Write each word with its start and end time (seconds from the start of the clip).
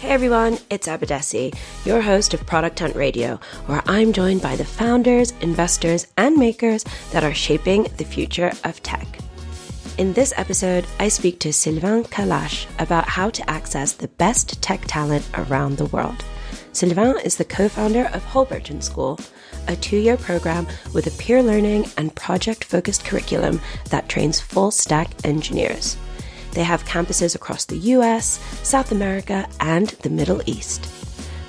Hey 0.00 0.12
everyone, 0.12 0.56
it's 0.70 0.88
Abadesi, 0.88 1.54
your 1.84 2.00
host 2.00 2.32
of 2.32 2.46
Product 2.46 2.78
Hunt 2.78 2.96
Radio, 2.96 3.38
where 3.66 3.82
I'm 3.84 4.14
joined 4.14 4.40
by 4.40 4.56
the 4.56 4.64
founders, 4.64 5.32
investors, 5.42 6.06
and 6.16 6.38
makers 6.38 6.86
that 7.12 7.22
are 7.22 7.34
shaping 7.34 7.82
the 7.98 8.06
future 8.06 8.50
of 8.64 8.82
tech. 8.82 9.06
In 9.98 10.14
this 10.14 10.32
episode, 10.38 10.86
I 10.98 11.08
speak 11.08 11.38
to 11.40 11.52
Sylvain 11.52 12.04
Kalache 12.04 12.66
about 12.78 13.10
how 13.10 13.28
to 13.28 13.50
access 13.50 13.92
the 13.92 14.08
best 14.08 14.62
tech 14.62 14.80
talent 14.86 15.28
around 15.34 15.76
the 15.76 15.92
world. 15.92 16.24
Sylvain 16.72 17.16
is 17.22 17.36
the 17.36 17.44
co 17.44 17.68
founder 17.68 18.06
of 18.14 18.24
Holberton 18.24 18.82
School, 18.82 19.20
a 19.68 19.76
two 19.76 19.98
year 19.98 20.16
program 20.16 20.66
with 20.94 21.08
a 21.08 21.22
peer 21.22 21.42
learning 21.42 21.84
and 21.98 22.16
project 22.16 22.64
focused 22.64 23.04
curriculum 23.04 23.60
that 23.90 24.08
trains 24.08 24.40
full 24.40 24.70
stack 24.70 25.10
engineers. 25.26 25.98
They 26.52 26.64
have 26.64 26.84
campuses 26.84 27.34
across 27.34 27.64
the 27.64 27.78
US, 27.94 28.40
South 28.62 28.92
America, 28.92 29.48
and 29.60 29.88
the 30.02 30.10
Middle 30.10 30.42
East. 30.46 30.82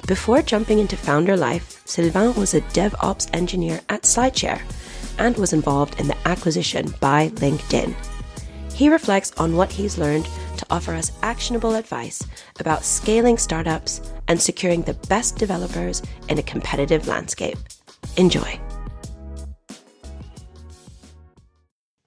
Before 0.07 0.41
jumping 0.41 0.79
into 0.79 0.97
founder 0.97 1.37
life, 1.37 1.81
Sylvain 1.85 2.33
was 2.35 2.53
a 2.53 2.61
DevOps 2.61 3.33
engineer 3.33 3.81
at 3.89 4.03
SlideShare 4.03 4.61
and 5.17 5.37
was 5.37 5.53
involved 5.53 5.99
in 5.99 6.07
the 6.07 6.27
acquisition 6.27 6.93
by 6.99 7.29
LinkedIn. 7.29 7.93
He 8.73 8.89
reflects 8.89 9.31
on 9.37 9.55
what 9.55 9.71
he's 9.71 9.97
learned 9.97 10.27
to 10.57 10.65
offer 10.71 10.93
us 10.93 11.11
actionable 11.21 11.75
advice 11.75 12.23
about 12.59 12.83
scaling 12.83 13.37
startups 13.37 14.01
and 14.27 14.41
securing 14.41 14.81
the 14.81 14.95
best 15.07 15.37
developers 15.37 16.01
in 16.29 16.39
a 16.39 16.43
competitive 16.43 17.07
landscape. 17.07 17.57
Enjoy. 18.17 18.59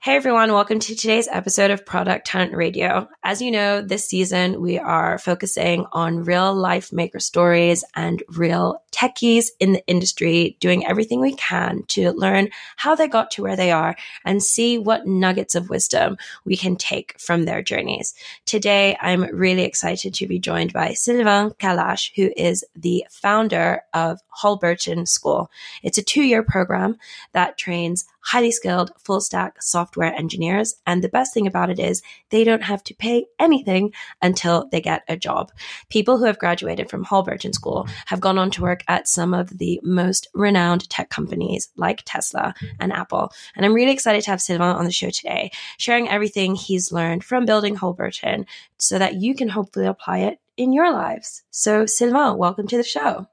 Hey 0.04 0.16
everyone, 0.16 0.52
welcome 0.52 0.80
to 0.80 0.94
today's 0.94 1.28
episode 1.28 1.70
of 1.70 1.86
Product 1.86 2.28
Hunt 2.28 2.52
Radio. 2.52 3.08
As 3.22 3.40
you 3.40 3.50
know, 3.50 3.80
this 3.80 4.06
season 4.06 4.60
we 4.60 4.78
are 4.78 5.16
focusing 5.16 5.86
on 5.92 6.24
real 6.24 6.54
life 6.54 6.92
maker 6.92 7.20
stories 7.20 7.84
and 7.96 8.22
real 8.28 8.82
techies 8.92 9.46
in 9.60 9.72
the 9.72 9.86
industry 9.86 10.58
doing 10.60 10.86
everything 10.86 11.20
we 11.20 11.34
can 11.34 11.84
to 11.88 12.12
learn 12.12 12.50
how 12.76 12.94
they 12.94 13.08
got 13.08 13.30
to 13.30 13.42
where 13.42 13.56
they 13.56 13.72
are 13.72 13.96
and 14.26 14.42
see 14.42 14.76
what 14.76 15.06
nuggets 15.06 15.54
of 15.54 15.70
wisdom 15.70 16.18
we 16.44 16.54
can 16.54 16.76
take 16.76 17.18
from 17.18 17.46
their 17.46 17.62
journeys. 17.62 18.12
Today, 18.44 18.98
I'm 19.00 19.22
really 19.34 19.62
excited 19.62 20.12
to 20.12 20.26
be 20.26 20.38
joined 20.38 20.74
by 20.74 20.92
Sylvain 20.92 21.52
Kalache, 21.52 22.10
who 22.14 22.30
is 22.36 22.62
the 22.76 23.06
founder 23.10 23.80
of 23.94 24.20
Holberton 24.28 25.08
School. 25.08 25.50
It's 25.82 25.96
a 25.96 26.02
two 26.02 26.22
year 26.22 26.42
program 26.42 26.98
that 27.32 27.56
trains 27.56 28.04
highly 28.24 28.50
skilled 28.50 28.90
full 28.98 29.20
stack 29.20 29.62
software 29.62 30.12
engineers. 30.14 30.74
And 30.86 31.04
the 31.04 31.08
best 31.08 31.32
thing 31.34 31.46
about 31.46 31.70
it 31.70 31.78
is 31.78 32.02
they 32.30 32.42
don't 32.42 32.62
have 32.62 32.82
to 32.84 32.94
pay 32.94 33.26
anything 33.38 33.92
until 34.22 34.68
they 34.72 34.80
get 34.80 35.04
a 35.08 35.16
job. 35.16 35.52
People 35.90 36.18
who 36.18 36.24
have 36.24 36.38
graduated 36.38 36.90
from 36.90 37.04
Holberton 37.04 37.52
School 37.52 37.86
have 38.06 38.20
gone 38.20 38.38
on 38.38 38.50
to 38.52 38.62
work 38.62 38.82
at 38.88 39.08
some 39.08 39.34
of 39.34 39.58
the 39.58 39.78
most 39.82 40.28
renowned 40.34 40.88
tech 40.88 41.10
companies 41.10 41.68
like 41.76 42.02
Tesla 42.04 42.54
and 42.80 42.92
Apple. 42.92 43.30
And 43.54 43.64
I'm 43.64 43.74
really 43.74 43.92
excited 43.92 44.22
to 44.24 44.30
have 44.30 44.40
Sylvain 44.40 44.74
on 44.74 44.84
the 44.84 44.92
show 44.92 45.10
today, 45.10 45.50
sharing 45.76 46.08
everything 46.08 46.54
he's 46.54 46.92
learned 46.92 47.24
from 47.24 47.44
building 47.44 47.76
Holberton 47.76 48.46
so 48.78 48.98
that 48.98 49.16
you 49.16 49.34
can 49.34 49.48
hopefully 49.48 49.86
apply 49.86 50.18
it 50.18 50.38
in 50.56 50.72
your 50.72 50.92
lives. 50.92 51.42
So, 51.50 51.86
Sylvain, 51.86 52.38
welcome 52.38 52.66
to 52.68 52.76
the 52.76 52.82
show. 52.82 53.26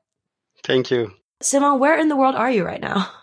Thank 0.63 0.91
you. 0.91 1.13
Sylvain, 1.41 1.79
where 1.79 1.97
in 1.97 2.09
the 2.09 2.15
world 2.15 2.35
are 2.35 2.51
you 2.51 2.65
right 2.65 2.81
now? 2.81 3.09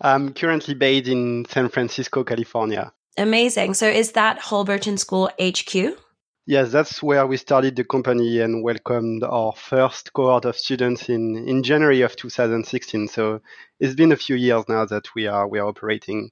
I'm 0.00 0.32
currently 0.34 0.74
based 0.74 1.08
in 1.08 1.46
San 1.48 1.68
Francisco, 1.68 2.24
California. 2.24 2.92
Amazing. 3.16 3.74
So 3.74 3.86
is 3.86 4.12
that 4.12 4.38
Holberton 4.40 4.98
School 4.98 5.30
HQ? 5.40 5.98
Yes, 6.46 6.72
that's 6.72 7.02
where 7.02 7.26
we 7.26 7.36
started 7.36 7.76
the 7.76 7.84
company 7.84 8.40
and 8.40 8.64
welcomed 8.64 9.22
our 9.22 9.52
first 9.52 10.12
cohort 10.14 10.44
of 10.44 10.56
students 10.56 11.08
in, 11.08 11.36
in 11.46 11.62
January 11.62 12.00
of 12.00 12.16
2016. 12.16 13.08
So 13.08 13.40
it's 13.78 13.94
been 13.94 14.10
a 14.10 14.16
few 14.16 14.36
years 14.36 14.64
now 14.68 14.84
that 14.86 15.14
we 15.14 15.26
are 15.26 15.46
we 15.46 15.58
are 15.58 15.68
operating. 15.68 16.30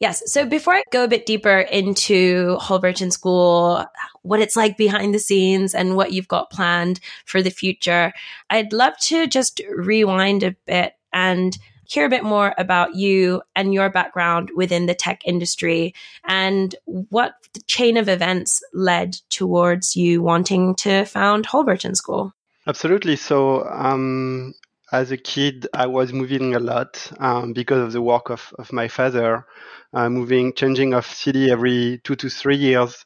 Yes. 0.00 0.22
So 0.32 0.46
before 0.46 0.74
I 0.74 0.82
go 0.90 1.04
a 1.04 1.08
bit 1.08 1.26
deeper 1.26 1.60
into 1.60 2.56
Holberton 2.58 3.12
School, 3.12 3.84
what 4.22 4.40
it's 4.40 4.56
like 4.56 4.78
behind 4.78 5.14
the 5.14 5.18
scenes 5.18 5.74
and 5.74 5.94
what 5.94 6.12
you've 6.12 6.26
got 6.26 6.50
planned 6.50 7.00
for 7.26 7.42
the 7.42 7.50
future, 7.50 8.12
I'd 8.48 8.72
love 8.72 8.96
to 9.02 9.26
just 9.26 9.60
rewind 9.70 10.42
a 10.42 10.56
bit 10.66 10.94
and 11.12 11.56
hear 11.90 12.06
a 12.06 12.08
bit 12.08 12.22
more 12.22 12.54
about 12.56 12.94
you 12.94 13.42
and 13.56 13.74
your 13.74 13.90
background 13.90 14.50
within 14.54 14.86
the 14.86 14.94
tech 14.94 15.22
industry 15.24 15.92
and 16.24 16.76
what 16.84 17.34
chain 17.66 17.96
of 17.96 18.08
events 18.08 18.62
led 18.72 19.14
towards 19.28 19.96
you 19.96 20.22
wanting 20.22 20.76
to 20.76 21.04
found 21.04 21.46
Holberton 21.46 21.96
School. 21.96 22.32
Absolutely. 22.66 23.16
So, 23.16 23.64
um, 23.64 24.54
as 24.92 25.10
a 25.10 25.16
kid, 25.16 25.66
I 25.74 25.86
was 25.86 26.12
moving 26.12 26.54
a 26.54 26.60
lot 26.60 27.10
um, 27.18 27.52
because 27.52 27.82
of 27.82 27.92
the 27.92 28.02
work 28.02 28.30
of, 28.30 28.52
of 28.58 28.72
my 28.72 28.86
father, 28.86 29.46
uh, 29.92 30.08
moving, 30.08 30.52
changing 30.52 30.94
of 30.94 31.06
city 31.06 31.50
every 31.50 32.00
two 32.04 32.14
to 32.16 32.28
three 32.28 32.56
years. 32.56 33.04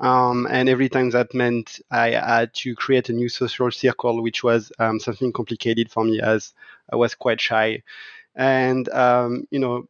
Um, 0.00 0.46
and 0.50 0.68
every 0.68 0.88
time 0.88 1.10
that 1.10 1.34
meant 1.34 1.80
I 1.90 2.10
had 2.12 2.54
to 2.54 2.74
create 2.74 3.10
a 3.10 3.12
new 3.12 3.28
social 3.28 3.70
circle, 3.70 4.22
which 4.22 4.42
was 4.42 4.72
um, 4.78 4.98
something 4.98 5.32
complicated 5.32 5.90
for 5.90 6.04
me 6.04 6.20
as 6.22 6.54
I 6.92 6.96
was 6.96 7.14
quite 7.14 7.40
shy. 7.40 7.82
And, 8.34 8.88
um, 8.90 9.46
you 9.50 9.58
know, 9.58 9.86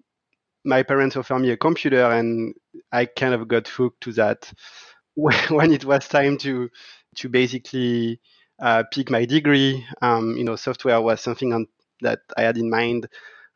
my 0.64 0.82
parents 0.82 1.16
offered 1.16 1.40
me 1.40 1.50
a 1.50 1.56
computer 1.56 2.04
and 2.10 2.54
I 2.92 3.06
kind 3.06 3.34
of 3.34 3.48
got 3.48 3.68
hooked 3.68 4.02
to 4.02 4.12
that. 4.14 4.52
when 5.14 5.72
it 5.72 5.84
was 5.84 6.08
time 6.08 6.38
to, 6.38 6.70
to 7.16 7.28
basically 7.28 8.20
uh, 8.60 8.84
pick 8.92 9.10
my 9.10 9.24
degree, 9.24 9.86
um, 10.02 10.36
you 10.36 10.44
know, 10.44 10.56
software 10.56 11.00
was 11.00 11.20
something 11.20 11.52
on, 11.52 11.66
that 12.00 12.20
I 12.36 12.42
had 12.42 12.56
in 12.58 12.70
mind. 12.70 13.08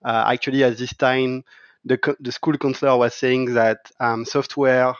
Uh, 0.05 0.25
actually, 0.29 0.65
at 0.65 0.77
this 0.77 0.95
time, 0.95 1.45
the, 1.85 1.99
the 2.21 2.33
school 2.33 2.59
counselor 2.59 2.97
was 2.99 3.15
saying 3.15 3.55
that 3.55 3.91
um, 4.01 4.25
software 4.25 4.95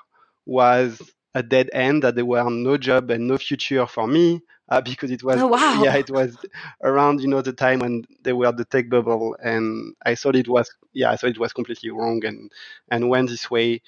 was 0.47 1.01
a 1.35 1.43
dead 1.43 1.71
end, 1.73 2.03
that 2.03 2.15
there 2.15 2.25
were 2.25 2.49
no 2.51 2.77
job 2.77 3.11
and 3.11 3.27
no 3.27 3.39
future 3.39 3.87
for 3.87 4.07
me 4.07 4.43
uh, 4.69 4.81
because 4.81 5.11
it 5.11 5.23
was 5.23 5.41
oh, 5.41 5.47
wow. 5.47 5.83
yeah 5.85 5.95
it 5.97 6.11
was 6.11 6.37
around 6.83 7.21
you 7.21 7.29
know 7.29 7.43
the 7.43 7.53
time 7.53 7.81
when 7.81 8.05
they 8.23 8.33
were 8.33 8.51
the 8.53 8.65
tech 8.65 8.89
bubble 8.89 9.37
and 9.43 9.95
I 10.05 10.15
thought 10.15 10.37
it 10.37 10.49
was 10.49 10.71
yeah 10.93 11.11
I 11.11 11.17
thought 11.17 11.31
it 11.31 11.39
was 11.39 11.53
completely 11.53 11.91
wrong 11.91 12.25
and 12.25 12.51
and 12.91 13.09
went 13.09 13.29
this 13.29 13.51
way. 13.51 13.83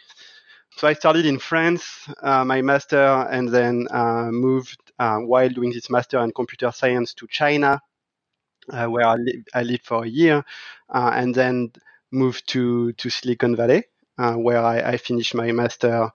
So 0.76 0.86
I 0.86 0.92
started 0.92 1.24
in 1.24 1.38
France, 1.38 2.06
uh, 2.22 2.44
my 2.44 2.60
master, 2.60 2.98
and 3.30 3.48
then 3.48 3.86
uh, 3.90 4.30
moved 4.30 4.78
uh, 4.98 5.16
while 5.18 5.48
doing 5.48 5.72
this 5.72 5.88
master 5.88 6.22
in 6.22 6.32
computer 6.32 6.70
science 6.70 7.14
to 7.14 7.26
China, 7.28 7.80
uh, 8.70 8.86
where 8.86 9.06
I, 9.06 9.14
li- 9.14 9.44
I, 9.54 9.62
lived 9.62 9.86
for 9.86 10.04
a 10.04 10.06
year, 10.06 10.44
uh, 10.90 11.12
and 11.14 11.34
then 11.34 11.72
moved 12.10 12.46
to 12.50 12.92
to 12.92 13.08
Silicon 13.08 13.56
Valley, 13.56 13.84
where 14.18 14.62
I, 14.62 14.80
I 14.80 14.96
finished 14.98 15.34
my 15.34 15.50
master 15.52 16.10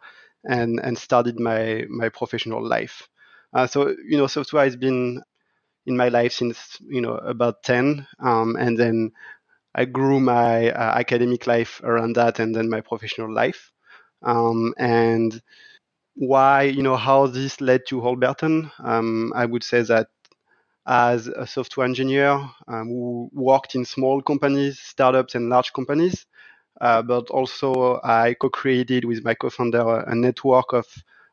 and 0.46 0.80
and 0.84 0.98
started 0.98 1.40
my 1.40 1.86
my 1.90 2.10
professional 2.10 2.66
life. 2.68 3.08
Uh, 3.54 3.68
so 3.68 3.90
you 4.08 4.18
know, 4.18 4.28
software 4.28 4.64
has 4.64 4.76
been 4.76 5.22
in 5.86 5.98
my 5.98 6.10
life 6.10 6.34
since 6.34 6.78
you 6.82 7.02
know 7.02 7.16
about 7.16 7.64
ten, 7.64 8.08
um, 8.20 8.56
and 8.58 8.78
then 8.78 9.12
I 9.76 9.86
grew 9.86 10.20
my 10.20 10.72
uh, 10.72 11.00
academic 11.00 11.48
life 11.48 11.82
around 11.84 12.16
that, 12.18 12.40
and 12.40 12.56
then 12.56 12.70
my 12.70 12.82
professional 12.82 13.34
life. 13.34 13.72
Um, 14.24 14.74
and 14.78 15.42
why 16.16 16.64
you 16.64 16.84
know 16.84 16.96
how 16.98 17.28
this 17.28 17.62
led 17.62 17.82
to 17.88 18.02
Holberton? 18.02 18.72
Um, 18.80 19.34
I 19.36 19.46
would 19.46 19.64
say 19.64 19.82
that 19.84 20.08
as 20.88 21.28
a 21.28 21.46
software 21.48 21.86
engineer 21.86 22.32
um, 22.68 22.88
who 22.88 23.30
worked 23.34 23.76
in 23.76 23.86
small 23.86 24.22
companies, 24.22 24.80
startups, 24.80 25.36
and 25.36 25.50
large 25.50 25.74
companies, 25.74 26.26
but 26.82 27.30
also 27.30 28.00
I 28.04 28.34
co-created 28.34 29.06
with 29.06 29.24
my 29.24 29.36
co-founder 29.36 30.00
a 30.08 30.16
network 30.16 30.74
of 30.74 30.88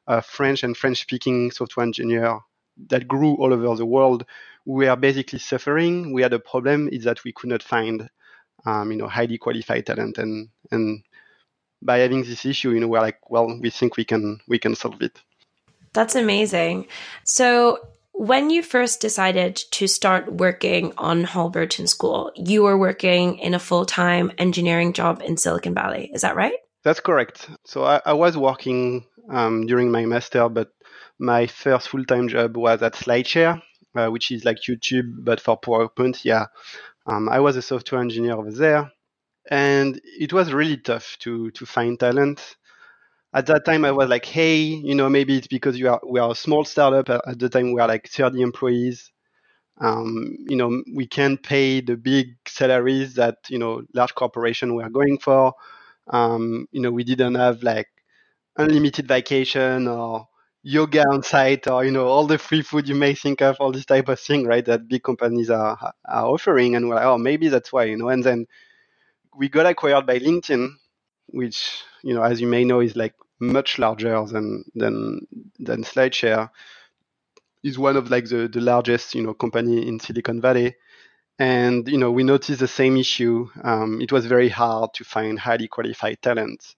uh, 0.06 0.20
French 0.20 0.62
and 0.62 0.76
French-speaking 0.76 1.50
software 1.52 1.86
engineers 1.86 2.40
that 2.88 3.08
grew 3.08 3.34
all 3.36 3.52
over 3.52 3.74
the 3.74 3.86
world. 3.86 4.24
We 4.66 4.86
are 4.86 4.96
basically 4.96 5.38
suffering. 5.38 6.12
We 6.12 6.22
had 6.22 6.34
a 6.34 6.38
problem 6.38 6.88
is 6.88 7.04
that 7.04 7.24
we 7.24 7.32
could 7.32 7.48
not 7.50 7.62
find, 7.62 8.08
um, 8.66 8.92
you 8.92 8.98
know, 8.98 9.08
highly 9.08 9.38
qualified 9.38 9.86
talent, 9.86 10.18
and 10.18 10.50
and 10.70 11.02
by 11.80 11.98
having 11.98 12.24
this 12.24 12.44
issue, 12.44 12.72
you 12.72 12.80
know, 12.80 12.88
we're 12.88 13.00
like, 13.00 13.30
well, 13.30 13.58
we 13.60 13.70
think 13.70 13.96
we 13.96 14.04
can 14.04 14.40
we 14.46 14.58
can 14.58 14.74
solve 14.74 15.00
it. 15.00 15.18
That's 15.94 16.14
amazing. 16.14 16.86
So 17.24 17.78
when 18.19 18.50
you 18.50 18.65
first 18.65 19.00
decided 19.00 19.55
to 19.55 19.87
start 19.87 20.32
working 20.32 20.93
on 20.99 21.23
Holberton 21.23 21.88
School, 21.88 22.32
you 22.35 22.65
were 22.65 22.76
working 22.76 23.38
in 23.38 23.55
a 23.55 23.61
full 23.61 23.87
time 23.87 24.32
engineering 24.38 24.93
job 24.93 25.23
in 25.25 25.37
Silicon 25.37 25.73
Valley. 25.73 26.11
Is 26.12 26.23
that 26.23 26.35
right? 26.35 26.55
That's 26.82 26.99
correct. 26.99 27.49
So 27.65 27.85
I, 27.85 28.00
I 28.05 28.15
was 28.15 28.37
working 28.37 29.06
um, 29.31 29.67
during 29.67 29.93
my 29.93 30.05
master, 30.05 30.49
but 30.49 30.73
my 31.20 31.47
first 31.47 31.88
full 31.88 32.05
time 32.05 32.26
job 32.26 32.56
was 32.56 32.82
at 32.82 32.94
SlideShare, 32.94 33.62
uh, 33.94 34.09
which 34.09 34.32
is 34.32 34.44
like 34.44 34.62
YouTube, 34.69 35.25
but 35.25 35.41
for 35.41 35.59
PowerPoint. 35.61 36.25
Yeah. 36.25 36.47
Um, 37.06 37.29
I 37.29 37.38
was 37.38 37.56
a 37.56 37.62
software 37.62 38.00
engineer 38.00 38.35
over 38.35 38.50
there. 38.50 38.91
And 39.49 40.00
it 40.05 40.32
was 40.32 40.53
really 40.53 40.76
tough 40.76 41.17
to, 41.20 41.53
to 41.53 41.65
find 41.65 41.99
talent. 41.99 42.56
At 43.34 43.46
that 43.46 43.64
time 43.64 43.84
I 43.84 43.92
was 43.92 44.08
like, 44.08 44.25
hey, 44.25 44.58
you 44.58 44.94
know, 44.94 45.08
maybe 45.08 45.36
it's 45.38 45.46
because 45.48 45.78
you 45.78 45.88
are 45.90 46.00
we 46.06 46.20
are 46.20 46.32
a 46.32 46.34
small 46.34 46.64
startup. 46.64 47.08
At 47.26 47.38
the 47.38 47.48
time 47.48 47.72
we 47.72 47.80
are 47.80 47.88
like 47.88 48.08
30 48.08 48.40
employees. 48.42 49.10
Um, 49.80 50.36
you 50.48 50.56
know, 50.56 50.82
we 50.94 51.06
can't 51.06 51.42
pay 51.42 51.80
the 51.80 51.96
big 51.96 52.28
salaries 52.48 53.14
that 53.14 53.36
you 53.48 53.58
know 53.58 53.82
large 53.94 54.14
corporation 54.14 54.75
were 54.75 54.90
going 54.90 55.19
for. 55.19 55.54
Um, 56.08 56.66
you 56.72 56.80
know, 56.82 56.90
we 56.92 57.04
didn't 57.04 57.36
have 57.36 57.62
like 57.62 57.88
unlimited 58.56 59.08
vacation 59.08 59.88
or 59.88 60.26
yoga 60.62 61.02
on 61.08 61.22
site 61.22 61.69
or 61.69 61.84
you 61.84 61.90
know 61.90 62.06
all 62.08 62.26
the 62.26 62.36
free 62.38 62.62
food 62.62 62.88
you 62.88 62.94
may 62.94 63.14
think 63.14 63.40
of 63.40 63.56
all 63.60 63.72
this 63.72 63.86
type 63.86 64.08
of 64.08 64.19
thing 64.20 64.44
right 64.44 64.64
that 64.66 64.88
big 64.88 65.02
companies 65.02 65.50
are 65.50 65.78
are 66.06 66.26
offering 66.26 66.74
and 66.74 66.88
we're 66.88 66.96
like 66.96 67.04
oh 67.04 67.16
maybe 67.16 67.48
that's 67.48 67.72
why 67.72 67.84
you 67.84 67.96
know 67.96 68.08
and 68.08 68.24
then 68.24 68.44
we 69.36 69.48
got 69.48 69.66
acquired 69.66 70.06
by 70.06 70.19
linkedin 70.19 70.70
which 71.28 71.82
you 72.02 72.14
know 72.14 72.22
as 72.22 72.40
you 72.40 72.46
may 72.46 72.64
know 72.64 72.80
is 72.80 72.96
like 72.96 73.14
much 73.40 73.78
larger 73.78 74.25
than 74.26 74.64
than 74.75 75.20
than 75.58 75.84
slideshare. 75.84 76.50
Is 77.64 77.78
one 77.78 77.96
of 77.96 78.10
like 78.10 78.26
the, 78.28 78.48
the 78.48 78.60
largest 78.60 79.14
you 79.14 79.22
know 79.22 79.34
company 79.34 79.86
in 79.86 80.00
silicon 80.00 80.40
valley. 80.40 80.76
And 81.38 81.88
you 81.88 81.98
know 81.98 82.12
we 82.12 82.25
noticed 82.25 82.60
the 82.60 82.69
same 82.69 82.96
issue. 82.96 83.48
Um, 83.64 84.00
it 84.00 84.12
was 84.12 84.26
very 84.26 84.48
hard 84.48 84.94
to 84.94 85.04
find 85.04 85.38
highly 85.38 85.69
qualified 85.69 86.22
talent. 86.22 86.76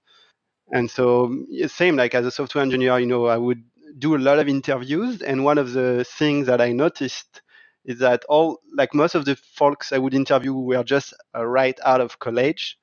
And 0.72 0.90
so 0.90 1.34
same 1.68 1.96
like 1.96 2.14
as 2.14 2.26
a 2.26 2.30
software 2.30 2.62
engineer 2.62 2.98
you 2.98 3.06
know 3.06 3.26
i 3.26 3.36
would 3.36 3.62
do 3.98 4.16
a 4.16 4.18
lot 4.18 4.38
of 4.40 4.48
interviews. 4.48 5.22
And 5.22 5.44
one 5.44 5.58
of 5.58 5.72
the 5.72 6.04
things 6.04 6.46
that 6.48 6.60
i 6.60 6.72
noticed 6.72 7.42
is 7.84 8.00
that 8.00 8.24
all 8.28 8.60
like 8.74 8.94
most 8.94 9.14
of 9.14 9.24
the 9.26 9.36
folks 9.36 9.92
i 9.92 9.98
would 9.98 10.14
interview 10.14 10.54
were 10.54 10.84
just 10.84 11.14
uh, 11.36 11.46
right 11.46 11.78
out 11.84 12.00
of 12.02 12.18
college 12.20 12.78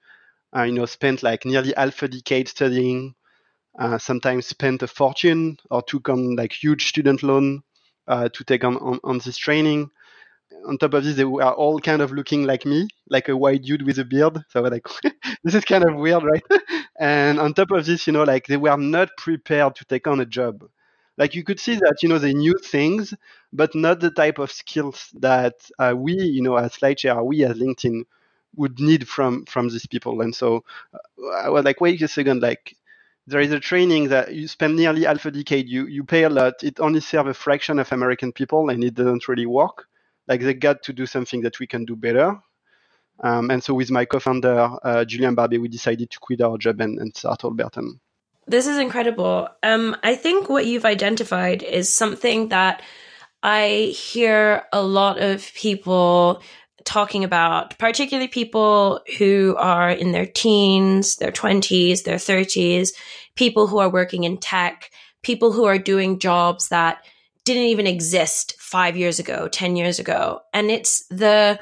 you 0.63 0.73
know 0.73 0.85
spent 0.85 1.23
like 1.23 1.45
nearly 1.45 1.73
half 1.77 2.01
a 2.03 2.07
decade 2.07 2.47
studying 2.47 3.15
uh, 3.79 3.97
sometimes 3.97 4.47
spent 4.47 4.83
a 4.83 4.87
fortune 4.87 5.57
or 5.71 5.81
took 5.83 6.09
on 6.09 6.35
like 6.35 6.53
huge 6.53 6.87
student 6.87 7.23
loan 7.23 7.61
uh, 8.07 8.29
to 8.29 8.43
take 8.43 8.63
on, 8.63 8.77
on, 8.77 8.99
on 9.03 9.19
this 9.19 9.37
training 9.37 9.89
on 10.67 10.77
top 10.77 10.93
of 10.93 11.03
this, 11.03 11.15
they 11.15 11.25
were 11.25 11.43
all 11.43 11.79
kind 11.79 12.01
of 12.01 12.11
looking 12.11 12.43
like 12.45 12.65
me, 12.65 12.87
like 13.09 13.29
a 13.29 13.37
white 13.37 13.63
dude 13.63 13.85
with 13.85 13.99
a 13.99 14.05
beard. 14.05 14.37
So 14.49 14.59
I 14.59 14.63
was 14.63 14.71
like, 14.71 14.87
this 15.43 15.55
is 15.55 15.65
kind 15.65 15.85
of 15.87 15.95
weird, 15.95 16.23
right? 16.23 16.43
and 16.99 17.39
on 17.39 17.53
top 17.53 17.71
of 17.71 17.85
this, 17.85 18.07
you 18.07 18.13
know, 18.13 18.23
like 18.23 18.47
they 18.47 18.57
were 18.57 18.77
not 18.77 19.09
prepared 19.17 19.75
to 19.75 19.85
take 19.85 20.07
on 20.07 20.19
a 20.19 20.25
job. 20.25 20.63
Like 21.17 21.33
you 21.35 21.43
could 21.43 21.59
see 21.59 21.75
that, 21.75 21.97
you 22.03 22.09
know, 22.09 22.19
they 22.19 22.33
knew 22.33 22.53
things, 22.63 23.13
but 23.51 23.73
not 23.75 23.99
the 23.99 24.11
type 24.11 24.39
of 24.39 24.51
skills 24.51 25.09
that 25.19 25.55
uh, 25.79 25.93
we, 25.97 26.13
you 26.13 26.41
know, 26.41 26.55
as 26.57 26.73
SlideShare, 26.73 27.23
we 27.25 27.43
as 27.43 27.57
LinkedIn 27.57 28.03
would 28.57 28.79
need 28.79 29.07
from 29.07 29.45
from 29.45 29.69
these 29.69 29.87
people. 29.87 30.21
And 30.21 30.35
so 30.35 30.63
uh, 30.93 31.27
I 31.45 31.49
was 31.49 31.63
like, 31.63 31.79
wait 31.79 32.01
a 32.01 32.07
second, 32.07 32.41
like 32.41 32.75
there 33.25 33.39
is 33.41 33.51
a 33.51 33.59
training 33.59 34.09
that 34.09 34.33
you 34.33 34.47
spend 34.47 34.75
nearly 34.75 35.03
half 35.03 35.25
a 35.25 35.31
decade, 35.31 35.69
you 35.69 35.87
you 35.87 36.03
pay 36.03 36.23
a 36.23 36.29
lot, 36.29 36.63
it 36.63 36.79
only 36.79 36.99
serves 36.99 37.29
a 37.29 37.33
fraction 37.33 37.79
of 37.79 37.91
American 37.91 38.31
people, 38.31 38.69
and 38.69 38.83
it 38.83 38.95
doesn't 38.95 39.27
really 39.27 39.45
work 39.45 39.87
like 40.27 40.41
they 40.41 40.53
got 40.53 40.83
to 40.83 40.93
do 40.93 41.05
something 41.05 41.41
that 41.41 41.59
we 41.59 41.67
can 41.67 41.85
do 41.85 41.95
better. 41.95 42.37
Um, 43.23 43.49
and 43.49 43.63
so 43.63 43.73
with 43.73 43.89
my 43.89 44.05
co-founder 44.05 44.77
uh, 44.83 45.05
Julien 45.05 45.35
Barbier, 45.35 45.59
we 45.59 45.69
decided 45.69 46.11
to 46.11 46.19
quit 46.19 46.41
our 46.41 46.57
job 46.57 46.81
and, 46.81 46.99
and 46.99 47.15
start 47.15 47.41
Holberton. 47.41 47.99
This 48.45 48.67
is 48.67 48.77
incredible. 48.77 49.49
Um, 49.63 49.95
I 50.03 50.15
think 50.15 50.49
what 50.49 50.65
you've 50.65 50.85
identified 50.85 51.63
is 51.63 51.91
something 51.91 52.49
that 52.49 52.81
I 53.41 53.93
hear 53.95 54.63
a 54.71 54.81
lot 54.81 55.19
of 55.19 55.51
people 55.53 56.41
talking 56.87 57.25
about, 57.25 57.77
particularly 57.77 58.29
people 58.29 59.01
who 59.17 59.55
are 59.59 59.91
in 59.91 60.13
their 60.13 60.25
teens, 60.25 61.17
their 61.17 61.33
20s, 61.33 62.03
their 62.03 62.15
30s, 62.15 62.91
people 63.35 63.67
who 63.67 63.77
are 63.77 63.89
working 63.89 64.23
in 64.23 64.37
tech, 64.37 64.89
people 65.21 65.51
who 65.51 65.65
are 65.65 65.77
doing 65.77 66.17
jobs 66.17 66.69
that 66.69 67.03
didn't 67.43 67.63
even 67.63 67.87
exist 67.87 68.55
five 68.57 68.95
years 68.95 69.19
ago, 69.19 69.49
10 69.49 69.75
years 69.75 69.99
ago. 69.99 70.39
And 70.53 70.71
it's 70.71 71.05
the 71.09 71.59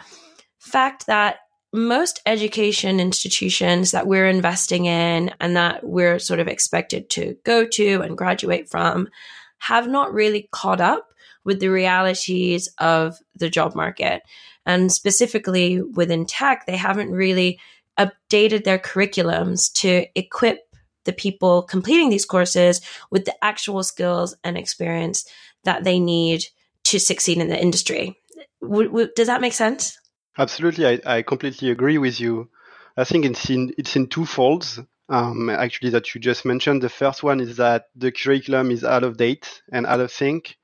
fact 0.59 1.07
that 1.07 1.37
most 1.73 2.21
education 2.27 2.99
institutions 2.99 3.91
that 3.91 4.07
we're 4.07 4.27
investing 4.27 4.85
in 4.85 5.33
and 5.39 5.55
that 5.57 5.83
we're 5.83 6.19
sort 6.19 6.39
of 6.39 6.47
expected 6.47 7.09
to 7.09 7.35
go 7.43 7.65
to 7.65 8.01
and 8.01 8.17
graduate 8.17 8.69
from 8.69 9.09
have 9.57 9.87
not 9.87 10.13
really 10.13 10.47
caught 10.51 10.81
up 10.81 11.07
with 11.43 11.59
the 11.59 11.69
realities 11.69 12.69
of 12.79 13.17
the 13.35 13.49
job 13.49 13.75
market. 13.75 14.21
And 14.65 14.91
specifically 14.91 15.81
within 15.81 16.25
tech, 16.25 16.65
they 16.65 16.77
haven't 16.77 17.11
really 17.11 17.59
updated 17.97 18.63
their 18.63 18.79
curriculums 18.79 19.71
to 19.73 20.05
equip 20.15 20.59
the 21.05 21.13
people 21.13 21.61
completing 21.61 22.09
these 22.09 22.25
courses 22.25 22.81
with 23.11 23.25
the 23.25 23.43
actual 23.43 23.83
skills 23.83 24.35
and 24.43 24.57
experience 24.57 25.25
that 25.63 25.83
they 25.83 25.99
need 25.99 26.43
to 26.83 26.99
succeed 26.99 27.37
in 27.37 27.47
the 27.47 27.61
industry. 27.61 28.17
W- 28.61 28.89
w- 28.89 29.09
does 29.15 29.27
that 29.27 29.41
make 29.41 29.53
sense? 29.53 29.99
Absolutely, 30.37 30.85
I, 30.87 30.99
I, 31.05 31.21
completely 31.21 31.71
agree 31.71 31.97
with 31.97 32.19
you. 32.19 32.49
I 32.97 33.03
think 33.03 33.25
it's 33.25 33.49
in 33.49 33.73
it's 33.77 33.95
in 33.95 34.07
two 34.07 34.25
folds. 34.25 34.79
Um, 35.07 35.49
actually, 35.49 35.91
that 35.91 36.13
you 36.13 36.19
just 36.19 36.45
mentioned. 36.45 36.81
The 36.81 36.89
first 36.89 37.21
one 37.23 37.39
is 37.39 37.57
that 37.57 37.85
the 37.95 38.11
curriculum 38.11 38.71
is 38.71 38.83
out 38.83 39.03
of 39.03 39.17
date 39.17 39.61
and 39.71 39.85
out 39.85 39.99
of 39.99 40.11
sync 40.11 40.57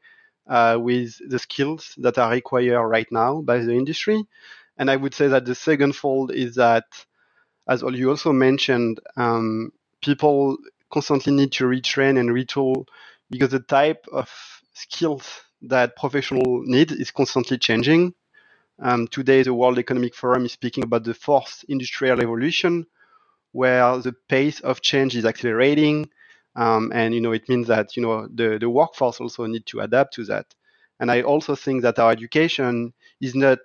uh, 0.47 0.77
with 0.79 1.17
the 1.29 1.39
skills 1.39 1.93
that 1.97 2.17
are 2.17 2.31
required 2.31 2.87
right 2.87 3.11
now 3.11 3.41
by 3.41 3.59
the 3.59 3.73
industry. 3.73 4.23
And 4.77 4.89
I 4.89 4.95
would 4.95 5.13
say 5.13 5.27
that 5.27 5.45
the 5.45 5.55
second 5.55 5.95
fold 5.95 6.31
is 6.31 6.55
that, 6.55 6.85
as 7.67 7.83
you 7.83 8.09
also 8.09 8.31
mentioned, 8.33 8.99
um, 9.15 9.71
people 10.01 10.57
constantly 10.91 11.33
need 11.33 11.51
to 11.53 11.65
retrain 11.65 12.19
and 12.19 12.29
retool 12.29 12.85
because 13.29 13.49
the 13.51 13.59
type 13.59 14.05
of 14.11 14.29
skills 14.73 15.41
that 15.61 15.95
professional 15.95 16.63
need 16.63 16.91
is 16.91 17.11
constantly 17.11 17.57
changing. 17.57 18.13
Um, 18.79 19.07
today, 19.07 19.43
the 19.43 19.53
World 19.53 19.77
Economic 19.77 20.15
Forum 20.15 20.45
is 20.45 20.53
speaking 20.53 20.83
about 20.83 21.03
the 21.03 21.13
fourth 21.13 21.63
industrial 21.69 22.17
revolution, 22.17 22.87
where 23.51 23.97
the 23.99 24.13
pace 24.27 24.59
of 24.61 24.81
change 24.81 25.15
is 25.15 25.25
accelerating, 25.25 26.09
um, 26.55 26.91
and 26.93 27.13
you 27.13 27.21
know 27.21 27.31
it 27.31 27.47
means 27.49 27.67
that 27.67 27.95
you 27.95 28.03
know 28.03 28.27
the 28.27 28.57
the 28.59 28.69
workforce 28.69 29.19
also 29.19 29.45
need 29.45 29.65
to 29.67 29.79
adapt 29.79 30.13
to 30.15 30.25
that. 30.25 30.45
And 30.99 31.09
I 31.09 31.23
also 31.23 31.55
think 31.55 31.81
that 31.81 31.97
our 31.97 32.11
education 32.11 32.93
is 33.19 33.33
not 33.33 33.57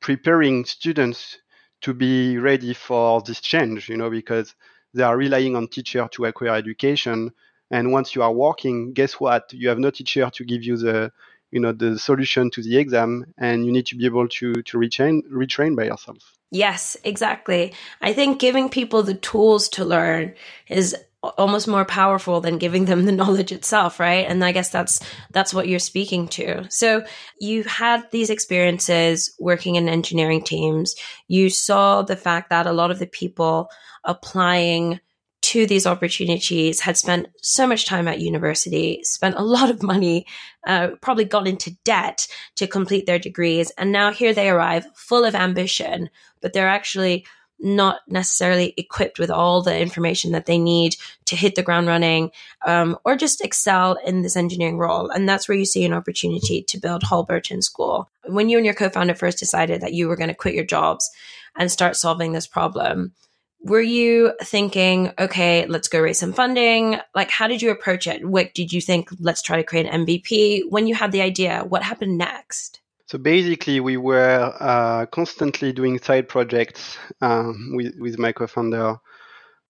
preparing 0.00 0.64
students 0.64 1.38
to 1.82 1.94
be 1.94 2.36
ready 2.36 2.74
for 2.74 3.22
this 3.22 3.40
change, 3.40 3.88
you 3.88 3.96
know, 3.96 4.10
because 4.10 4.56
they 4.92 5.04
are 5.04 5.16
relying 5.16 5.54
on 5.54 5.68
teacher 5.68 6.08
to 6.12 6.24
acquire 6.24 6.56
education 6.56 7.32
and 7.70 7.92
once 7.92 8.14
you 8.14 8.22
are 8.22 8.32
working, 8.32 8.92
guess 8.92 9.14
what? 9.14 9.52
You 9.52 9.68
have 9.68 9.78
no 9.78 9.90
teacher 9.90 10.30
to 10.30 10.44
give 10.44 10.64
you 10.64 10.76
the 10.76 11.12
you 11.50 11.60
know 11.60 11.72
the 11.72 11.98
solution 11.98 12.50
to 12.50 12.62
the 12.62 12.76
exam 12.76 13.32
and 13.38 13.64
you 13.64 13.72
need 13.72 13.86
to 13.86 13.96
be 13.96 14.04
able 14.04 14.28
to 14.28 14.52
to 14.62 14.78
retrain 14.78 15.22
retrain 15.32 15.74
by 15.74 15.84
yourself 15.84 16.34
yes 16.50 16.94
exactly 17.04 17.72
i 18.02 18.12
think 18.12 18.38
giving 18.38 18.68
people 18.68 19.02
the 19.02 19.14
tools 19.14 19.66
to 19.66 19.82
learn 19.82 20.34
is 20.68 20.94
almost 21.22 21.66
more 21.66 21.84
powerful 21.84 22.40
than 22.40 22.58
giving 22.58 22.84
them 22.84 23.04
the 23.04 23.12
knowledge 23.20 23.52
itself 23.52 23.98
right 23.98 24.26
and 24.28 24.44
i 24.44 24.52
guess 24.52 24.70
that's 24.70 25.00
that's 25.32 25.52
what 25.52 25.68
you're 25.68 25.78
speaking 25.78 26.28
to 26.28 26.64
so 26.70 27.04
you 27.40 27.64
had 27.64 28.08
these 28.10 28.30
experiences 28.30 29.34
working 29.38 29.74
in 29.74 29.88
engineering 29.88 30.42
teams 30.42 30.94
you 31.26 31.50
saw 31.50 32.02
the 32.02 32.16
fact 32.16 32.50
that 32.50 32.66
a 32.66 32.72
lot 32.72 32.90
of 32.90 32.98
the 32.98 33.06
people 33.06 33.68
applying 34.04 35.00
to 35.40 35.66
these 35.66 35.86
opportunities 35.86 36.80
had 36.80 36.96
spent 36.96 37.28
so 37.40 37.66
much 37.66 37.86
time 37.86 38.06
at 38.06 38.20
university, 38.20 39.00
spent 39.02 39.34
a 39.36 39.42
lot 39.56 39.70
of 39.70 39.82
money, 39.82 40.26
uh, 40.66 40.88
probably 41.00 41.24
got 41.24 41.48
into 41.48 41.76
debt 41.84 42.26
to 42.56 42.66
complete 42.66 43.06
their 43.06 43.18
degrees. 43.18 43.70
And 43.78 43.90
now 43.90 44.12
here 44.12 44.34
they 44.34 44.50
arrive 44.50 44.86
full 44.94 45.24
of 45.24 45.34
ambition, 45.34 46.10
but 46.42 46.52
they're 46.52 46.68
actually 46.68 47.24
not 47.60 48.00
necessarily 48.06 48.74
equipped 48.76 49.18
with 49.18 49.30
all 49.30 49.62
the 49.62 49.78
information 49.78 50.32
that 50.32 50.46
they 50.46 50.58
need 50.58 50.96
to 51.24 51.36
hit 51.36 51.54
the 51.54 51.62
ground 51.62 51.86
running 51.86 52.30
um, 52.66 52.96
or 53.04 53.16
just 53.16 53.44
excel 53.44 53.98
in 54.06 54.22
this 54.22 54.36
engineering 54.36 54.78
role. 54.78 55.10
And 55.10 55.28
that's 55.28 55.48
where 55.48 55.58
you 55.58 55.64
see 55.64 55.84
an 55.84 55.92
opportunity 55.92 56.62
to 56.62 56.78
build 56.78 57.02
Holberton 57.02 57.62
School. 57.62 58.08
When 58.26 58.48
you 58.48 58.58
and 58.58 58.64
your 58.64 58.74
co 58.74 58.88
founder 58.88 59.14
first 59.14 59.38
decided 59.38 59.80
that 59.80 59.92
you 59.92 60.08
were 60.08 60.16
going 60.16 60.28
to 60.28 60.34
quit 60.34 60.54
your 60.54 60.64
jobs 60.64 61.10
and 61.56 61.70
start 61.70 61.96
solving 61.96 62.32
this 62.32 62.46
problem, 62.46 63.12
were 63.60 63.80
you 63.80 64.32
thinking, 64.42 65.12
okay, 65.18 65.66
let's 65.66 65.88
go 65.88 66.00
raise 66.00 66.18
some 66.18 66.32
funding? 66.32 66.98
Like, 67.14 67.30
how 67.30 67.48
did 67.48 67.60
you 67.60 67.70
approach 67.70 68.06
it? 68.06 68.24
What 68.24 68.54
did 68.54 68.72
you 68.72 68.80
think? 68.80 69.08
Let's 69.18 69.42
try 69.42 69.56
to 69.56 69.64
create 69.64 69.86
an 69.86 70.06
MVP. 70.06 70.62
When 70.68 70.86
you 70.86 70.94
had 70.94 71.10
the 71.10 71.22
idea, 71.22 71.64
what 71.66 71.82
happened 71.82 72.18
next? 72.18 72.80
So 73.08 73.18
basically, 73.18 73.80
we 73.80 73.96
were 73.96 74.54
uh, 74.60 75.06
constantly 75.06 75.72
doing 75.72 75.98
side 75.98 76.28
projects 76.28 76.98
um, 77.22 77.72
with, 77.74 77.94
with 77.98 78.18
my 78.18 78.32
co-founder, 78.32 78.98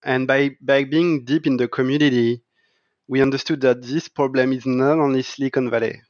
and 0.04 0.26
by 0.26 0.56
by 0.60 0.84
being 0.84 1.24
deep 1.24 1.46
in 1.46 1.56
the 1.56 1.68
community, 1.68 2.42
we 3.08 3.22
understood 3.22 3.60
that 3.62 3.82
this 3.82 4.08
problem 4.08 4.52
is 4.52 4.66
not 4.66 4.98
only 4.98 5.22
Silicon 5.22 5.70
Valley. 5.70 6.02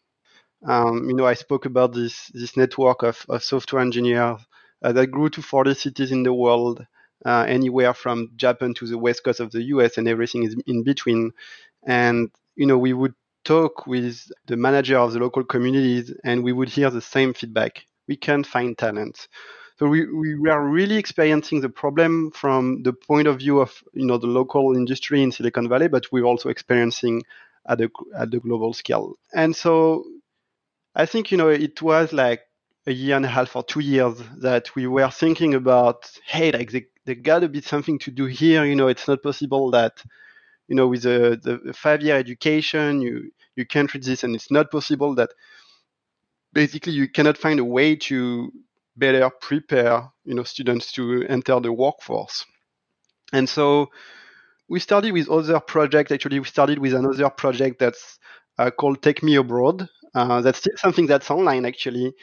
Um, 0.67 1.09
you 1.09 1.17
know, 1.17 1.27
I 1.27 1.35
spoke 1.35 1.67
about 1.67 1.95
this 1.95 2.29
this 2.35 2.57
network 2.57 3.03
of, 3.05 3.25
of 3.29 3.45
software 3.45 3.83
engineers 3.83 4.41
uh, 4.83 4.93
that 4.93 5.09
grew 5.09 5.31
to 5.31 5.43
40 5.43 5.75
cities 5.75 6.13
in 6.13 6.25
the 6.25 6.35
world 6.35 6.87
uh, 7.27 7.45
anywhere 7.49 7.95
from 7.95 8.31
Japan 8.37 8.75
to 8.75 8.87
the 8.87 8.99
west 8.99 9.25
coast 9.25 9.41
of 9.41 9.53
the 9.53 9.63
US, 9.75 9.99
and 9.99 10.09
everything 10.09 10.45
is 10.45 10.57
in 10.67 10.83
between. 10.85 11.33
And 11.87 12.31
you 12.57 12.67
know, 12.67 12.79
we 12.79 12.93
would 12.95 13.15
talk 13.49 13.87
with 13.87 14.31
the 14.47 14.57
manager 14.57 14.99
of 14.99 15.13
the 15.13 15.19
local 15.19 15.43
communities, 15.43 16.13
and 16.23 16.45
we 16.45 16.53
would 16.53 16.69
hear 16.69 16.91
the 16.91 17.01
same 17.01 17.33
feedback. 17.33 17.87
We 18.07 18.17
can't 18.17 18.47
find 18.47 18.77
talent. 18.77 19.29
So 19.79 19.87
we, 19.87 20.07
we 20.13 20.35
were 20.35 20.69
really 20.69 20.97
experiencing 20.97 21.61
the 21.61 21.69
problem 21.69 22.33
from 22.33 22.83
the 22.83 22.93
point 22.93 23.29
of 23.29 23.39
view 23.39 23.61
of 23.61 23.71
you 23.95 24.07
know 24.07 24.19
the 24.19 24.27
local 24.27 24.77
industry 24.77 25.23
in 25.23 25.33
Silicon 25.33 25.69
Valley, 25.69 25.89
but 25.89 26.05
we're 26.13 26.25
also 26.25 26.49
experiencing 26.51 27.23
at 27.67 27.79
the 27.79 27.89
at 28.17 28.31
the 28.31 28.41
global 28.41 28.73
scale. 28.75 29.15
And 29.33 29.57
so 29.57 30.05
I 30.95 31.07
think 31.07 31.31
you 31.31 31.39
know 31.39 31.49
it 31.49 31.81
was 31.81 32.13
like 32.13 32.43
a 32.87 32.93
year 32.93 33.17
and 33.17 33.25
a 33.25 33.29
half 33.29 33.57
or 33.57 33.63
two 33.63 33.81
years 33.81 34.15
that 34.39 34.75
we 34.75 34.87
were 34.87 35.11
thinking 35.11 35.55
about, 35.55 36.11
hey, 36.27 36.51
like 36.51 36.73
there, 36.73 36.87
there 37.05 37.15
got 37.15 37.41
to 37.41 37.49
be 37.49 37.61
something 37.61 37.99
to 38.01 38.11
do 38.11 38.25
here. 38.27 38.65
You 38.65 38.77
know, 38.77 38.89
it's 38.89 39.07
not 39.09 39.23
possible 39.23 39.71
that 39.71 40.03
you 40.69 40.75
know 40.75 40.89
with 40.89 41.03
the, 41.03 41.39
the 41.65 41.73
five 41.73 42.03
year 42.03 42.17
education 42.17 43.01
you 43.01 43.31
you 43.59 43.67
can't 43.67 43.93
reach 43.93 44.07
this, 44.07 44.25
and 44.25 44.35
it's 44.35 44.51
not 44.51 44.71
possible 44.71 45.15
that 45.17 45.31
basically 46.53 46.93
you 46.93 47.09
cannot 47.09 47.37
find 47.37 47.59
a 47.61 47.65
way 47.65 47.97
to 47.97 48.53
better 48.97 49.31
prepare 49.41 50.11
you 50.25 50.35
know 50.35 50.45
students 50.45 50.93
to 50.93 51.25
enter 51.29 51.61
the 51.61 51.73
workforce. 51.73 52.47
And 53.33 53.49
so 53.49 53.89
we 54.69 54.81
started 54.81 55.13
with 55.13 55.29
other 55.29 55.61
projects. 55.61 56.13
Actually, 56.13 56.39
we 56.39 56.47
started 56.47 56.79
with 56.79 56.95
another 56.95 57.31
project 57.31 57.79
that's 57.81 58.19
uh, 58.59 58.71
called 58.71 59.03
Take 59.03 59.23
Me 59.23 59.35
Abroad. 59.35 59.89
Uh, 60.15 60.41
that's 60.41 60.59
still 60.61 60.77
something 60.77 61.07
that's 61.07 61.31
online 61.31 61.67
actually. 61.67 62.15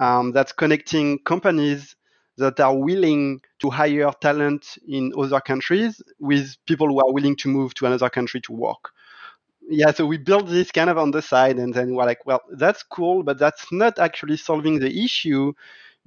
Um, 0.00 0.32
that's 0.32 0.52
connecting 0.52 1.18
companies 1.24 1.94
that 2.38 2.60
are 2.60 2.76
willing 2.76 3.40
to 3.60 3.68
hire 3.68 4.12
talent 4.20 4.78
in 4.86 5.12
other 5.18 5.40
countries 5.40 6.00
with 6.20 6.54
people 6.66 6.86
who 6.86 7.00
are 7.00 7.12
willing 7.12 7.36
to 7.36 7.48
move 7.48 7.74
to 7.74 7.86
another 7.86 8.08
country 8.08 8.40
to 8.42 8.52
work. 8.52 8.92
Yeah, 9.70 9.92
so 9.92 10.06
we 10.06 10.16
built 10.16 10.48
this 10.48 10.70
kind 10.72 10.88
of 10.88 10.96
on 10.96 11.10
the 11.10 11.20
side, 11.20 11.58
and 11.58 11.74
then 11.74 11.94
we're 11.94 12.06
like, 12.06 12.24
well, 12.24 12.40
that's 12.52 12.82
cool, 12.82 13.22
but 13.22 13.38
that's 13.38 13.70
not 13.70 13.98
actually 13.98 14.36
solving 14.38 14.78
the 14.78 15.04
issue 15.04 15.52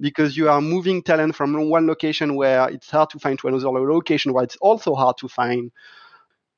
because 0.00 0.36
you 0.36 0.48
are 0.48 0.60
moving 0.60 1.02
talent 1.02 1.36
from 1.36 1.70
one 1.70 1.86
location 1.86 2.34
where 2.34 2.68
it's 2.70 2.90
hard 2.90 3.10
to 3.10 3.20
find 3.20 3.38
to 3.38 3.48
another 3.48 3.68
location 3.92 4.32
where 4.32 4.42
it's 4.44 4.56
also 4.56 4.94
hard 4.94 5.16
to 5.18 5.28
find. 5.28 5.70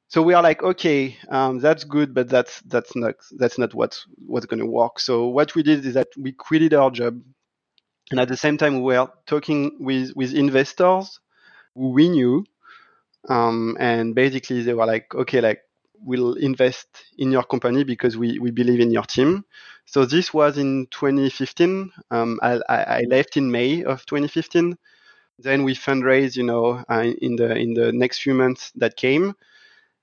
So 0.09 0.23
we 0.23 0.35
are 0.35 0.43
like, 0.43 0.63
okay, 0.63 1.17
um, 1.31 1.61
that's 1.61 1.85
good, 1.85 2.15
but 2.15 2.29
that's 2.29 2.61
that's 2.63 2.97
not 2.97 3.17
that's 3.39 3.59
not 3.59 3.75
what's 3.75 4.07
what's 4.27 4.47
going 4.47 4.61
to 4.61 4.67
work. 4.67 5.01
So 5.01 5.29
what 5.29 5.55
we 5.55 5.63
did 5.63 5.85
is 5.87 5.95
that 5.95 6.09
we 6.19 6.33
quitted 6.33 6.75
our 6.75 6.91
job, 6.91 7.21
and 8.11 8.21
at 8.21 8.29
the 8.29 8.37
same 8.37 8.59
time 8.59 8.77
we 8.77 8.95
were 8.95 9.09
talking 9.27 9.77
with 9.81 10.13
with 10.17 10.35
investors 10.35 11.21
who 11.75 11.91
we 11.91 12.09
knew, 12.11 12.45
um, 13.29 13.77
and 13.81 14.15
basically 14.15 14.63
they 14.63 14.75
were 14.75 14.87
like, 14.87 15.15
okay, 15.15 15.43
like 15.43 15.63
we'll 16.05 16.35
invest 16.35 16.87
in 17.19 17.33
your 17.33 17.43
company 17.43 17.85
because 17.85 18.17
we, 18.17 18.39
we 18.39 18.51
believe 18.51 18.81
in 18.81 18.91
your 18.91 19.05
team. 19.05 19.45
So 19.87 20.05
this 20.05 20.33
was 20.33 20.59
in 20.59 20.87
2015. 20.91 21.93
Um, 22.11 22.39
I, 22.43 22.61
I, 22.69 23.01
left 23.09 23.37
in 23.37 23.51
May 23.51 23.85
of 23.85 24.05
2015. 24.07 24.77
Then 25.39 25.65
we 25.65 25.75
fundraised, 25.75 26.37
you 26.37 26.45
know, 26.45 26.85
uh, 26.89 27.05
in 27.21 27.37
the 27.37 27.57
in 27.57 27.75
the 27.75 27.93
next 27.93 28.23
few 28.23 28.35
months 28.35 28.71
that 28.77 28.97
came, 28.97 29.35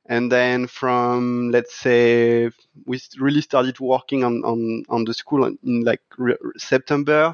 and 0.08 0.30
then 0.30 0.68
from 0.68 1.52
let's 1.52 1.74
say 1.74 2.50
we 2.86 3.00
really 3.18 3.40
started 3.40 3.80
working 3.80 4.26
on 4.26 4.44
on, 4.44 4.84
on 4.90 5.06
the 5.06 5.14
school 5.14 5.46
in 5.46 5.84
like 5.86 6.02
re- 6.18 6.36
September 6.58 7.34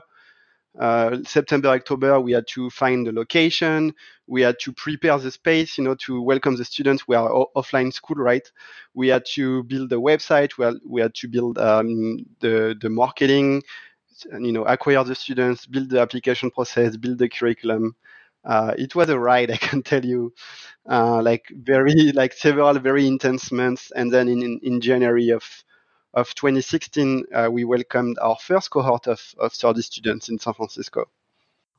uh, 0.79 1.17
September, 1.25 1.69
October, 1.69 2.19
we 2.19 2.31
had 2.33 2.47
to 2.49 2.69
find 2.69 3.05
the 3.07 3.11
location. 3.11 3.93
We 4.27 4.41
had 4.41 4.59
to 4.59 4.73
prepare 4.73 5.17
the 5.17 5.31
space, 5.31 5.77
you 5.77 5.83
know, 5.83 5.95
to 6.05 6.21
welcome 6.21 6.55
the 6.55 6.65
students. 6.65 7.07
We 7.07 7.15
are 7.15 7.31
o- 7.33 7.51
offline 7.55 7.93
school, 7.93 8.17
right? 8.17 8.49
We 8.93 9.07
had 9.09 9.25
to 9.35 9.63
build 9.63 9.89
the 9.89 10.01
website. 10.01 10.57
We 10.57 10.65
had, 10.65 10.75
we 10.85 11.01
had 11.01 11.15
to 11.15 11.27
build 11.27 11.57
um, 11.57 12.25
the 12.41 12.75
the 12.79 12.89
marketing, 12.89 13.63
you 14.39 14.51
know, 14.51 14.63
acquire 14.65 15.03
the 15.03 15.15
students, 15.15 15.65
build 15.65 15.89
the 15.89 15.99
application 15.99 16.51
process, 16.51 16.97
build 16.97 17.19
the 17.19 17.29
curriculum. 17.29 17.95
Uh, 18.45 18.73
it 18.77 18.95
was 18.95 19.09
a 19.09 19.19
ride, 19.19 19.51
I 19.57 19.57
can 19.57 19.83
tell 19.83 20.03
you. 20.03 20.33
Uh, 20.89 21.21
like 21.21 21.45
very, 21.51 22.11
like 22.13 22.33
several 22.33 22.73
very 22.79 23.07
intense 23.07 23.51
months, 23.51 23.91
and 23.95 24.11
then 24.13 24.27
in 24.29 24.43
in, 24.43 24.59
in 24.63 24.81
January 24.81 25.29
of 25.31 25.43
of 26.17 26.33
2016, 26.33 27.25
uh, 27.31 27.47
we 27.51 27.63
welcomed 27.63 28.17
our 28.19 28.35
first 28.37 28.71
cohort 28.71 29.05
of, 29.05 29.35
of 29.37 29.53
30 29.53 29.83
students 29.83 30.29
in 30.29 30.39
San 30.39 30.55
Francisco. 30.55 31.05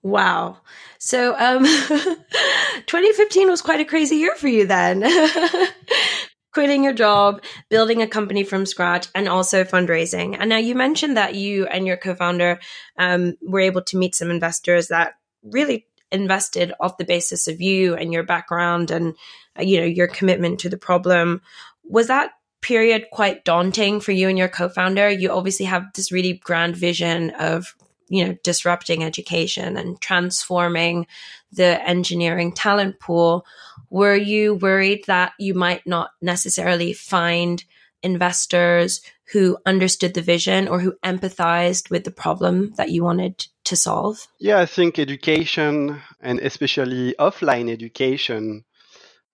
Wow. 0.05 0.59
So 0.99 1.35
um, 1.37 1.65
2015 2.87 3.49
was 3.49 3.63
quite 3.63 3.81
a 3.81 3.85
crazy 3.85 4.15
year 4.17 4.37
for 4.37 4.47
you 4.47 4.65
then. 4.65 5.05
Quitting 6.55 6.85
your 6.85 6.93
job, 6.93 7.43
building 7.69 8.01
a 8.01 8.07
company 8.07 8.45
from 8.45 8.65
scratch, 8.65 9.09
and 9.13 9.29
also 9.29 9.65
fundraising. 9.65 10.37
And 10.39 10.49
now 10.49 10.57
you 10.57 10.77
mentioned 10.77 11.17
that 11.17 11.35
you 11.35 11.67
and 11.67 11.85
your 11.85 11.97
co 11.97 12.15
founder 12.15 12.61
um, 12.97 13.35
were 13.43 13.61
able 13.61 13.83
to 13.83 13.99
meet 13.99 14.15
some 14.15 14.31
investors 14.31 14.89
that 14.89 15.15
really 15.43 15.87
invested 16.13 16.73
off 16.79 16.97
the 16.97 17.05
basis 17.05 17.49
of 17.49 17.61
you 17.61 17.97
and 17.97 18.13
your 18.13 18.23
background 18.23 18.91
and 18.91 19.15
uh, 19.59 19.63
you 19.63 19.79
know 19.79 19.87
your 19.87 20.07
commitment 20.09 20.61
to 20.61 20.71
the 20.71 20.79
problem 20.79 21.43
was 21.85 22.07
that 22.07 22.31
period 22.61 23.07
quite 23.13 23.45
daunting 23.45 24.01
for 24.01 24.13
you 24.13 24.29
and 24.29 24.39
your 24.39 24.49
co-founder? 24.49 25.11
You 25.11 25.31
obviously 25.31 25.67
have 25.67 25.87
this 25.95 26.13
really 26.13 26.35
grand 26.35 26.77
vision 26.77 27.31
of, 27.39 27.75
you 28.09 28.25
know, 28.25 28.37
disrupting 28.43 29.05
education 29.05 29.77
and 29.77 30.01
transforming 30.01 31.07
the 31.53 31.87
engineering 31.89 32.53
talent 32.53 33.01
pool. 33.01 33.47
Were 33.91 34.17
you 34.17 34.55
worried 34.55 35.05
that 35.07 35.33
you 35.39 35.55
might 35.55 35.87
not 35.87 36.11
necessarily 36.21 36.93
find 36.93 37.65
investors 38.03 39.01
who 39.33 39.59
understood 39.67 40.15
the 40.15 40.23
vision 40.23 40.69
or 40.69 40.81
who 40.81 40.95
empathized 41.05 41.91
with 41.91 42.05
the 42.05 42.11
problem 42.11 42.73
that 42.77 42.91
you 42.91 43.05
wanted 43.05 43.47
to 43.65 43.77
solve? 43.77 44.27
Yeah, 44.39 44.61
I 44.61 44.67
think 44.67 44.99
education 44.99 46.01
and 46.21 46.39
especially 46.41 47.15
offline 47.19 47.71
education 47.71 48.65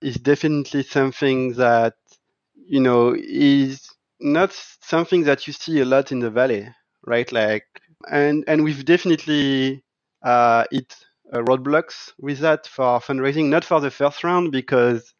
is 0.01 0.17
definitely 0.17 0.83
something 0.83 1.55
that 1.55 1.95
you 2.67 2.81
know, 2.81 3.15
is 3.17 3.89
not 4.21 4.53
something 4.83 5.25
that 5.25 5.47
you 5.47 5.53
see 5.53 5.81
a 5.81 5.85
lot 5.85 6.13
in 6.13 6.21
the 6.21 6.31
valley, 6.31 6.69
right? 7.07 7.31
Like, 7.33 7.67
and 8.11 8.45
and 8.47 8.65
we've 8.65 8.85
definitely 8.85 9.85
uh, 10.23 10.65
hit 10.71 10.95
uh, 11.33 11.39
roadblocks 11.41 12.13
with 12.19 12.41
that 12.41 12.67
for 12.67 13.01
fundraising, 13.01 13.47
not 13.49 13.65
for 13.65 13.81
the 13.81 13.91
first 13.91 14.25
round 14.25 14.53
because, 14.53 15.15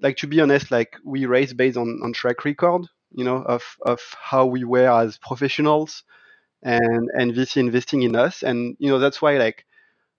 like, 0.00 0.16
to 0.18 0.26
be 0.26 0.40
honest, 0.40 0.70
like 0.70 0.96
we 1.04 1.26
raise 1.26 1.52
based 1.54 1.76
on 1.76 2.00
on 2.02 2.12
track 2.12 2.44
record, 2.44 2.86
you 3.12 3.24
know, 3.24 3.38
of 3.42 3.62
of 3.82 4.00
how 4.20 4.46
we 4.46 4.64
were 4.64 4.90
as 4.90 5.18
professionals, 5.18 6.04
and 6.62 7.10
and 7.14 7.34
VC 7.34 7.60
investing 7.60 8.02
in 8.02 8.16
us, 8.16 8.42
and 8.42 8.76
you 8.80 8.90
know 8.90 8.98
that's 8.98 9.22
why 9.22 9.38
like 9.38 9.64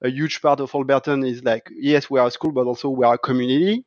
a 0.03 0.10
huge 0.10 0.41
part 0.41 0.60
of 0.62 0.72
Holberton 0.72 1.27
is 1.27 1.43
like 1.43 1.69
yes 1.75 2.10
we 2.10 2.19
are 2.19 2.27
a 2.27 2.31
school, 2.31 2.51
but 2.53 2.67
also 2.67 2.89
we 2.89 3.05
are 3.05 3.15
a 3.15 3.19
community 3.19 3.86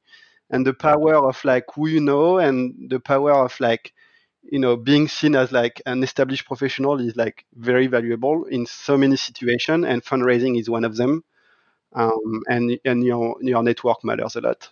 and 0.52 0.66
the 0.66 0.74
power 0.74 1.16
of 1.16 1.42
like 1.44 1.64
who 1.74 1.88
you 1.88 2.00
know 2.00 2.38
and 2.38 2.90
the 2.90 3.00
power 3.00 3.32
of 3.32 3.58
like 3.58 3.92
you 4.42 4.58
know 4.58 4.76
being 4.76 5.08
seen 5.08 5.34
as 5.34 5.50
like 5.50 5.82
an 5.86 6.02
established 6.02 6.46
professional 6.46 7.00
is 7.00 7.16
like 7.16 7.44
very 7.54 7.86
valuable 7.86 8.44
in 8.44 8.66
so 8.66 8.96
many 8.96 9.16
situations 9.16 9.84
and 9.86 10.04
fundraising 10.04 10.60
is 10.60 10.70
one 10.70 10.84
of 10.84 10.96
them. 10.96 11.24
Um, 11.94 12.42
and 12.48 12.78
and 12.84 13.04
your 13.04 13.36
your 13.40 13.62
network 13.62 14.04
matters 14.04 14.36
a 14.36 14.40
lot. 14.40 14.68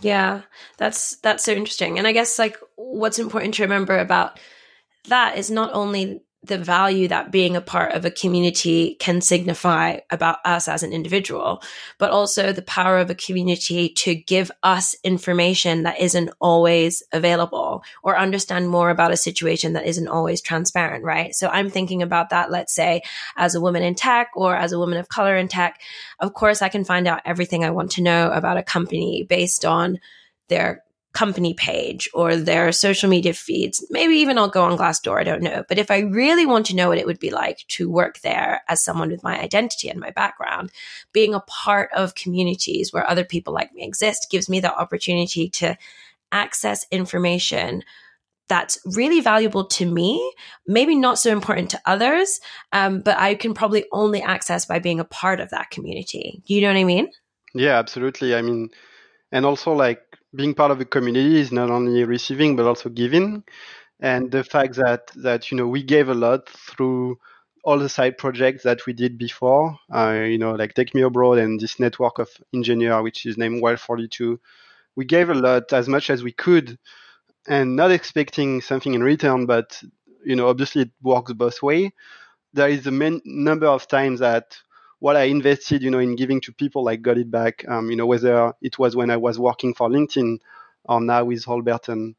Yeah 0.00 0.42
that's 0.76 1.16
that's 1.16 1.44
so 1.44 1.52
interesting. 1.52 1.98
And 1.98 2.06
i 2.06 2.12
guess 2.12 2.38
like 2.38 2.56
what's 2.76 3.18
important 3.18 3.54
to 3.54 3.62
remember 3.62 3.98
about 3.98 4.38
that 5.08 5.38
is 5.38 5.50
not 5.50 5.72
only 5.72 6.22
the 6.42 6.58
value 6.58 7.08
that 7.08 7.32
being 7.32 7.56
a 7.56 7.60
part 7.60 7.92
of 7.92 8.04
a 8.04 8.12
community 8.12 8.96
can 9.00 9.20
signify 9.20 9.98
about 10.10 10.38
us 10.44 10.68
as 10.68 10.84
an 10.84 10.92
individual, 10.92 11.60
but 11.98 12.10
also 12.10 12.52
the 12.52 12.62
power 12.62 12.98
of 12.98 13.10
a 13.10 13.14
community 13.14 13.88
to 13.88 14.14
give 14.14 14.50
us 14.62 14.94
information 15.02 15.82
that 15.82 16.00
isn't 16.00 16.30
always 16.40 17.02
available 17.12 17.82
or 18.04 18.16
understand 18.16 18.68
more 18.68 18.90
about 18.90 19.10
a 19.10 19.16
situation 19.16 19.72
that 19.72 19.86
isn't 19.86 20.06
always 20.06 20.40
transparent, 20.40 21.04
right? 21.04 21.34
So 21.34 21.48
I'm 21.48 21.70
thinking 21.70 22.02
about 22.02 22.30
that, 22.30 22.52
let's 22.52 22.74
say, 22.74 23.02
as 23.36 23.56
a 23.56 23.60
woman 23.60 23.82
in 23.82 23.96
tech 23.96 24.30
or 24.36 24.54
as 24.54 24.70
a 24.70 24.78
woman 24.78 24.98
of 24.98 25.08
color 25.08 25.36
in 25.36 25.48
tech. 25.48 25.80
Of 26.20 26.34
course, 26.34 26.62
I 26.62 26.68
can 26.68 26.84
find 26.84 27.08
out 27.08 27.22
everything 27.24 27.64
I 27.64 27.70
want 27.70 27.90
to 27.92 28.02
know 28.02 28.30
about 28.30 28.58
a 28.58 28.62
company 28.62 29.26
based 29.28 29.64
on 29.64 29.98
their 30.48 30.84
company 31.12 31.54
page 31.54 32.08
or 32.12 32.36
their 32.36 32.70
social 32.70 33.08
media 33.08 33.32
feeds. 33.32 33.84
Maybe 33.90 34.16
even 34.16 34.38
I'll 34.38 34.48
go 34.48 34.62
on 34.62 34.76
Glassdoor, 34.76 35.18
I 35.18 35.24
don't 35.24 35.42
know. 35.42 35.64
But 35.68 35.78
if 35.78 35.90
I 35.90 36.00
really 36.00 36.46
want 36.46 36.66
to 36.66 36.76
know 36.76 36.88
what 36.88 36.98
it 36.98 37.06
would 37.06 37.18
be 37.18 37.30
like 37.30 37.64
to 37.68 37.90
work 37.90 38.20
there 38.20 38.62
as 38.68 38.84
someone 38.84 39.10
with 39.10 39.22
my 39.22 39.40
identity 39.40 39.88
and 39.88 39.98
my 39.98 40.10
background, 40.10 40.70
being 41.12 41.34
a 41.34 41.40
part 41.40 41.90
of 41.94 42.14
communities 42.14 42.92
where 42.92 43.08
other 43.08 43.24
people 43.24 43.54
like 43.54 43.72
me 43.72 43.84
exist 43.84 44.28
gives 44.30 44.48
me 44.48 44.60
the 44.60 44.74
opportunity 44.74 45.48
to 45.50 45.76
access 46.30 46.86
information 46.90 47.82
that's 48.48 48.78
really 48.96 49.20
valuable 49.20 49.64
to 49.66 49.90
me, 49.90 50.32
maybe 50.66 50.94
not 50.94 51.18
so 51.18 51.30
important 51.30 51.70
to 51.70 51.80
others, 51.84 52.40
um, 52.72 53.00
but 53.00 53.18
I 53.18 53.34
can 53.34 53.54
probably 53.54 53.84
only 53.92 54.22
access 54.22 54.64
by 54.64 54.78
being 54.78 55.00
a 55.00 55.04
part 55.04 55.40
of 55.40 55.50
that 55.50 55.70
community. 55.70 56.42
You 56.46 56.62
know 56.62 56.68
what 56.68 56.78
I 56.78 56.84
mean? 56.84 57.10
Yeah, 57.54 57.78
absolutely. 57.78 58.34
I 58.34 58.42
mean, 58.42 58.70
and 59.32 59.44
also 59.44 59.72
like 59.72 60.07
being 60.34 60.54
part 60.54 60.70
of 60.70 60.80
a 60.80 60.84
community 60.84 61.40
is 61.40 61.52
not 61.52 61.70
only 61.70 62.04
receiving 62.04 62.56
but 62.56 62.66
also 62.66 62.88
giving, 62.88 63.44
and 64.00 64.30
the 64.30 64.44
fact 64.44 64.76
that 64.76 65.08
that 65.16 65.50
you 65.50 65.56
know 65.56 65.66
we 65.68 65.82
gave 65.82 66.08
a 66.08 66.14
lot 66.14 66.48
through 66.48 67.18
all 67.64 67.78
the 67.78 67.88
side 67.88 68.16
projects 68.18 68.62
that 68.64 68.86
we 68.86 68.92
did 68.92 69.18
before, 69.18 69.76
uh, 69.94 70.12
you 70.26 70.38
know, 70.38 70.52
like 70.52 70.74
Take 70.74 70.94
Me 70.94 71.02
Abroad 71.02 71.38
and 71.38 71.60
this 71.60 71.78
network 71.80 72.18
of 72.18 72.30
engineer, 72.54 73.02
which 73.02 73.26
is 73.26 73.36
named 73.36 73.60
Wild 73.62 73.80
42. 73.80 74.40
We 74.96 75.04
gave 75.04 75.28
a 75.30 75.34
lot 75.34 75.72
as 75.72 75.88
much 75.88 76.10
as 76.10 76.22
we 76.22 76.32
could 76.32 76.78
and 77.48 77.76
not 77.76 77.90
expecting 77.90 78.60
something 78.60 78.94
in 78.94 79.02
return, 79.02 79.46
but 79.46 79.82
you 80.24 80.36
know, 80.36 80.48
obviously 80.48 80.82
it 80.82 80.90
works 81.02 81.32
both 81.32 81.62
way. 81.62 81.92
There 82.54 82.68
is 82.68 82.86
a 82.86 82.90
main 82.92 83.20
number 83.24 83.66
of 83.66 83.88
times 83.88 84.20
that 84.20 84.56
what 85.00 85.16
I 85.16 85.24
invested, 85.24 85.82
you 85.82 85.90
know, 85.90 85.98
in 86.00 86.16
giving 86.16 86.40
to 86.42 86.52
people, 86.52 86.88
I 86.88 86.96
got 86.96 87.18
it 87.18 87.30
back. 87.30 87.64
Um, 87.68 87.90
you 87.90 87.96
know, 87.96 88.06
whether 88.06 88.52
it 88.62 88.78
was 88.78 88.96
when 88.96 89.10
I 89.10 89.16
was 89.16 89.38
working 89.38 89.74
for 89.74 89.88
LinkedIn 89.88 90.38
or 90.86 91.00
now 91.00 91.24
with 91.24 91.44
Holberton. 91.44 92.14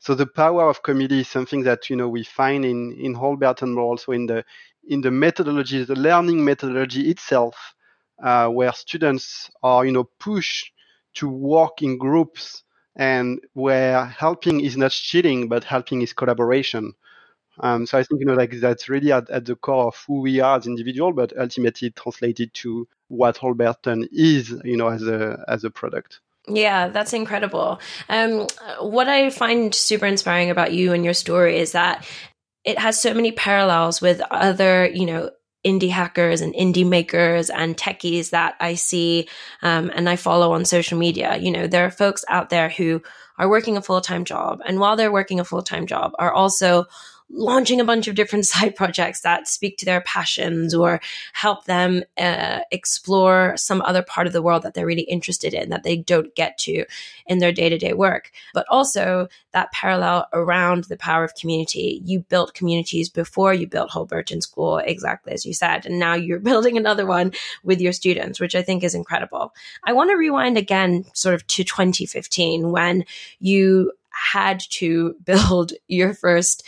So 0.00 0.14
the 0.14 0.26
power 0.26 0.68
of 0.70 0.82
community 0.82 1.20
is 1.22 1.28
something 1.28 1.64
that 1.64 1.90
you 1.90 1.96
know 1.96 2.08
we 2.08 2.24
find 2.24 2.64
in 2.64 2.92
in 2.92 3.14
Holberton, 3.14 3.74
but 3.76 3.82
also 3.82 4.12
in 4.12 4.26
the 4.26 4.44
in 4.88 5.00
the 5.02 5.10
methodology, 5.10 5.84
the 5.84 5.96
learning 5.96 6.44
methodology 6.44 7.10
itself, 7.10 7.74
uh, 8.22 8.48
where 8.48 8.72
students 8.74 9.50
are 9.62 9.86
you 9.86 9.92
know 9.92 10.04
pushed 10.20 10.72
to 11.16 11.28
work 11.28 11.82
in 11.82 11.98
groups 11.98 12.62
and 12.96 13.40
where 13.54 14.06
helping 14.06 14.60
is 14.60 14.76
not 14.76 14.92
cheating, 14.92 15.48
but 15.48 15.64
helping 15.64 16.02
is 16.02 16.12
collaboration. 16.12 16.94
Um, 17.60 17.86
so 17.86 17.98
I 17.98 18.02
think 18.02 18.20
you 18.20 18.26
know 18.26 18.34
like 18.34 18.52
that's 18.52 18.88
really 18.88 19.12
at, 19.12 19.28
at 19.30 19.44
the 19.44 19.56
core 19.56 19.86
of 19.86 20.04
who 20.06 20.20
we 20.20 20.40
are 20.40 20.58
as 20.58 20.66
individual, 20.66 21.12
but 21.12 21.32
ultimately 21.38 21.90
translated 21.90 22.54
to 22.54 22.88
what 23.08 23.36
Holberton 23.36 24.08
is, 24.12 24.54
you 24.64 24.76
know, 24.76 24.88
as 24.88 25.06
a 25.06 25.44
as 25.48 25.64
a 25.64 25.70
product. 25.70 26.20
Yeah, 26.46 26.88
that's 26.88 27.12
incredible. 27.12 27.80
Um, 28.08 28.46
what 28.80 29.08
I 29.08 29.30
find 29.30 29.74
super 29.74 30.06
inspiring 30.06 30.50
about 30.50 30.72
you 30.72 30.92
and 30.92 31.04
your 31.04 31.14
story 31.14 31.58
is 31.58 31.72
that 31.72 32.06
it 32.64 32.78
has 32.78 33.00
so 33.00 33.14
many 33.14 33.32
parallels 33.32 34.00
with 34.00 34.20
other, 34.30 34.86
you 34.86 35.06
know, 35.06 35.30
indie 35.66 35.90
hackers 35.90 36.40
and 36.40 36.54
indie 36.54 36.86
makers 36.86 37.50
and 37.50 37.76
techies 37.76 38.30
that 38.30 38.54
I 38.60 38.74
see 38.74 39.28
um, 39.62 39.90
and 39.94 40.08
I 40.08 40.16
follow 40.16 40.52
on 40.52 40.64
social 40.64 40.98
media. 40.98 41.36
You 41.36 41.50
know, 41.50 41.66
there 41.66 41.84
are 41.84 41.90
folks 41.90 42.24
out 42.28 42.48
there 42.50 42.68
who 42.68 43.02
are 43.38 43.48
working 43.48 43.76
a 43.76 43.82
full 43.82 44.00
time 44.00 44.24
job, 44.24 44.60
and 44.66 44.80
while 44.80 44.96
they're 44.96 45.12
working 45.12 45.40
a 45.40 45.44
full 45.44 45.62
time 45.62 45.86
job, 45.86 46.12
are 46.18 46.32
also 46.32 46.86
launching 47.30 47.80
a 47.80 47.84
bunch 47.84 48.08
of 48.08 48.14
different 48.14 48.46
side 48.52 48.74
projects 48.74 49.20
that 49.20 49.48
speak 49.48 49.78
to 49.78 49.84
their 49.84 50.00
passions 50.02 50.74
or 50.74 51.00
help 51.32 51.64
them 51.64 52.02
uh, 52.16 52.60
explore 52.70 53.54
some 53.56 53.82
other 53.82 54.02
part 54.02 54.26
of 54.26 54.32
the 54.32 54.42
world 54.42 54.62
that 54.62 54.74
they're 54.74 54.86
really 54.86 55.02
interested 55.02 55.54
in 55.54 55.70
that 55.70 55.82
they 55.82 55.96
don't 55.96 56.34
get 56.34 56.58
to 56.58 56.84
in 57.26 57.38
their 57.38 57.52
day 57.52 57.68
to 57.68 57.78
day 57.78 57.92
work. 57.92 58.30
But 58.54 58.66
also 58.68 59.28
that 59.52 59.72
parallel 59.72 60.26
around 60.32 60.84
the 60.84 60.96
power 60.96 61.24
of 61.24 61.34
community. 61.34 62.00
You 62.04 62.20
built 62.20 62.54
communities 62.54 63.08
before 63.08 63.54
you 63.54 63.66
built 63.66 63.90
Whole 63.90 64.06
Holberton 64.06 64.40
School, 64.42 64.78
exactly 64.78 65.32
as 65.32 65.44
you 65.44 65.52
said. 65.52 65.86
And 65.86 65.98
now 65.98 66.14
you're 66.14 66.38
building 66.48 66.76
another 66.76 67.06
one 67.06 67.32
with 67.64 67.80
your 67.80 67.92
students, 67.92 68.40
which 68.40 68.54
I 68.54 68.62
think 68.62 68.84
is 68.84 68.94
incredible. 68.94 69.54
I 69.84 69.92
want 69.92 70.10
to 70.10 70.16
rewind 70.16 70.56
again, 70.56 71.04
sort 71.12 71.34
of 71.34 71.46
to 71.48 71.64
2015 71.64 72.70
when 72.70 73.04
you 73.40 73.92
had 74.10 74.60
to 74.70 75.14
build 75.24 75.72
your 75.86 76.14
first 76.14 76.66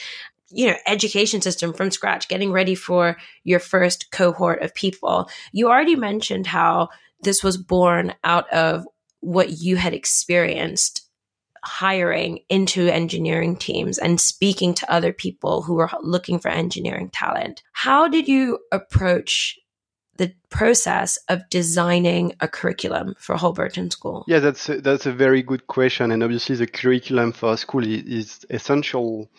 you 0.51 0.67
know 0.67 0.77
education 0.87 1.41
system 1.41 1.73
from 1.73 1.91
scratch 1.91 2.29
getting 2.29 2.53
ready 2.53 2.75
for 2.75 3.17
your 3.45 3.61
first 3.61 4.11
cohort 4.11 4.63
of 4.63 4.75
people. 4.75 5.29
You 5.53 5.69
already 5.69 5.97
mentioned 5.97 6.47
how 6.47 6.89
this 7.23 7.45
was 7.45 7.57
born 7.57 8.15
out 8.25 8.51
of 8.53 8.85
what 9.21 9.51
you 9.51 9.77
had 9.77 9.95
experienced 9.95 11.07
hiring 11.63 12.41
into 12.49 12.89
engineering 12.89 13.57
teams 13.57 13.99
and 13.99 14.21
speaking 14.21 14.73
to 14.75 14.91
other 14.91 15.13
people 15.13 15.63
who 15.63 15.75
were 15.75 15.91
looking 16.01 16.39
for 16.39 16.49
engineering 16.49 17.11
talent. 17.11 17.63
How 17.73 18.09
did 18.09 18.29
you 18.29 18.59
approach 18.73 19.59
the 20.17 20.33
process 20.51 21.19
of 21.29 21.49
designing 21.51 22.35
a 22.41 22.49
curriculum 22.49 23.15
for 23.19 23.37
Holberton 23.37 23.91
School? 23.91 24.25
Yeah, 24.27 24.41
that's 24.41 24.69
a, 24.69 24.81
that's 24.81 25.07
a 25.07 25.13
very 25.13 25.43
good 25.43 25.67
question, 25.67 26.11
and 26.11 26.23
obviously 26.23 26.57
the 26.57 26.67
curriculum 26.67 27.33
for 27.33 27.55
a 27.55 27.57
school 27.57 27.87
is, 27.87 28.03
is 28.05 28.47
essential 28.51 29.31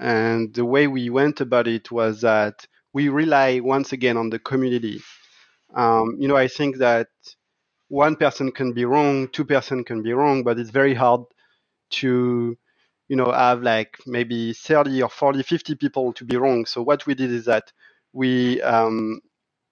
and 0.00 0.54
the 0.54 0.64
way 0.64 0.86
we 0.88 1.10
went 1.10 1.40
about 1.40 1.68
it 1.68 1.90
was 1.92 2.22
that 2.22 2.66
we 2.94 3.08
rely 3.08 3.60
once 3.60 3.92
again 3.92 4.16
on 4.16 4.30
the 4.30 4.38
community. 4.40 5.00
Um, 5.74 6.16
you 6.18 6.28
know, 6.28 6.36
I 6.36 6.48
think 6.48 6.78
that 6.78 7.08
one 7.88 8.16
person 8.16 8.52
can 8.52 8.72
be 8.72 8.84
wrong, 8.84 9.28
two 9.28 9.44
person 9.44 9.84
can 9.84 10.02
be 10.02 10.12
wrong, 10.14 10.44
but 10.44 10.58
it's 10.58 10.70
very 10.70 10.94
hard 10.94 11.22
to, 11.90 12.56
you 13.08 13.16
know, 13.16 13.32
have 13.32 13.62
like 13.62 13.98
maybe 14.06 14.52
30 14.54 15.02
or 15.02 15.10
40, 15.10 15.40
50 15.42 15.74
people 15.76 16.12
to 16.14 16.24
be 16.24 16.36
wrong. 16.36 16.66
So 16.66 16.82
what 16.82 17.06
we 17.06 17.14
did 17.14 17.30
is 17.32 17.46
that 17.46 17.72
we 18.12 18.62
um, 18.62 19.20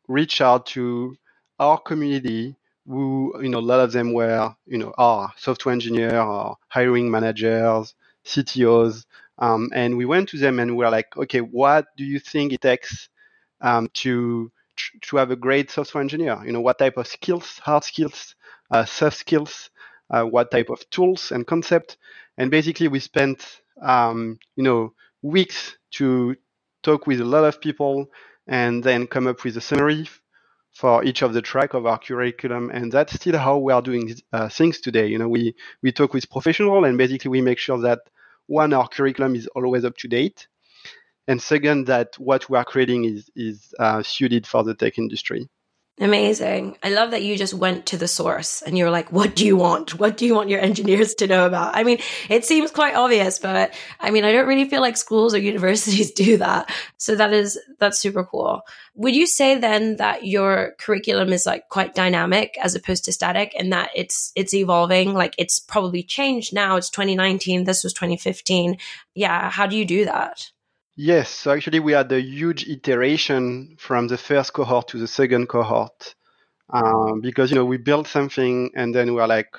reached 0.08 0.40
out 0.40 0.66
to 0.66 1.16
our 1.58 1.78
community 1.78 2.56
who, 2.86 3.34
you 3.42 3.48
know, 3.48 3.58
a 3.58 3.60
lot 3.60 3.80
of 3.80 3.92
them 3.92 4.12
were, 4.12 4.54
you 4.66 4.78
know, 4.78 4.94
are 4.98 5.32
software 5.38 5.72
engineer 5.72 6.20
or 6.20 6.56
hiring 6.68 7.10
managers, 7.10 7.94
CTOs, 8.26 9.06
um, 9.42 9.70
and 9.74 9.98
we 9.98 10.06
went 10.06 10.30
to 10.30 10.38
them 10.38 10.60
and 10.60 10.72
we 10.72 10.84
were 10.84 10.90
like, 10.90 11.16
okay, 11.18 11.40
what 11.40 11.86
do 11.98 12.04
you 12.04 12.20
think 12.20 12.52
it 12.54 12.62
takes 12.62 13.10
um, 13.60 13.88
to 13.94 14.52
to 15.02 15.16
have 15.18 15.30
a 15.30 15.36
great 15.36 15.70
software 15.70 16.02
engineer? 16.02 16.40
You 16.46 16.52
know, 16.52 16.60
what 16.62 16.78
type 16.78 16.96
of 16.98 17.08
skills, 17.08 17.58
hard 17.58 17.84
skills, 17.84 18.36
uh, 18.70 18.86
soft 18.86 19.18
skills, 19.18 19.70
uh, 20.10 20.24
what 20.24 20.50
type 20.52 20.70
of 20.70 20.88
tools 20.90 21.32
and 21.32 21.46
concept? 21.46 21.98
And 22.38 22.50
basically, 22.50 22.88
we 22.88 23.00
spent 23.00 23.62
um, 23.82 24.38
you 24.56 24.64
know 24.64 24.94
weeks 25.22 25.76
to 25.92 26.36
talk 26.82 27.06
with 27.06 27.20
a 27.20 27.26
lot 27.26 27.44
of 27.44 27.60
people 27.60 28.06
and 28.48 28.84
then 28.84 29.06
come 29.08 29.28
up 29.28 29.44
with 29.44 29.56
a 29.56 29.62
summary 29.62 30.08
for 30.74 31.04
each 31.04 31.22
of 31.22 31.34
the 31.34 31.42
track 31.42 31.74
of 31.74 31.86
our 31.86 31.98
curriculum 31.98 32.70
and 32.72 32.92
that's 32.92 33.14
still 33.14 33.38
how 33.38 33.58
we 33.58 33.72
are 33.72 33.82
doing 33.82 34.14
uh, 34.32 34.48
things 34.48 34.80
today 34.80 35.06
you 35.06 35.18
know 35.18 35.28
we 35.28 35.54
we 35.82 35.92
talk 35.92 36.14
with 36.14 36.30
professional 36.30 36.84
and 36.84 36.98
basically 36.98 37.30
we 37.30 37.42
make 37.42 37.58
sure 37.58 37.78
that 37.80 38.00
one, 38.46 38.72
our 38.72 38.88
curriculum 38.88 39.34
is 39.34 39.46
always 39.48 39.84
up 39.84 39.96
to 39.98 40.08
date, 40.08 40.48
and 41.28 41.40
second, 41.40 41.86
that 41.86 42.18
what 42.18 42.48
we 42.50 42.58
are 42.58 42.64
creating 42.64 43.04
is 43.04 43.30
is 43.36 43.72
uh, 43.78 44.02
suited 44.02 44.46
for 44.46 44.64
the 44.64 44.74
tech 44.74 44.98
industry. 44.98 45.48
Amazing. 46.00 46.78
I 46.82 46.88
love 46.88 47.10
that 47.10 47.22
you 47.22 47.36
just 47.36 47.52
went 47.52 47.86
to 47.86 47.98
the 47.98 48.08
source 48.08 48.62
and 48.62 48.78
you 48.78 48.84
were 48.84 48.90
like, 48.90 49.12
what 49.12 49.36
do 49.36 49.44
you 49.44 49.56
want? 49.58 49.98
What 49.98 50.16
do 50.16 50.24
you 50.24 50.34
want 50.34 50.48
your 50.48 50.60
engineers 50.60 51.14
to 51.16 51.26
know 51.26 51.46
about? 51.46 51.76
I 51.76 51.84
mean, 51.84 51.98
it 52.30 52.46
seems 52.46 52.70
quite 52.70 52.94
obvious, 52.94 53.38
but 53.38 53.74
I 54.00 54.10
mean, 54.10 54.24
I 54.24 54.32
don't 54.32 54.48
really 54.48 54.64
feel 54.64 54.80
like 54.80 54.96
schools 54.96 55.34
or 55.34 55.38
universities 55.38 56.10
do 56.14 56.38
that. 56.38 56.72
So 56.96 57.14
that 57.16 57.34
is, 57.34 57.58
that's 57.78 58.00
super 58.00 58.24
cool. 58.24 58.62
Would 58.94 59.14
you 59.14 59.26
say 59.26 59.58
then 59.58 59.96
that 59.96 60.26
your 60.26 60.72
curriculum 60.78 61.30
is 61.30 61.44
like 61.44 61.68
quite 61.68 61.94
dynamic 61.94 62.56
as 62.62 62.74
opposed 62.74 63.04
to 63.04 63.12
static 63.12 63.54
and 63.58 63.70
that 63.74 63.90
it's, 63.94 64.32
it's 64.34 64.54
evolving? 64.54 65.12
Like 65.12 65.34
it's 65.36 65.60
probably 65.60 66.02
changed 66.02 66.54
now. 66.54 66.76
It's 66.76 66.88
2019. 66.88 67.64
This 67.64 67.84
was 67.84 67.92
2015. 67.92 68.78
Yeah. 69.14 69.50
How 69.50 69.66
do 69.66 69.76
you 69.76 69.84
do 69.84 70.06
that? 70.06 70.50
Yes, 70.96 71.30
so 71.30 71.52
actually 71.52 71.80
we 71.80 71.92
had 71.92 72.12
a 72.12 72.20
huge 72.20 72.68
iteration 72.68 73.76
from 73.78 74.08
the 74.08 74.18
first 74.18 74.52
cohort 74.52 74.88
to 74.88 74.98
the 74.98 75.06
second 75.06 75.48
cohort 75.48 76.14
um, 76.72 77.20
because 77.20 77.50
you 77.50 77.56
know 77.56 77.64
we 77.66 77.78
built 77.78 78.06
something 78.08 78.70
and 78.76 78.94
then 78.94 79.08
we 79.08 79.14
were 79.14 79.26
like, 79.26 79.54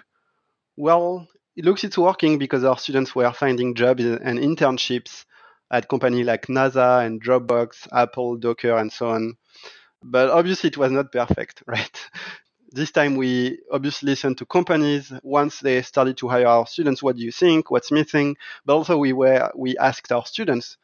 well, 0.77 1.27
it 1.55 1.65
looks 1.65 1.83
it's 1.83 1.97
working 1.97 2.37
because 2.39 2.63
our 2.63 2.77
students 2.77 3.15
were 3.15 3.31
finding 3.33 3.75
jobs 3.75 4.03
and 4.05 4.39
internships 4.39 5.25
at 5.71 5.89
companies 5.89 6.25
like 6.27 6.47
NASA 6.47 7.05
and 7.05 7.23
Dropbox, 7.23 7.87
Apple, 7.93 8.37
Docker, 8.37 8.77
and 8.77 8.91
so 8.91 9.09
on. 9.09 9.35
But 10.03 10.29
obviously 10.29 10.69
it 10.69 10.77
was 10.77 10.91
not 10.91 11.11
perfect, 11.11 11.63
right? 11.67 11.99
this 12.71 12.91
time 12.91 13.15
we 13.15 13.59
obviously 13.71 14.07
listened 14.11 14.37
to 14.37 14.45
companies 14.45 15.11
once 15.23 15.59
they 15.59 15.81
started 15.81 16.17
to 16.17 16.27
hire 16.27 16.47
our 16.47 16.65
students 16.67 17.03
what 17.03 17.15
do 17.15 17.23
you 17.23 17.31
think 17.31 17.69
what's 17.71 17.91
missing 17.91 18.35
but 18.65 18.75
also 18.75 18.97
we 18.97 19.13
were 19.13 19.51
we 19.55 19.77
asked 19.77 20.11
our 20.11 20.25
students 20.25 20.77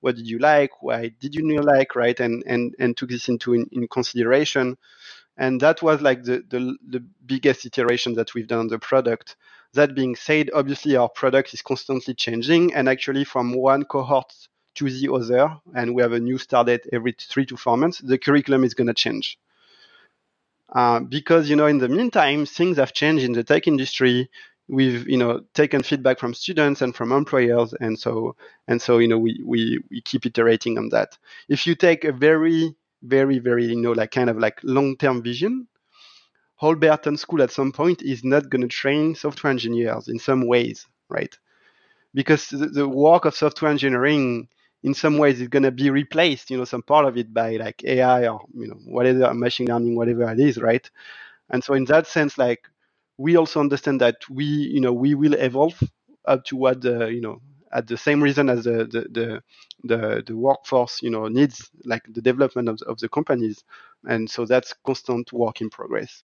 what 0.00 0.16
did 0.16 0.26
you 0.26 0.38
like 0.38 0.82
why 0.82 1.10
did 1.20 1.34
you 1.34 1.42
not 1.42 1.64
like 1.64 1.96
right? 1.96 2.18
And 2.20 2.42
and 2.46 2.74
and 2.78 2.96
took 2.96 3.10
this 3.10 3.28
into 3.28 3.54
in, 3.54 3.68
in 3.72 3.88
consideration. 3.88 4.76
And 5.38 5.60
that 5.60 5.82
was 5.82 6.00
like 6.00 6.24
the, 6.24 6.42
the, 6.48 6.76
the 6.88 7.04
biggest 7.26 7.66
iteration 7.66 8.14
that 8.14 8.32
we've 8.32 8.46
done 8.46 8.60
on 8.60 8.68
the 8.68 8.78
product. 8.78 9.36
That 9.74 9.94
being 9.94 10.16
said 10.16 10.50
obviously 10.54 10.96
our 10.96 11.10
product 11.10 11.52
is 11.52 11.60
constantly 11.60 12.14
changing. 12.14 12.72
And 12.74 12.88
actually 12.88 13.24
from 13.24 13.52
one 13.52 13.84
cohort 13.84 14.32
to 14.76 14.90
the 14.90 15.12
other 15.12 15.56
and 15.74 15.94
we 15.94 16.02
have 16.02 16.12
a 16.12 16.20
new 16.20 16.38
start 16.38 16.68
date 16.68 16.86
every 16.92 17.14
three 17.18 17.46
to 17.46 17.56
four 17.56 17.76
months 17.76 17.98
the 17.98 18.18
curriculum 18.18 18.62
is 18.64 18.74
going 18.74 18.86
to 18.86 18.94
change. 18.94 19.38
Uh, 20.72 21.00
because 21.00 21.48
you 21.48 21.56
know 21.56 21.66
in 21.66 21.78
the 21.78 21.88
meantime 21.88 22.44
things 22.44 22.76
have 22.76 22.92
changed 22.92 23.24
in 23.24 23.32
the 23.32 23.44
tech 23.44 23.66
industry 23.66 24.28
we've 24.68 25.08
you 25.08 25.18
know 25.18 25.42
taken 25.54 25.82
feedback 25.84 26.18
from 26.18 26.34
students 26.34 26.82
and 26.82 26.96
from 26.96 27.12
employers 27.12 27.74
and 27.80 27.98
so 27.98 28.36
and 28.68 28.82
so 28.82 28.98
you 28.98 29.08
know 29.08 29.18
we 29.18 29.40
we, 29.44 29.80
we 29.90 30.02
keep 30.02 30.26
iterating 30.26 30.78
on 30.78 30.90
that. 30.90 31.18
If 31.48 31.66
you 31.66 31.76
take 31.76 32.04
a 32.04 32.12
very 32.12 32.74
very 33.02 33.38
very 33.40 33.66
you 33.66 33.76
know 33.80 33.92
like 33.92 34.12
kind 34.12 34.30
of 34.30 34.38
like 34.38 34.60
long 34.64 34.96
term 34.98 35.22
vision 35.22 35.68
Holberton 36.62 37.18
School 37.18 37.42
at 37.42 37.52
some 37.52 37.72
point 37.72 38.02
is 38.02 38.24
not 38.24 38.50
going 38.50 38.62
to 38.62 38.68
train 38.68 39.14
software 39.16 39.50
engineers 39.52 40.08
in 40.08 40.18
some 40.18 40.46
ways 40.46 40.86
right? 41.10 41.36
Because 42.14 42.48
the, 42.48 42.66
the 42.68 42.88
work 42.88 43.26
of 43.26 43.34
software 43.36 43.70
engineering 43.70 44.48
in 44.84 44.94
some 44.94 45.18
ways 45.18 45.40
is 45.40 45.48
going 45.48 45.64
to 45.64 45.72
be 45.72 45.90
replaced 45.90 46.50
you 46.50 46.58
know 46.58 46.64
some 46.64 46.82
part 46.82 47.06
of 47.06 47.16
it 47.18 47.34
by 47.34 47.56
like 47.56 47.84
ai 47.84 48.28
or 48.28 48.42
you 48.54 48.68
know 48.68 48.76
whatever 48.86 49.34
machine 49.34 49.68
learning 49.68 49.96
whatever 49.96 50.30
it 50.32 50.40
is 50.40 50.58
right? 50.58 50.90
And 51.50 51.64
so 51.64 51.74
in 51.74 51.84
that 51.86 52.06
sense 52.06 52.38
like 52.38 52.62
we 53.18 53.36
also 53.36 53.60
understand 53.60 54.00
that 54.00 54.16
we, 54.28 54.44
you 54.44 54.80
know, 54.80 54.92
we 54.92 55.14
will 55.14 55.34
evolve 55.34 55.80
up 56.26 56.44
to 56.44 56.56
what 56.56 56.80
the, 56.80 57.06
you 57.06 57.20
know, 57.20 57.40
at 57.72 57.86
the 57.86 57.96
same 57.96 58.22
reason 58.22 58.48
as 58.48 58.64
the 58.64 58.84
the 58.84 59.06
the, 59.10 59.42
the, 59.84 60.22
the 60.26 60.36
workforce, 60.36 61.02
you 61.02 61.10
know, 61.10 61.28
needs, 61.28 61.70
like 61.84 62.02
the 62.08 62.22
development 62.22 62.68
of, 62.68 62.80
of 62.82 62.98
the 62.98 63.08
companies, 63.08 63.64
and 64.04 64.28
so 64.30 64.44
that's 64.44 64.74
constant 64.84 65.32
work 65.32 65.60
in 65.60 65.70
progress. 65.70 66.22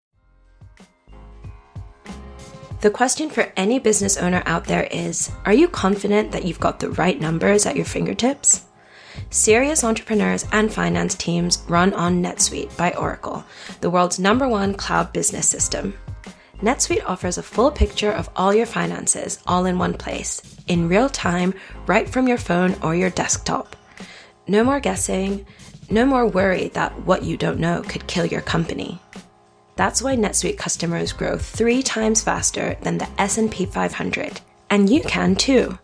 The 2.81 2.91
question 2.91 3.31
for 3.31 3.53
any 3.57 3.79
business 3.79 4.17
owner 4.17 4.43
out 4.45 4.65
there 4.65 4.85
is 4.85 5.31
Are 5.45 5.53
you 5.53 5.69
confident 5.69 6.33
that 6.33 6.45
you've 6.45 6.61
got 6.61 6.81
the 6.81 6.91
right 6.91 7.21
numbers 7.21 7.65
at 7.65 7.77
your 7.77 7.85
fingertips? 7.85 8.65
Serious 9.31 9.85
entrepreneurs 9.85 10.47
and 10.53 10.73
finance 10.73 11.15
teams 11.15 11.63
run 11.69 11.93
on 11.95 12.23
NetSuite 12.23 12.77
by 12.77 12.93
Oracle, 12.93 13.45
the 13.81 13.91
world's 13.91 14.19
number 14.19 14.49
one 14.49 14.75
cloud 14.75 15.13
business 15.13 15.49
system. 15.49 15.95
NetSuite 16.63 17.05
offers 17.05 17.39
a 17.39 17.43
full 17.43 17.73
picture 17.73 18.13
of 18.13 18.31
all 18.37 18.55
your 18.55 18.67
finances 18.67 19.41
all 19.49 19.67
in 19.67 19.79
one 19.79 19.95
place, 19.95 20.41
in 20.69 20.89
real 20.89 21.09
time, 21.09 21.55
right 21.87 22.09
from 22.09 22.29
your 22.29 22.39
phone 22.39 22.77
or 22.85 22.95
your 22.95 23.11
desktop. 23.11 23.75
No 24.47 24.63
more 24.63 24.79
guessing, 24.79 25.45
no 25.91 26.07
more 26.07 26.25
worry 26.25 26.69
that 26.69 27.05
what 27.05 27.25
you 27.25 27.37
don't 27.37 27.59
know 27.59 27.83
could 27.83 28.07
kill 28.07 28.27
your 28.27 28.43
company. 28.43 29.01
That's 29.75 30.03
why 30.03 30.15
NetSuite 30.15 30.57
customers 30.57 31.13
grow 31.13 31.37
3 31.37 31.83
times 31.83 32.23
faster 32.23 32.77
than 32.83 32.99
the 32.99 33.09
S&P 33.19 33.67
500, 33.67 34.41
and 34.71 34.89
you 34.89 35.03
can 35.03 35.35
too. 35.35 35.77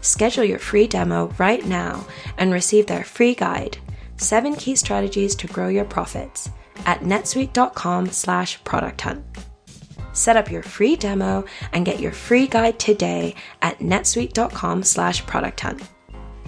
Schedule 0.00 0.44
your 0.44 0.58
free 0.58 0.86
demo 0.86 1.34
right 1.36 1.66
now 1.66 2.06
and 2.38 2.50
receive 2.50 2.86
their 2.86 3.04
free 3.04 3.34
guide, 3.34 3.76
7 4.16 4.56
key 4.56 4.74
strategies 4.74 5.34
to 5.34 5.46
grow 5.48 5.68
your 5.68 5.84
profits 5.84 6.48
at 6.86 7.00
netsuite.com/product 7.00 9.00
hunt. 9.02 9.22
Set 10.18 10.36
up 10.36 10.50
your 10.50 10.64
free 10.64 10.96
demo 10.96 11.44
and 11.72 11.86
get 11.86 12.00
your 12.00 12.10
free 12.10 12.48
guide 12.48 12.80
today 12.80 13.36
at 13.62 13.78
netsuite.com 13.78 14.82
slash 14.82 15.24
product 15.26 15.60
hunt. 15.60 15.80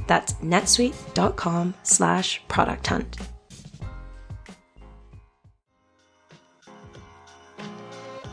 That's 0.08 0.32
netsuite.com 0.42 1.74
slash 1.84 2.42
product 2.48 2.86
hunt. 2.88 3.16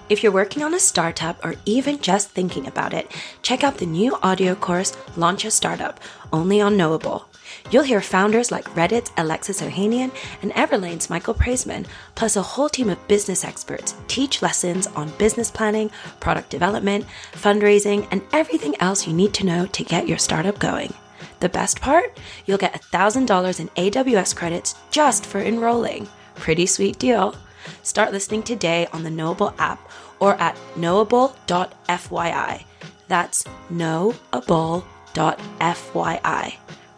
If 0.10 0.24
you're 0.24 0.32
working 0.32 0.64
on 0.64 0.74
a 0.74 0.80
startup 0.80 1.46
or 1.46 1.54
even 1.66 2.00
just 2.00 2.32
thinking 2.32 2.66
about 2.66 2.96
it, 2.96 3.12
check 3.44 3.64
out 3.64 3.78
the 3.78 3.86
new 3.86 4.18
audio 4.24 4.56
course, 4.56 4.98
Launch 5.18 5.46
a 5.46 5.52
Startup, 5.52 6.00
only 6.34 6.62
on 6.62 6.78
Knowable. 6.78 7.28
You'll 7.70 7.84
hear 7.84 8.00
founders 8.00 8.50
like 8.50 8.74
Reddit's 8.76 9.12
Alexis 9.18 9.62
Ohanian 9.62 10.12
and 10.42 10.54
Everlane's 10.54 11.10
Michael 11.10 11.34
Preysman, 11.34 11.86
plus 12.16 12.38
a 12.38 12.42
whole 12.42 12.70
team 12.70 12.90
of 12.90 13.08
business 13.10 13.44
experts 13.44 13.94
teach 14.08 14.42
lessons 14.42 14.88
on 14.88 15.10
business 15.18 15.52
planning, 15.52 15.92
product 16.22 16.50
development, 16.50 17.06
fundraising, 17.34 18.08
and 18.10 18.22
everything 18.32 18.76
else 18.80 19.06
you 19.06 19.12
need 19.12 19.34
to 19.34 19.46
know 19.46 19.66
to 19.68 19.84
get 19.84 20.08
your 20.08 20.18
startup 20.18 20.60
going. 20.60 20.94
The 21.42 21.50
best 21.50 21.82
part? 21.82 22.18
You'll 22.46 22.58
get 22.58 22.82
$1,000 22.82 23.60
in 23.60 23.68
AWS 23.70 24.34
credits 24.34 24.76
just 24.90 25.26
for 25.26 25.40
enrolling. 25.40 26.08
Pretty 26.36 26.66
sweet 26.68 26.98
deal. 27.00 27.36
Start 27.84 28.14
listening 28.14 28.44
today 28.44 28.88
on 28.94 29.04
the 29.04 29.12
Knowable 29.12 29.54
app 29.60 29.92
or 30.20 30.36
at 30.36 30.58
knowable.fyi. 30.78 32.64
That's 33.10 33.46
knowable.fyi. 33.70 34.84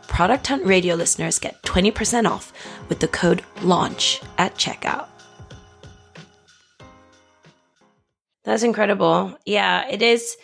Product 0.09 0.45
Hunt 0.47 0.65
Radio 0.65 0.95
listeners 0.95 1.39
get 1.39 1.61
20% 1.63 2.29
off 2.29 2.51
with 2.89 2.99
the 2.99 3.07
code 3.07 3.41
LAUNCH 3.61 4.21
at 4.37 4.55
checkout. 4.55 5.07
That's 8.43 8.63
incredible. 8.63 9.37
Yeah, 9.45 9.87
it 9.87 10.01
is 10.01 10.35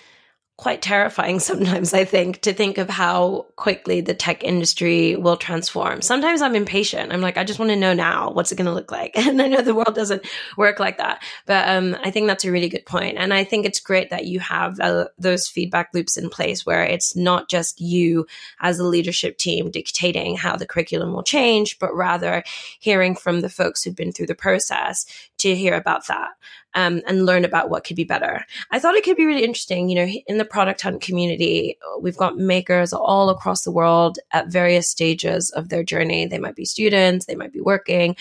quite 0.58 0.82
terrifying 0.82 1.40
sometimes, 1.46 1.94
I 1.94 2.06
think, 2.06 2.42
to 2.42 2.54
think 2.54 2.78
of 2.78 2.90
how 2.90 3.48
quickly 3.56 4.02
the 4.02 4.14
tech 4.14 4.44
industry 4.44 5.16
will 5.16 5.38
transform. 5.38 6.02
Sometimes 6.02 6.42
I'm 6.42 6.56
impatient. 6.56 7.12
I'm 7.12 7.22
like, 7.22 7.38
I 7.38 7.44
just 7.44 7.60
want 7.60 7.72
to 7.72 7.76
know 7.76 7.94
now 7.94 8.32
what's 8.32 8.52
it 8.52 8.56
going 8.56 8.66
to 8.66 8.74
look 8.74 8.92
like. 8.92 9.16
And 9.26 9.42
I 9.42 9.48
know 9.48 9.62
the 9.62 9.76
world 9.76 9.96
doesn't 9.96 10.26
work 10.56 10.80
like 10.80 10.98
that. 11.00 11.22
But 11.46 11.68
um, 11.68 11.98
I 12.04 12.12
think 12.12 12.28
that's 12.28 12.46
a 12.46 12.52
really 12.52 12.70
good 12.70 12.86
point. 12.86 13.18
And 13.18 13.34
I 13.34 13.44
think 13.44 13.66
it's 13.66 13.80
great 13.80 14.12
that 14.12 14.26
you 14.26 14.40
have 14.40 14.80
uh, 14.80 15.08
those 15.18 15.48
feedback 15.48 15.90
loops 15.94 16.16
in 16.16 16.30
place 16.30 16.66
where 16.66 16.84
it's 16.84 17.16
not 17.16 17.50
just 17.50 17.82
you 17.82 18.28
as 18.62 18.80
a 18.80 18.86
leadership 18.86 19.38
team 19.38 19.72
dictating 19.72 20.38
how 20.38 20.56
the 20.56 20.68
curriculum 20.68 21.12
will 21.12 21.24
change, 21.24 21.80
but 21.80 21.94
rather 21.94 22.44
hearing 22.80 23.16
from 23.16 23.42
the 23.42 23.50
folks 23.50 23.84
who've 23.84 23.96
been 23.96 24.12
through 24.12 24.28
the 24.28 24.36
process 24.36 25.06
to 25.46 25.56
hear 25.56 25.76
about 25.76 26.08
that 26.08 26.30
um, 26.74 27.02
and 27.08 27.26
learn 27.26 27.46
about 27.46 27.70
what 27.70 27.84
could 27.84 27.96
be 27.96 28.04
better. 28.04 28.46
I 28.72 28.80
thought 28.80 28.96
it 28.96 29.04
could 29.04 29.18
be 29.18 29.26
really 29.26 29.44
interesting. 29.44 29.90
You 29.90 29.96
know, 29.96 30.12
in 30.28 30.38
the 30.38 30.46
product 30.46 30.82
hunt 30.82 31.02
community, 31.02 31.78
we've 32.02 32.18
got 32.18 32.38
makers 32.38 32.94
all 32.94 33.30
across 33.30 33.64
the 33.64 33.72
world 33.72 34.18
at 34.32 34.52
various 34.52 34.88
stages 34.88 35.52
of 35.52 35.70
their 35.70 35.84
journey. 35.84 36.26
They 36.26 36.40
might 36.40 36.56
be 36.56 36.66
students, 36.66 37.26
they 37.26 37.36
might 37.36 37.54
be 37.54 37.62
working, 37.62 38.16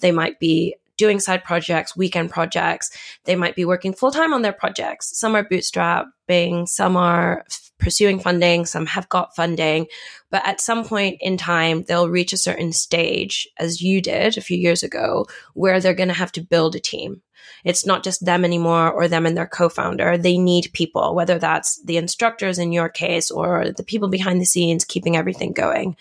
they 0.00 0.12
might 0.12 0.38
be 0.38 0.76
doing 0.96 1.20
side 1.20 1.44
projects, 1.44 1.96
weekend 1.96 2.30
projects. 2.30 2.90
They 3.24 3.36
might 3.36 3.56
be 3.56 3.64
working 3.64 3.92
full 3.92 4.10
time 4.10 4.32
on 4.32 4.42
their 4.42 4.52
projects. 4.52 5.18
Some 5.18 5.34
are 5.34 5.44
bootstrapping, 5.44 6.68
some 6.68 6.96
are 6.96 7.44
pursuing 7.78 8.18
funding, 8.18 8.64
some 8.64 8.86
have 8.86 9.08
got 9.08 9.36
funding. 9.36 9.86
But 10.30 10.46
at 10.46 10.60
some 10.60 10.84
point 10.84 11.18
in 11.20 11.36
time, 11.36 11.84
they'll 11.84 12.08
reach 12.08 12.32
a 12.32 12.38
certain 12.38 12.72
stage, 12.72 13.48
as 13.58 13.82
you 13.82 14.00
did 14.00 14.36
a 14.36 14.42
few 14.42 14.56
years 14.56 14.82
ago, 14.82 15.26
where 15.54 15.80
they're 15.80 15.94
going 15.94 16.08
to 16.08 16.14
have 16.14 16.32
to 16.32 16.40
build 16.40 16.74
a 16.74 16.80
team. 16.80 17.22
It's 17.64 17.86
not 17.86 18.04
just 18.04 18.24
them 18.24 18.44
anymore 18.44 18.92
or 18.92 19.08
them 19.08 19.26
and 19.26 19.36
their 19.36 19.46
co-founder. 19.46 20.18
They 20.18 20.38
need 20.38 20.70
people, 20.72 21.14
whether 21.14 21.38
that's 21.38 21.82
the 21.84 21.96
instructors 21.96 22.58
in 22.58 22.72
your 22.72 22.88
case 22.88 23.30
or 23.30 23.72
the 23.76 23.84
people 23.84 24.08
behind 24.08 24.40
the 24.40 24.46
scenes 24.46 24.84
keeping 24.84 25.16
everything 25.16 25.52
going. 25.52 25.96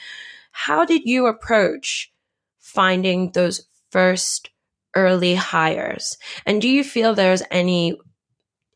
How 0.51 0.85
did 0.85 1.03
you 1.05 1.27
approach 1.27 2.11
finding 2.59 3.31
those 3.31 3.67
first 3.91 4.49
early 4.95 5.35
hires? 5.35 6.17
And 6.45 6.61
do 6.61 6.69
you 6.69 6.83
feel 6.83 7.13
there's 7.13 7.43
any 7.51 7.99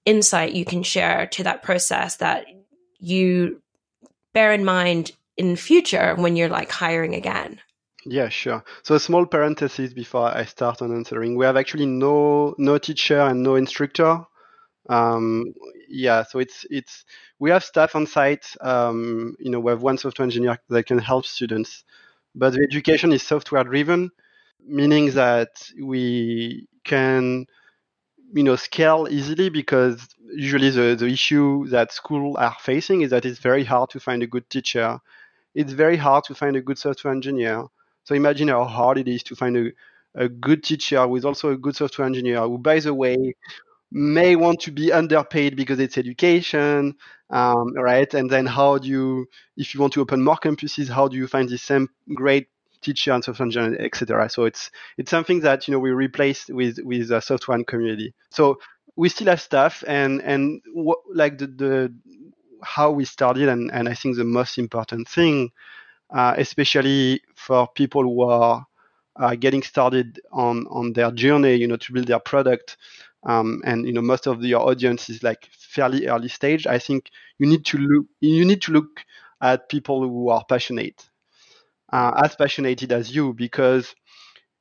insight 0.05 0.53
you 0.53 0.65
can 0.65 0.83
share 0.83 1.27
to 1.27 1.43
that 1.43 1.63
process 1.63 2.17
that 2.17 2.45
you 2.99 3.61
bear 4.33 4.53
in 4.53 4.65
mind 4.65 5.11
in 5.37 5.55
future 5.55 6.15
when 6.15 6.35
you're 6.35 6.49
like 6.49 6.71
hiring 6.71 7.15
again? 7.15 7.59
Yeah, 8.05 8.29
sure. 8.29 8.63
So 8.83 8.95
a 8.95 8.99
small 8.99 9.25
parenthesis 9.25 9.93
before 9.93 10.27
I 10.35 10.45
start 10.45 10.81
on 10.81 10.91
answering. 10.91 11.35
We 11.35 11.45
have 11.45 11.57
actually 11.57 11.85
no 11.85 12.55
no 12.57 12.77
teacher 12.77 13.19
and 13.19 13.43
no 13.43 13.55
instructor. 13.55 14.21
Um, 14.89 15.53
yeah, 15.87 16.23
so 16.23 16.39
it's 16.39 16.65
it's 16.69 17.05
we 17.39 17.51
have 17.51 17.63
staff 17.63 17.95
on 17.95 18.07
site. 18.07 18.45
Um, 18.61 19.35
you 19.39 19.51
know, 19.51 19.59
we 19.59 19.71
have 19.71 19.83
one 19.83 19.97
software 19.97 20.23
engineer 20.23 20.59
that 20.69 20.85
can 20.85 20.97
help 20.97 21.25
students, 21.25 21.83
but 22.33 22.53
the 22.53 22.65
education 22.69 23.11
is 23.11 23.21
software 23.21 23.63
driven, 23.63 24.11
meaning 24.69 25.11
that 25.11 25.49
we 25.81 26.67
can 26.85 27.45
you 28.33 28.43
know 28.43 28.55
scale 28.55 29.07
easily 29.09 29.49
because 29.49 30.07
usually 30.33 30.69
the, 30.69 30.95
the 30.95 31.07
issue 31.07 31.67
that 31.67 31.91
schools 31.91 32.35
are 32.37 32.55
facing 32.59 33.01
is 33.01 33.09
that 33.09 33.25
it's 33.25 33.39
very 33.39 33.63
hard 33.63 33.89
to 33.89 33.99
find 33.99 34.21
a 34.23 34.27
good 34.27 34.49
teacher. 34.49 34.99
It's 35.55 35.73
very 35.73 35.97
hard 35.97 36.23
to 36.25 36.35
find 36.35 36.55
a 36.55 36.61
good 36.61 36.77
software 36.77 37.13
engineer 37.13 37.65
so 38.03 38.15
imagine 38.15 38.47
how 38.47 38.65
hard 38.65 38.97
it 38.97 39.07
is 39.07 39.23
to 39.23 39.35
find 39.35 39.55
a, 39.57 39.71
a 40.15 40.29
good 40.29 40.63
teacher 40.63 41.05
who 41.07 41.15
is 41.15 41.25
also 41.25 41.51
a 41.51 41.57
good 41.57 41.75
software 41.75 42.07
engineer 42.07 42.41
who, 42.41 42.57
by 42.57 42.79
the 42.79 42.93
way, 42.93 43.35
may 43.91 44.35
want 44.35 44.59
to 44.61 44.71
be 44.71 44.91
underpaid 44.91 45.55
because 45.55 45.79
it's 45.79 45.97
education, 45.97 46.95
um, 47.31 47.73
right? 47.75 48.13
And 48.13 48.29
then 48.29 48.45
how 48.45 48.77
do 48.79 48.87
you, 48.87 49.27
if 49.57 49.73
you 49.73 49.81
want 49.81 49.93
to 49.93 50.01
open 50.01 50.23
more 50.23 50.37
campuses, 50.37 50.89
how 50.89 51.07
do 51.07 51.17
you 51.17 51.27
find 51.27 51.49
the 51.49 51.57
same 51.57 51.89
great 52.15 52.47
teacher 52.81 53.11
and 53.13 53.23
software 53.23 53.45
engineer, 53.45 53.79
etc. 53.81 54.29
So 54.29 54.45
it's 54.45 54.71
it's 54.97 55.11
something 55.11 55.41
that 55.41 55.67
you 55.67 55.73
know 55.73 55.79
we 55.79 55.91
replaced 55.91 56.49
with 56.49 56.79
with 56.83 57.11
a 57.11 57.21
software 57.21 57.55
and 57.55 57.67
community. 57.67 58.13
So 58.31 58.59
we 58.95 59.09
still 59.09 59.27
have 59.27 59.41
staff 59.41 59.83
and 59.87 60.21
and 60.21 60.61
what, 60.73 60.99
like 61.13 61.37
the, 61.37 61.47
the 61.47 61.93
how 62.63 62.91
we 62.91 63.05
started 63.05 63.47
and, 63.47 63.71
and 63.71 63.87
I 63.87 63.93
think 63.93 64.17
the 64.17 64.25
most 64.25 64.57
important 64.57 65.07
thing 65.07 65.51
uh, 66.11 66.33
especially 66.37 67.21
for 67.35 67.67
people 67.75 68.03
who 68.03 68.23
are 68.23 68.65
uh, 69.17 69.35
getting 69.35 69.61
started 69.63 70.19
on 70.31 70.65
on 70.67 70.93
their 70.93 71.11
journey, 71.11 71.55
you 71.55 71.67
know, 71.67 71.77
to 71.77 71.93
build 71.93 72.07
their 72.07 72.19
product, 72.19 72.77
um, 73.23 73.61
and 73.65 73.85
you 73.85 73.93
know, 73.93 74.01
most 74.01 74.27
of 74.27 74.43
your 74.43 74.61
audience 74.61 75.09
is 75.09 75.23
like 75.23 75.47
fairly 75.51 76.07
early 76.07 76.29
stage. 76.29 76.65
I 76.67 76.79
think 76.79 77.09
you 77.37 77.47
need 77.47 77.65
to 77.65 77.77
look 77.77 78.05
you 78.21 78.45
need 78.45 78.61
to 78.63 78.71
look 78.71 79.01
at 79.41 79.69
people 79.69 80.01
who 80.01 80.29
are 80.29 80.43
passionate, 80.47 81.08
uh, 81.91 82.21
as 82.23 82.35
passionate 82.35 82.91
as 82.91 83.13
you, 83.15 83.33
because 83.33 83.93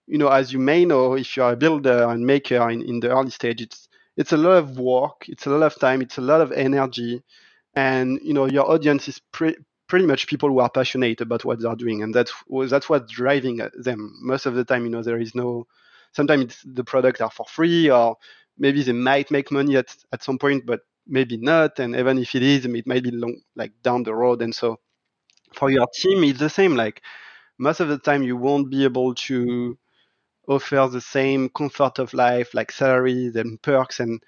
you 0.06 0.18
know, 0.18 0.28
as 0.28 0.52
you 0.52 0.58
may 0.58 0.84
know, 0.84 1.14
if 1.14 1.36
you 1.36 1.42
are 1.42 1.52
a 1.52 1.56
builder 1.56 2.08
and 2.08 2.26
maker 2.26 2.70
in, 2.70 2.82
in 2.82 3.00
the 3.00 3.10
early 3.10 3.30
stage, 3.30 3.60
it's 3.62 3.88
it's 4.16 4.32
a 4.32 4.36
lot 4.36 4.58
of 4.58 4.78
work, 4.78 5.26
it's 5.28 5.46
a 5.46 5.50
lot 5.50 5.62
of 5.64 5.78
time, 5.78 6.02
it's 6.02 6.18
a 6.18 6.22
lot 6.22 6.40
of 6.40 6.52
energy, 6.52 7.22
and 7.74 8.18
you 8.22 8.34
know, 8.34 8.46
your 8.46 8.70
audience 8.70 9.08
is 9.08 9.20
pre- 9.32 9.56
pretty 9.88 10.06
much 10.06 10.26
people 10.26 10.48
who 10.48 10.60
are 10.60 10.70
passionate 10.70 11.20
about 11.20 11.44
what 11.44 11.60
they're 11.60 11.76
doing, 11.76 12.02
and 12.02 12.14
that's 12.14 12.32
that's 12.68 12.88
what's 12.88 13.12
driving 13.12 13.60
them. 13.78 14.18
Most 14.22 14.46
of 14.46 14.54
the 14.54 14.64
time, 14.64 14.84
you 14.84 14.90
know, 14.90 15.02
there 15.02 15.20
is 15.20 15.34
no. 15.34 15.66
Sometimes 16.12 16.58
the 16.64 16.84
products 16.84 17.20
are 17.20 17.30
for 17.30 17.46
free, 17.46 17.90
or 17.90 18.16
maybe 18.58 18.82
they 18.82 18.92
might 18.92 19.30
make 19.30 19.52
money 19.52 19.76
at 19.76 19.94
at 20.12 20.22
some 20.24 20.38
point, 20.38 20.66
but 20.66 20.80
maybe 21.06 21.36
not. 21.36 21.78
And 21.78 21.94
even 21.96 22.18
if 22.18 22.34
it 22.34 22.42
is, 22.42 22.64
it 22.66 22.86
might 22.86 23.02
be 23.04 23.10
long, 23.10 23.40
like 23.56 23.72
down 23.82 24.02
the 24.04 24.14
road. 24.14 24.42
And 24.42 24.54
so, 24.54 24.80
for 25.54 25.70
your 25.70 25.86
team, 25.94 26.24
it's 26.24 26.40
the 26.40 26.50
same. 26.50 26.76
Like 26.76 27.02
most 27.58 27.80
of 27.80 27.88
the 27.88 27.98
time, 27.98 28.22
you 28.22 28.36
won't 28.36 28.70
be 28.70 28.84
able 28.84 29.14
to 29.14 29.78
offer 30.48 30.88
the 30.90 31.00
same 31.00 31.48
comfort 31.50 31.98
of 31.98 32.14
life, 32.14 32.54
like 32.54 32.72
salaries 32.72 33.36
and 33.36 33.60
perks 33.62 34.00
and 34.00 34.22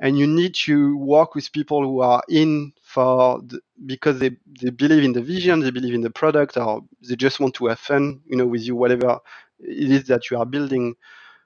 and 0.00 0.18
you 0.18 0.26
need 0.26 0.54
to 0.54 0.96
work 0.98 1.34
with 1.36 1.52
people 1.52 1.82
who 1.84 2.00
are 2.00 2.22
in 2.28 2.72
for 2.82 3.40
the, 3.46 3.60
because 3.86 4.18
they, 4.18 4.32
they 4.60 4.70
believe 4.70 5.04
in 5.04 5.12
the 5.12 5.22
vision, 5.22 5.60
they 5.60 5.70
believe 5.70 5.94
in 5.94 6.00
the 6.00 6.10
product, 6.10 6.56
or 6.56 6.82
they 7.08 7.14
just 7.14 7.38
want 7.38 7.54
to 7.54 7.66
have 7.66 7.78
fun, 7.78 8.20
you 8.26 8.36
know, 8.36 8.46
with 8.46 8.62
you, 8.62 8.74
whatever 8.74 9.20
it 9.60 9.90
is 9.92 10.04
that 10.08 10.28
you 10.28 10.38
are 10.38 10.46
building. 10.46 10.96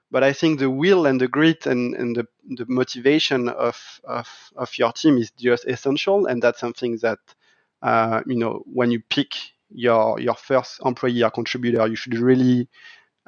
But 0.09 0.23
I 0.23 0.33
think 0.33 0.59
the 0.59 0.69
will 0.71 1.05
and 1.05 1.21
the 1.21 1.27
grit 1.27 1.67
and, 1.67 1.93
and 1.95 2.15
the, 2.15 2.27
the 2.49 2.65
motivation 2.67 3.49
of, 3.49 4.01
of, 4.05 4.27
of 4.55 4.77
your 4.79 4.91
team 4.91 5.17
is 5.17 5.31
just 5.31 5.65
essential. 5.65 6.25
And 6.25 6.41
that's 6.41 6.59
something 6.59 6.97
that, 7.03 7.19
uh, 7.81 8.21
you 8.25 8.35
know, 8.35 8.63
when 8.65 8.91
you 8.91 9.01
pick 9.09 9.35
your, 9.69 10.19
your 10.19 10.35
first 10.35 10.79
employee 10.85 11.23
or 11.23 11.31
contributor, 11.31 11.87
you 11.87 11.95
should 11.95 12.15
really 12.15 12.67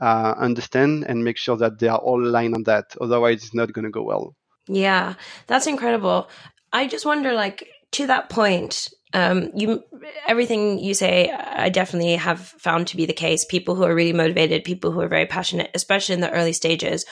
uh, 0.02 0.34
understand 0.38 1.06
and 1.08 1.24
make 1.24 1.38
sure 1.38 1.58
that 1.58 1.80
they 1.80 1.88
are 1.88 1.98
all 1.98 2.26
aligned 2.26 2.56
on 2.56 2.64
that. 2.64 2.96
Otherwise, 3.02 3.44
it's 3.44 3.54
not 3.54 3.74
going 3.74 3.86
to 3.86 3.92
go 3.92 4.04
well. 4.04 4.36
Yeah, 4.68 5.16
that's 5.48 5.68
incredible. 5.68 6.30
I 6.72 6.88
just 6.88 7.06
wonder, 7.06 7.34
like, 7.34 7.68
to 7.92 8.08
that 8.08 8.30
point, 8.30 8.90
um, 9.14 9.50
you 9.56 9.84
everything 10.28 10.78
you 10.78 10.94
say, 10.94 11.32
I 11.32 11.70
definitely 11.70 12.16
have 12.16 12.40
found 12.40 12.88
to 12.88 12.98
be 12.98 13.08
the 13.08 13.14
case. 13.14 13.44
People 13.44 13.74
who 13.74 13.84
are 13.84 13.96
really 13.96 14.14
motivated, 14.14 14.64
people 14.64 14.92
who 14.92 15.02
are 15.02 15.08
very 15.08 15.26
passionate, 15.26 15.72
especially 15.74 16.14
in 16.14 16.22
the 16.22 16.32
early 16.32 16.54
stages, 16.54 17.06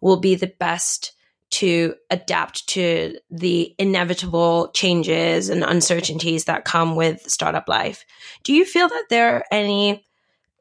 will 0.00 0.18
be 0.18 0.34
the 0.34 0.52
best 0.58 1.12
to 1.54 1.94
adapt 2.10 2.66
to 2.66 3.16
the 3.30 3.74
inevitable 3.78 4.70
changes 4.74 5.48
and 5.48 5.62
uncertainties 5.62 6.46
that 6.46 6.64
come 6.64 6.96
with 6.96 7.22
startup 7.30 7.68
life. 7.68 8.04
Do 8.42 8.52
you 8.52 8.64
feel 8.64 8.88
that 8.88 9.04
there 9.08 9.36
are 9.36 9.44
any 9.52 10.04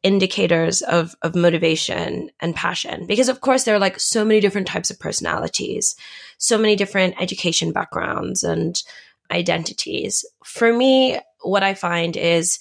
indicators 0.04 0.82
of 0.82 1.16
of 1.22 1.34
motivation 1.34 2.30
and 2.42 2.54
passion 2.54 3.08
because 3.08 3.30
of 3.30 3.40
course 3.40 3.64
there 3.64 3.74
are 3.74 3.80
like 3.80 3.98
so 4.00 4.26
many 4.26 4.42
different 4.42 4.68
types 4.68 4.92
of 4.92 5.00
personalities 5.00 5.96
so 6.38 6.58
many 6.58 6.76
different 6.76 7.16
education 7.22 7.72
backgrounds 7.72 8.44
and 8.44 8.84
identities 9.32 10.26
for 10.44 10.74
me 10.74 11.18
what 11.44 11.64
i 11.64 11.74
find 11.74 12.18
is 12.18 12.60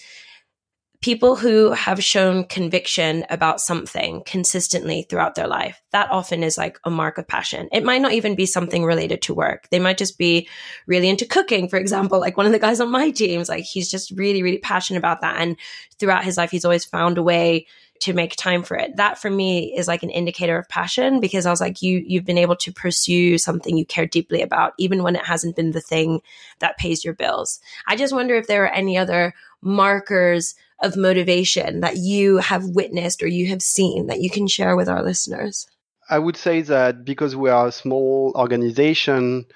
people 1.02 1.34
who 1.34 1.72
have 1.72 2.02
shown 2.02 2.44
conviction 2.44 3.24
about 3.28 3.60
something 3.60 4.22
consistently 4.24 5.04
throughout 5.08 5.34
their 5.34 5.48
life, 5.48 5.82
that 5.90 6.10
often 6.10 6.44
is 6.44 6.56
like 6.56 6.78
a 6.84 6.90
mark 6.90 7.18
of 7.18 7.26
passion. 7.26 7.68
It 7.72 7.84
might 7.84 8.00
not 8.00 8.12
even 8.12 8.36
be 8.36 8.46
something 8.46 8.84
related 8.84 9.20
to 9.22 9.34
work. 9.34 9.68
They 9.70 9.80
might 9.80 9.98
just 9.98 10.16
be 10.16 10.48
really 10.86 11.08
into 11.08 11.26
cooking, 11.26 11.68
for 11.68 11.76
example, 11.76 12.20
like 12.20 12.36
one 12.36 12.46
of 12.46 12.52
the 12.52 12.60
guys 12.60 12.80
on 12.80 12.90
my 12.90 13.10
teams, 13.10 13.48
like 13.48 13.64
he's 13.64 13.90
just 13.90 14.12
really, 14.12 14.44
really 14.44 14.58
passionate 14.58 15.00
about 15.00 15.20
that. 15.22 15.40
And 15.40 15.56
throughout 15.98 16.24
his 16.24 16.36
life, 16.36 16.52
he's 16.52 16.64
always 16.64 16.84
found 16.84 17.18
a 17.18 17.22
way 17.22 17.66
to 18.02 18.12
make 18.12 18.34
time 18.36 18.62
for 18.62 18.76
it. 18.76 18.96
That 18.96 19.18
for 19.18 19.30
me 19.30 19.74
is 19.76 19.88
like 19.88 20.02
an 20.04 20.10
indicator 20.10 20.56
of 20.56 20.68
passion 20.68 21.20
because 21.20 21.46
I 21.46 21.50
was 21.50 21.60
like, 21.60 21.82
you, 21.82 22.02
you've 22.04 22.24
been 22.24 22.38
able 22.38 22.56
to 22.56 22.72
pursue 22.72 23.38
something 23.38 23.76
you 23.76 23.86
care 23.86 24.06
deeply 24.06 24.42
about, 24.42 24.72
even 24.78 25.02
when 25.02 25.16
it 25.16 25.24
hasn't 25.24 25.56
been 25.56 25.72
the 25.72 25.80
thing 25.80 26.20
that 26.60 26.78
pays 26.78 27.04
your 27.04 27.14
bills. 27.14 27.60
I 27.86 27.96
just 27.96 28.12
wonder 28.12 28.34
if 28.36 28.46
there 28.46 28.64
are 28.64 28.72
any 28.72 28.96
other 28.96 29.34
markers 29.62 30.54
of 30.82 30.96
motivation 30.96 31.80
that 31.80 31.96
you 31.96 32.38
have 32.38 32.64
witnessed 32.66 33.22
or 33.22 33.26
you 33.26 33.48
have 33.48 33.62
seen 33.62 34.08
that 34.08 34.20
you 34.20 34.30
can 34.30 34.46
share 34.46 34.76
with 34.76 34.88
our 34.88 35.02
listeners? 35.02 35.66
I 36.10 36.18
would 36.18 36.36
say 36.36 36.62
that 36.62 37.04
because 37.04 37.36
we 37.36 37.48
are 37.48 37.68
a 37.68 37.72
small 37.72 38.32
organization, 38.34 39.46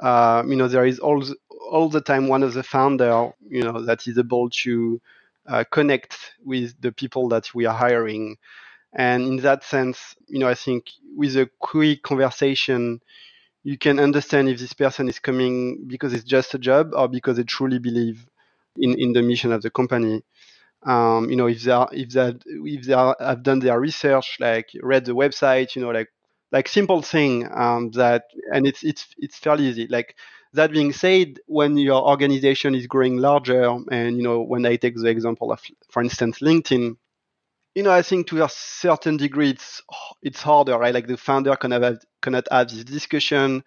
uh, 0.00 0.42
you 0.46 0.56
know, 0.56 0.68
there 0.68 0.86
is 0.86 0.98
all 0.98 1.22
all 1.70 1.88
the 1.88 2.00
time 2.00 2.28
one 2.28 2.42
of 2.42 2.54
the 2.54 2.62
founder, 2.62 3.30
you 3.46 3.62
know, 3.62 3.82
that 3.84 4.06
is 4.06 4.16
able 4.16 4.48
to 4.48 5.00
uh, 5.46 5.64
connect 5.70 6.16
with 6.44 6.80
the 6.80 6.92
people 6.92 7.28
that 7.28 7.54
we 7.54 7.66
are 7.66 7.74
hiring. 7.74 8.36
And 8.94 9.24
in 9.24 9.36
that 9.38 9.64
sense, 9.64 10.14
you 10.28 10.38
know, 10.38 10.48
I 10.48 10.54
think 10.54 10.86
with 11.14 11.36
a 11.36 11.50
quick 11.58 12.02
conversation, 12.02 13.00
you 13.64 13.76
can 13.76 13.98
understand 13.98 14.48
if 14.48 14.58
this 14.60 14.72
person 14.72 15.08
is 15.08 15.18
coming 15.18 15.84
because 15.86 16.14
it's 16.14 16.24
just 16.24 16.54
a 16.54 16.58
job 16.58 16.94
or 16.94 17.08
because 17.08 17.36
they 17.36 17.44
truly 17.44 17.78
believe 17.78 18.26
in, 18.76 18.98
in 18.98 19.12
the 19.12 19.22
mission 19.22 19.52
of 19.52 19.60
the 19.62 19.70
company 19.70 20.22
um, 20.84 21.28
you 21.30 21.36
know, 21.36 21.46
if 21.48 21.62
they 21.62 21.72
are, 21.72 21.88
if 21.92 22.10
that 22.10 22.42
if 22.46 22.86
they 22.86 22.92
are, 22.92 23.16
have 23.20 23.42
done 23.42 23.58
their 23.60 23.80
research, 23.80 24.36
like 24.40 24.70
read 24.82 25.04
the 25.04 25.12
website, 25.14 25.74
you 25.74 25.82
know, 25.82 25.90
like 25.90 26.08
like 26.52 26.68
simple 26.68 27.02
thing 27.02 27.48
um, 27.54 27.90
that, 27.92 28.24
and 28.52 28.66
it's 28.66 28.82
it's 28.84 29.06
it's 29.18 29.36
fairly 29.38 29.66
easy. 29.66 29.86
Like 29.88 30.14
that 30.54 30.72
being 30.72 30.92
said, 30.92 31.40
when 31.46 31.76
your 31.76 32.08
organization 32.08 32.74
is 32.74 32.86
growing 32.86 33.16
larger, 33.18 33.64
and 33.90 34.16
you 34.16 34.22
know, 34.22 34.40
when 34.42 34.64
I 34.66 34.76
take 34.76 34.96
the 34.96 35.08
example 35.08 35.52
of, 35.52 35.60
for 35.90 36.02
instance, 36.02 36.38
LinkedIn, 36.38 36.96
you 37.74 37.82
know, 37.82 37.92
I 37.92 38.02
think 38.02 38.28
to 38.28 38.44
a 38.44 38.48
certain 38.48 39.16
degree, 39.16 39.50
it's 39.50 39.82
it's 40.22 40.42
harder, 40.42 40.78
right? 40.78 40.94
Like 40.94 41.06
the 41.06 41.16
founder 41.16 41.56
cannot 41.56 41.82
have 41.82 41.98
cannot 42.22 42.46
have 42.50 42.68
this 42.70 42.84
discussion, 42.84 43.64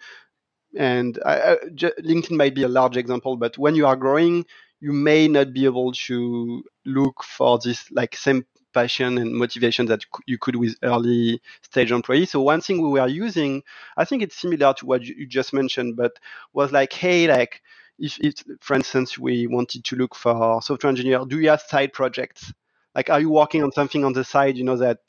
and 0.78 1.19
I, 1.26 1.54
I, 1.54 1.56
LinkedIn 1.65 2.32
might 2.38 2.56
be 2.56 2.63
a 2.63 2.67
large 2.69 2.97
example, 2.97 3.38
but 3.38 3.58
when 3.58 3.76
you 3.76 3.86
are 3.88 3.95
growing, 3.95 4.45
you 4.82 4.91
may 4.91 5.28
not 5.28 5.54
be 5.54 5.65
able 5.65 5.91
to 5.94 6.63
look 6.86 7.24
for 7.24 7.60
this 7.63 7.89
like 7.91 8.15
same 8.15 8.46
passion 8.74 9.17
and 9.17 9.34
motivation 9.34 9.86
that 9.88 10.02
you 10.26 10.38
could 10.38 10.56
with 10.56 10.76
early 10.84 11.41
stage 11.62 11.91
employees. 11.91 12.32
So 12.32 12.41
one 12.41 12.62
thing 12.62 12.82
we 12.82 13.00
were 13.00 13.08
using, 13.08 13.63
I 13.98 14.06
think 14.06 14.24
it's 14.24 14.36
similar 14.36 14.74
to 14.76 14.86
what 14.86 15.04
you 15.04 15.28
just 15.28 15.54
mentioned, 15.54 15.96
but 15.98 16.13
was 16.54 16.72
like, 16.72 16.94
hey, 16.94 17.28
like 17.28 17.62
if, 18.00 18.17
if 18.20 18.36
for 18.62 18.76
instance 18.76 19.17
we 19.17 19.48
wanted 19.48 19.84
to 19.86 19.96
look 19.96 20.15
for 20.15 20.62
software 20.62 20.89
engineer, 20.89 21.24
do 21.28 21.39
you 21.39 21.50
have 21.50 21.62
side 21.62 21.94
projects? 21.94 22.52
Like, 22.96 23.10
are 23.10 23.22
you 23.22 23.30
working 23.30 23.63
on 23.63 23.72
something 23.72 24.04
on 24.04 24.13
the 24.13 24.24
side, 24.24 24.58
you 24.58 24.63
know, 24.63 24.78
that 24.78 25.00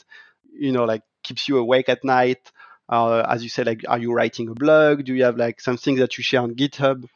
you 0.52 0.72
know, 0.72 0.84
like 0.84 1.02
keeps 1.24 1.48
you 1.48 1.58
awake 1.58 1.88
at 1.88 2.04
night? 2.04 2.50
Uh, 2.88 3.24
as 3.28 3.42
you 3.42 3.48
said, 3.48 3.66
like, 3.66 3.82
are 3.88 3.98
you 3.98 4.12
writing 4.12 4.48
a 4.48 4.54
blog? 4.54 5.04
Do 5.04 5.14
you 5.14 5.24
have 5.24 5.36
like 5.36 5.60
something 5.60 5.96
that 5.96 6.18
you 6.18 6.24
share 6.24 6.42
on 6.42 6.54
GitHub? 6.54 7.06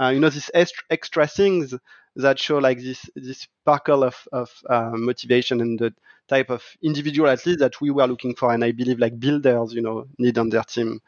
Uh, 0.00 0.08
you 0.08 0.20
know, 0.20 0.30
these 0.30 0.50
extra, 0.54 0.84
extra 0.90 1.26
things 1.26 1.74
that 2.16 2.38
show 2.38 2.58
like 2.58 2.78
this 2.78 3.08
this 3.14 3.40
sparkle 3.40 4.04
of 4.04 4.16
of 4.32 4.50
uh, 4.68 4.90
motivation 4.94 5.60
and 5.60 5.78
the 5.78 5.94
type 6.28 6.50
of 6.50 6.62
individual 6.82 7.28
at 7.28 7.44
least 7.46 7.58
that 7.58 7.80
we 7.80 7.90
were 7.90 8.06
looking 8.06 8.34
for, 8.34 8.52
and 8.52 8.64
I 8.64 8.72
believe 8.72 8.98
like 8.98 9.18
builders, 9.18 9.72
you 9.72 9.82
know, 9.82 10.06
need 10.18 10.38
on 10.38 10.50
their 10.50 10.62
team. 10.64 11.00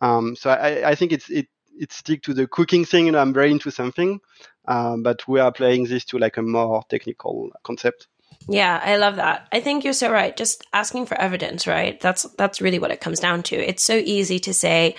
Um, 0.00 0.36
so 0.36 0.50
I, 0.50 0.90
I 0.90 0.94
think 0.94 1.12
it's 1.12 1.30
it 1.30 1.48
it 1.78 1.92
stick 1.92 2.22
to 2.22 2.34
the 2.34 2.46
cooking 2.46 2.84
thing. 2.84 3.06
You 3.06 3.12
know, 3.12 3.20
I'm 3.20 3.32
very 3.32 3.50
into 3.50 3.70
something, 3.70 4.20
um, 4.66 5.02
but 5.02 5.26
we 5.28 5.40
are 5.40 5.48
applying 5.48 5.84
this 5.84 6.04
to 6.06 6.18
like 6.18 6.36
a 6.36 6.42
more 6.42 6.82
technical 6.88 7.50
concept. 7.62 8.08
Yeah, 8.48 8.80
I 8.82 8.96
love 8.96 9.16
that. 9.16 9.46
I 9.52 9.60
think 9.60 9.84
you're 9.84 9.92
so 9.92 10.10
right. 10.10 10.36
Just 10.36 10.64
asking 10.72 11.06
for 11.06 11.20
evidence, 11.20 11.66
right? 11.66 12.00
That's 12.00 12.24
that's 12.36 12.60
really 12.60 12.78
what 12.78 12.90
it 12.90 13.00
comes 13.00 13.20
down 13.20 13.42
to. 13.44 13.56
It's 13.56 13.84
so 13.84 13.94
easy 13.94 14.38
to 14.40 14.54
say, 14.54 14.96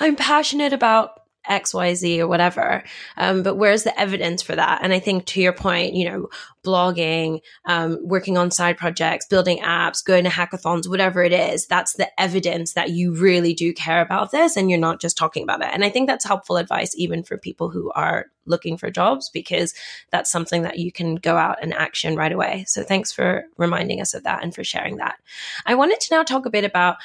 I'm 0.00 0.16
passionate 0.16 0.72
about 0.72 1.20
XYZ 1.48 2.18
or 2.18 2.28
whatever. 2.28 2.82
Um, 3.16 3.42
but 3.42 3.56
where's 3.56 3.84
the 3.84 3.98
evidence 3.98 4.42
for 4.42 4.54
that? 4.54 4.80
And 4.82 4.92
I 4.92 4.98
think 4.98 5.26
to 5.26 5.40
your 5.40 5.52
point, 5.52 5.94
you 5.94 6.08
know, 6.08 6.28
blogging, 6.64 7.40
um, 7.66 7.98
working 8.02 8.36
on 8.36 8.50
side 8.50 8.76
projects, 8.76 9.26
building 9.26 9.58
apps, 9.58 10.04
going 10.04 10.24
to 10.24 10.30
hackathons, 10.30 10.88
whatever 10.88 11.22
it 11.22 11.32
is, 11.32 11.66
that's 11.66 11.94
the 11.94 12.08
evidence 12.20 12.74
that 12.74 12.90
you 12.90 13.14
really 13.14 13.54
do 13.54 13.72
care 13.72 14.02
about 14.02 14.32
this 14.32 14.56
and 14.56 14.68
you're 14.68 14.78
not 14.78 15.00
just 15.00 15.16
talking 15.16 15.44
about 15.44 15.62
it. 15.62 15.70
And 15.72 15.84
I 15.84 15.90
think 15.90 16.08
that's 16.08 16.24
helpful 16.24 16.56
advice 16.56 16.94
even 16.96 17.22
for 17.22 17.38
people 17.38 17.70
who 17.70 17.92
are 17.92 18.26
looking 18.46 18.76
for 18.76 18.90
jobs 18.90 19.30
because 19.30 19.74
that's 20.10 20.30
something 20.30 20.62
that 20.62 20.78
you 20.78 20.90
can 20.92 21.16
go 21.16 21.36
out 21.36 21.58
and 21.62 21.72
action 21.72 22.16
right 22.16 22.32
away. 22.32 22.64
So 22.66 22.82
thanks 22.82 23.12
for 23.12 23.44
reminding 23.56 24.00
us 24.00 24.14
of 24.14 24.24
that 24.24 24.42
and 24.42 24.54
for 24.54 24.64
sharing 24.64 24.96
that. 24.96 25.16
I 25.64 25.74
wanted 25.74 26.00
to 26.00 26.14
now 26.14 26.22
talk 26.22 26.46
a 26.46 26.50
bit 26.50 26.64
about 26.64 26.96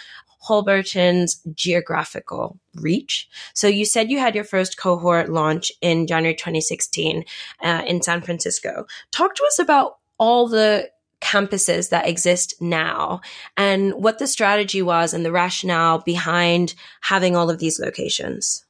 Holberton's 0.47 1.41
geographical 1.54 2.60
reach. 2.75 3.30
So 3.54 3.67
you 3.67 3.86
said 3.86 4.10
you 4.10 4.19
had 4.19 4.36
your 4.36 4.43
first 4.43 4.77
cohort 4.77 5.30
launch 5.30 5.71
in 5.82 6.08
January 6.08 6.36
2016 6.36 7.23
uh, 7.63 7.84
in 7.86 8.01
San 8.01 8.21
Francisco. 8.21 8.86
Talk 9.12 9.36
to 9.36 9.43
us 9.43 9.60
about 9.60 9.97
all 10.17 10.47
the 10.47 10.89
campuses 11.21 11.89
that 11.89 12.08
exist 12.08 12.56
now 12.60 13.21
and 13.56 13.93
what 13.93 14.17
the 14.17 14.27
strategy 14.27 14.82
was 14.82 15.13
and 15.13 15.23
the 15.23 15.32
rationale 15.32 15.99
behind 15.99 16.73
having 17.01 17.36
all 17.36 17.49
of 17.49 17.60
these 17.60 17.80
locations. 17.80 18.65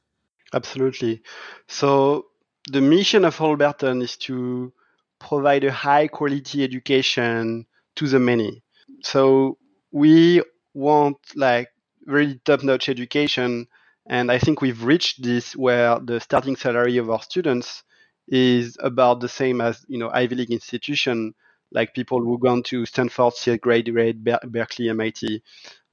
Absolutely. 0.52 1.22
So 1.68 2.26
the 2.70 2.82
mission 2.82 3.24
of 3.24 3.36
Holberton 3.36 4.02
is 4.02 4.16
to 4.18 4.72
provide 5.18 5.64
a 5.64 5.72
high 5.72 6.08
quality 6.08 6.62
education 6.62 7.66
to 7.96 8.06
the 8.06 8.18
many. 8.18 8.62
So 9.02 9.56
we 9.90 10.42
want 10.74 11.18
like 11.34 11.68
really 12.06 12.40
top 12.44 12.62
notch 12.62 12.88
education. 12.88 13.66
And 14.06 14.30
I 14.32 14.38
think 14.38 14.60
we've 14.60 14.82
reached 14.82 15.22
this 15.22 15.54
where 15.56 15.98
the 16.00 16.20
starting 16.20 16.56
salary 16.56 16.96
of 16.98 17.10
our 17.10 17.22
students 17.22 17.84
is 18.28 18.76
about 18.80 19.20
the 19.20 19.28
same 19.28 19.60
as, 19.60 19.84
you 19.88 19.98
know, 19.98 20.10
Ivy 20.12 20.34
League 20.36 20.50
institution, 20.50 21.34
like 21.72 21.94
people 21.94 22.20
who 22.20 22.38
gone 22.38 22.62
to 22.64 22.86
Stanford, 22.86 23.34
CA 23.34 23.58
graduate, 23.58 24.22
Berkeley, 24.22 24.88
MIT. 24.88 25.42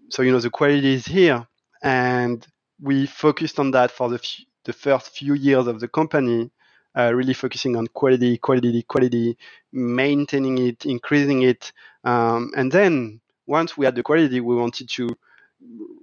So, 0.10 0.22
you 0.24 0.32
know, 0.32 0.40
the 0.40 0.50
quality 0.50 0.94
is 0.94 1.06
here. 1.06 1.48
And 1.84 2.46
we 2.82 3.06
focused 3.06 3.60
on 3.60 3.72
that 3.72 3.92
for 3.92 4.10
the, 4.10 4.16
f- 4.16 4.46
the 4.66 4.74
first 4.74 5.16
few 5.16 5.34
years 5.34 5.68
of 5.68 5.80
the 5.80 5.88
company 5.88 6.52
uh, 6.98 7.14
really 7.14 7.34
focusing 7.34 7.76
on 7.76 7.88
quality, 7.88 8.38
quality, 8.38 8.84
quality, 8.84 9.38
maintaining 9.72 10.58
it, 10.58 10.86
increasing 10.86 11.44
it. 11.44 11.72
Um, 12.04 12.52
and 12.56 12.72
then 12.72 13.22
once 13.50 13.78
we 13.78 13.86
had 13.86 13.96
the 13.96 14.04
quality, 14.04 14.40
we 14.40 14.56
wanted 14.56 14.88
to 14.90 15.10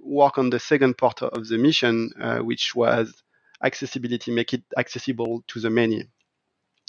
work 0.03 0.37
on 0.37 0.49
the 0.49 0.59
second 0.59 0.97
part 0.97 1.21
of 1.23 1.47
the 1.47 1.57
mission, 1.57 2.11
uh, 2.19 2.39
which 2.39 2.75
was 2.75 3.23
accessibility, 3.63 4.31
make 4.31 4.53
it 4.53 4.63
accessible 4.77 5.43
to 5.47 5.59
the 5.59 5.69
many. 5.69 6.05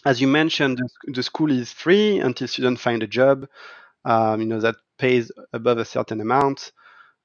As 0.04 0.20
you 0.20 0.28
mentioned, 0.28 0.80
the 1.06 1.22
school 1.22 1.50
is 1.50 1.72
free 1.72 2.18
until 2.18 2.48
students 2.48 2.82
find 2.82 3.02
a 3.02 3.06
job, 3.06 3.48
um, 4.04 4.40
you 4.40 4.46
know, 4.46 4.60
that 4.60 4.76
pays 4.98 5.30
above 5.52 5.78
a 5.78 5.84
certain 5.84 6.20
amount. 6.20 6.72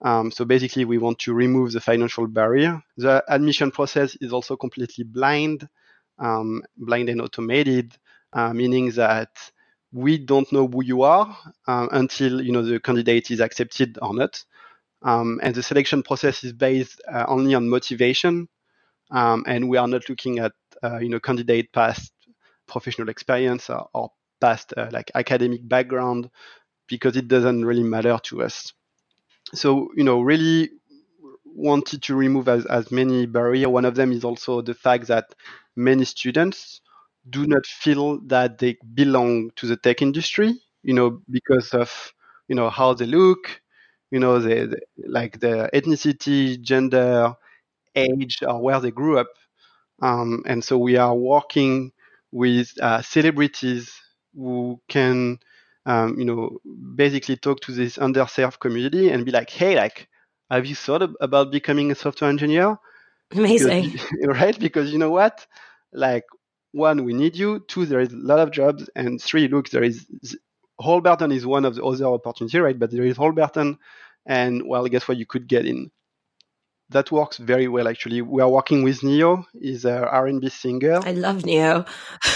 Um, 0.02 0.32
so 0.32 0.46
basically, 0.46 0.86
we 0.86 0.98
want 0.98 1.20
to 1.20 1.34
remove 1.34 1.72
the 1.72 1.82
financial 1.82 2.28
barrier. 2.28 2.82
The 2.98 3.24
admission 3.28 3.72
process 3.72 4.16
is 4.22 4.34
also 4.34 4.56
completely 4.56 5.04
blind 5.04 5.68
um, 6.20 6.62
blind 6.78 7.10
and 7.10 7.22
automated, 7.22 7.98
uh, 8.34 8.54
meaning 8.54 8.92
that 8.92 9.30
we 9.94 10.18
don't 10.18 10.52
know 10.52 10.68
who 10.68 10.84
you 10.84 11.04
are 11.04 11.38
uh, 11.68 11.88
until 11.92 12.42
you 12.42 12.52
know 12.52 12.64
the 12.64 12.80
candidate 12.80 13.32
is 13.32 13.40
accepted 13.40 14.00
or 14.02 14.14
not. 14.14 14.44
Um, 15.04 15.40
and 15.44 15.54
the 15.54 15.64
selection 15.64 16.04
process 16.04 16.44
is 16.44 16.54
based 16.54 17.02
uh, 17.12 17.26
only 17.28 17.56
on 17.56 17.70
motivation, 17.70 18.50
um, 19.12 19.44
and 19.48 19.70
we 19.70 19.78
are 19.78 19.88
not 19.88 20.10
looking 20.10 20.40
at 20.40 20.54
uh, 20.84 21.00
you 21.00 21.10
know 21.10 21.20
candidate 21.20 21.72
past 21.74 22.12
professional 22.68 23.10
experience 23.10 23.70
or, 23.70 23.88
or 23.94 24.12
past 24.42 24.74
uh, 24.78 24.90
like 24.92 25.12
academic 25.16 25.68
background 25.68 26.30
because 26.88 27.18
it 27.18 27.28
doesn't 27.28 27.66
really 27.66 27.84
matter 27.84 28.20
to 28.24 28.44
us. 28.44 28.74
So 29.54 29.90
you 29.96 30.04
know 30.04 30.22
really 30.22 30.72
wanted 31.46 32.02
to 32.04 32.16
remove 32.16 32.48
as, 32.50 32.66
as 32.66 32.92
many 32.92 33.26
barriers. 33.28 33.68
One 33.68 33.86
of 33.86 33.96
them 33.96 34.12
is 34.12 34.24
also 34.24 34.62
the 34.62 34.74
fact 34.74 35.08
that 35.08 35.36
many 35.76 36.06
students 36.06 36.82
do 37.30 37.46
not 37.48 37.66
feel 37.66 38.20
that 38.28 38.58
they 38.60 38.78
belong 38.94 39.52
to 39.56 39.68
the 39.68 39.78
tech 39.78 40.02
industry, 40.02 40.54
you 40.84 40.94
know, 40.94 41.22
because 41.30 41.74
of, 41.74 42.14
you 42.48 42.56
know, 42.56 42.70
how 42.70 42.94
they 42.94 43.06
look, 43.06 43.62
you 44.12 44.20
know, 44.20 44.40
the, 44.40 44.68
the 44.68 44.82
like 45.08 45.40
their 45.40 45.70
ethnicity, 45.74 46.60
gender, 46.62 47.34
age, 47.96 48.40
or 48.46 48.62
where 48.62 48.80
they 48.80 48.92
grew 48.92 49.20
up. 49.20 49.28
Um, 50.02 50.44
and 50.46 50.64
so 50.64 50.78
we 50.78 50.98
are 50.98 51.16
working 51.16 51.92
with 52.32 52.72
uh, 52.82 53.02
celebrities 53.02 53.94
who 54.36 54.80
can, 54.90 55.40
um, 55.86 56.18
you 56.18 56.26
know, 56.26 56.60
basically 56.96 57.38
talk 57.38 57.62
to 57.62 57.72
this 57.72 57.98
underserved 57.98 58.60
community 58.60 59.10
and 59.10 59.26
be 59.26 59.32
like, 59.32 59.50
hey, 59.50 59.76
like, 59.76 60.08
have 60.50 60.66
you 60.66 60.76
thought 60.76 61.02
about 61.22 61.52
becoming 61.52 61.92
a 61.92 61.96
software 61.96 62.30
engineer? 62.30 62.78
Amazing. 63.36 63.88
Because, 63.90 64.08
right? 64.24 64.60
Because 64.60 64.92
you 64.92 65.00
know 65.00 65.12
what? 65.12 65.46
Like, 65.94 66.24
one, 66.74 67.06
we 67.06 67.14
need 67.14 67.36
you. 67.36 67.60
Two, 67.68 67.86
there 67.86 68.02
is 68.02 68.12
a 68.12 68.18
lot 68.18 68.40
of 68.40 68.52
jobs. 68.52 68.90
And 68.96 69.22
three, 69.22 69.48
look, 69.48 69.70
there 69.70 69.84
is 69.84 70.06
Holberton 70.82 71.34
is 71.34 71.46
one 71.46 71.66
of 71.66 71.76
the 71.76 71.86
other 71.86 72.06
opportunity, 72.06 72.60
right? 72.60 72.78
But 72.78 72.92
there 72.92 73.06
is 73.06 73.16
Holberton. 73.16 73.78
And 74.26 74.68
well, 74.68 74.86
guess 74.88 75.08
what? 75.08 75.18
You 75.18 75.26
could 75.26 75.48
get 75.48 75.66
in. 75.66 75.92
That 76.90 77.12
works 77.12 77.38
very 77.38 77.68
well, 77.68 77.88
actually. 77.88 78.22
We 78.22 78.42
are 78.42 78.50
working 78.50 78.84
with 78.84 79.04
Ne-Yo. 79.04 79.46
He's 79.60 79.86
a 79.86 80.08
R&B 80.08 80.50
singer. 80.50 81.00
I 81.04 81.14
love 81.14 81.46
Ne-Yo. 81.46 81.86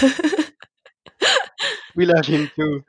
we 1.96 2.06
love 2.06 2.26
him 2.26 2.50
too. 2.56 2.82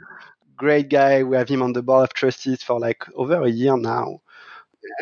Great 0.56 0.90
guy. 0.90 1.24
We 1.24 1.36
have 1.38 1.50
him 1.50 1.62
on 1.62 1.74
the 1.74 1.84
board 1.84 2.04
of 2.04 2.14
trustees 2.14 2.64
for 2.64 2.80
like 2.80 3.04
over 3.16 3.44
a 3.44 3.50
year 3.50 3.78
now 3.78 4.22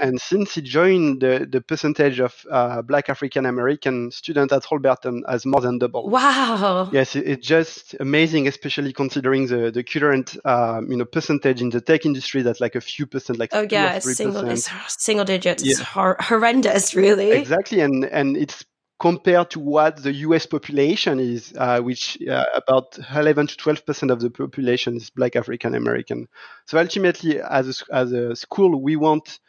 and 0.01 0.19
since 0.19 0.55
he 0.55 0.61
joined, 0.61 1.21
the, 1.21 1.47
the 1.49 1.61
percentage 1.61 2.19
of 2.19 2.33
uh, 2.51 2.81
Black 2.81 3.09
African 3.09 3.45
American 3.45 4.11
students 4.11 4.53
at 4.53 4.63
Holberton 4.63 5.21
has 5.27 5.45
more 5.45 5.61
than 5.61 5.79
doubled. 5.79 6.11
Wow! 6.11 6.89
Yes, 6.91 7.15
it, 7.15 7.27
it's 7.27 7.47
just 7.47 7.95
amazing, 7.99 8.47
especially 8.47 8.93
considering 8.93 9.47
the 9.47 9.71
the 9.71 9.83
current 9.83 10.37
um, 10.45 10.89
you 10.91 10.97
know 10.97 11.05
percentage 11.05 11.61
in 11.61 11.69
the 11.69 11.81
tech 11.81 12.05
industry 12.05 12.41
that's 12.41 12.61
like 12.61 12.75
a 12.75 12.81
few 12.81 13.05
percent, 13.05 13.39
like 13.39 13.51
oh 13.53 13.67
yeah, 13.69 13.93
it's 13.93 14.15
single 14.15 14.47
it's 14.49 14.69
single 14.87 15.25
digits. 15.25 15.63
Yeah. 15.63 15.71
It's 15.71 15.81
hor- 15.81 16.17
horrendous, 16.19 16.95
really. 16.95 17.31
Exactly, 17.31 17.81
and 17.81 18.05
and 18.05 18.37
it's 18.37 18.65
compared 18.99 19.51
to 19.51 19.59
what 19.59 20.01
the 20.01 20.11
US 20.11 20.45
population 20.47 21.19
is, 21.19 21.53
uh, 21.55 21.79
which 21.81 22.17
uh, 22.27 22.45
about 22.55 22.97
11 23.15 23.47
to 23.47 23.57
12 23.57 23.85
percent 23.85 24.11
of 24.11 24.19
the 24.19 24.29
population 24.29 24.95
is 24.97 25.09
Black 25.11 25.35
African 25.35 25.75
American. 25.75 26.27
So 26.65 26.79
ultimately, 26.79 27.39
as 27.39 27.81
a, 27.81 27.95
as 27.95 28.11
a 28.11 28.35
school, 28.35 28.81
we 28.81 28.95
want 28.95 29.39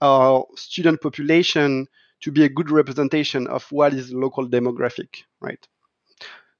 our 0.00 0.46
student 0.56 1.00
population 1.00 1.86
to 2.22 2.32
be 2.32 2.44
a 2.44 2.48
good 2.48 2.70
representation 2.70 3.46
of 3.46 3.64
what 3.70 3.94
is 3.94 4.12
local 4.12 4.48
demographic, 4.48 5.22
right? 5.40 5.66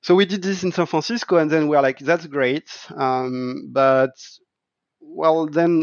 So 0.03 0.14
we 0.14 0.27
did 0.27 0.42
this 0.42 0.62
in 0.62 0.72
San 0.72 0.87
Francisco, 0.87 1.38
and 1.38 1.51
then 1.51 1.68
we 1.68 1.77
are 1.77 1.83
like, 1.83 1.99
that's 1.99 2.27
great, 2.27 2.70
um, 2.96 3.70
but 3.72 4.12
well, 5.01 5.46
then 5.46 5.83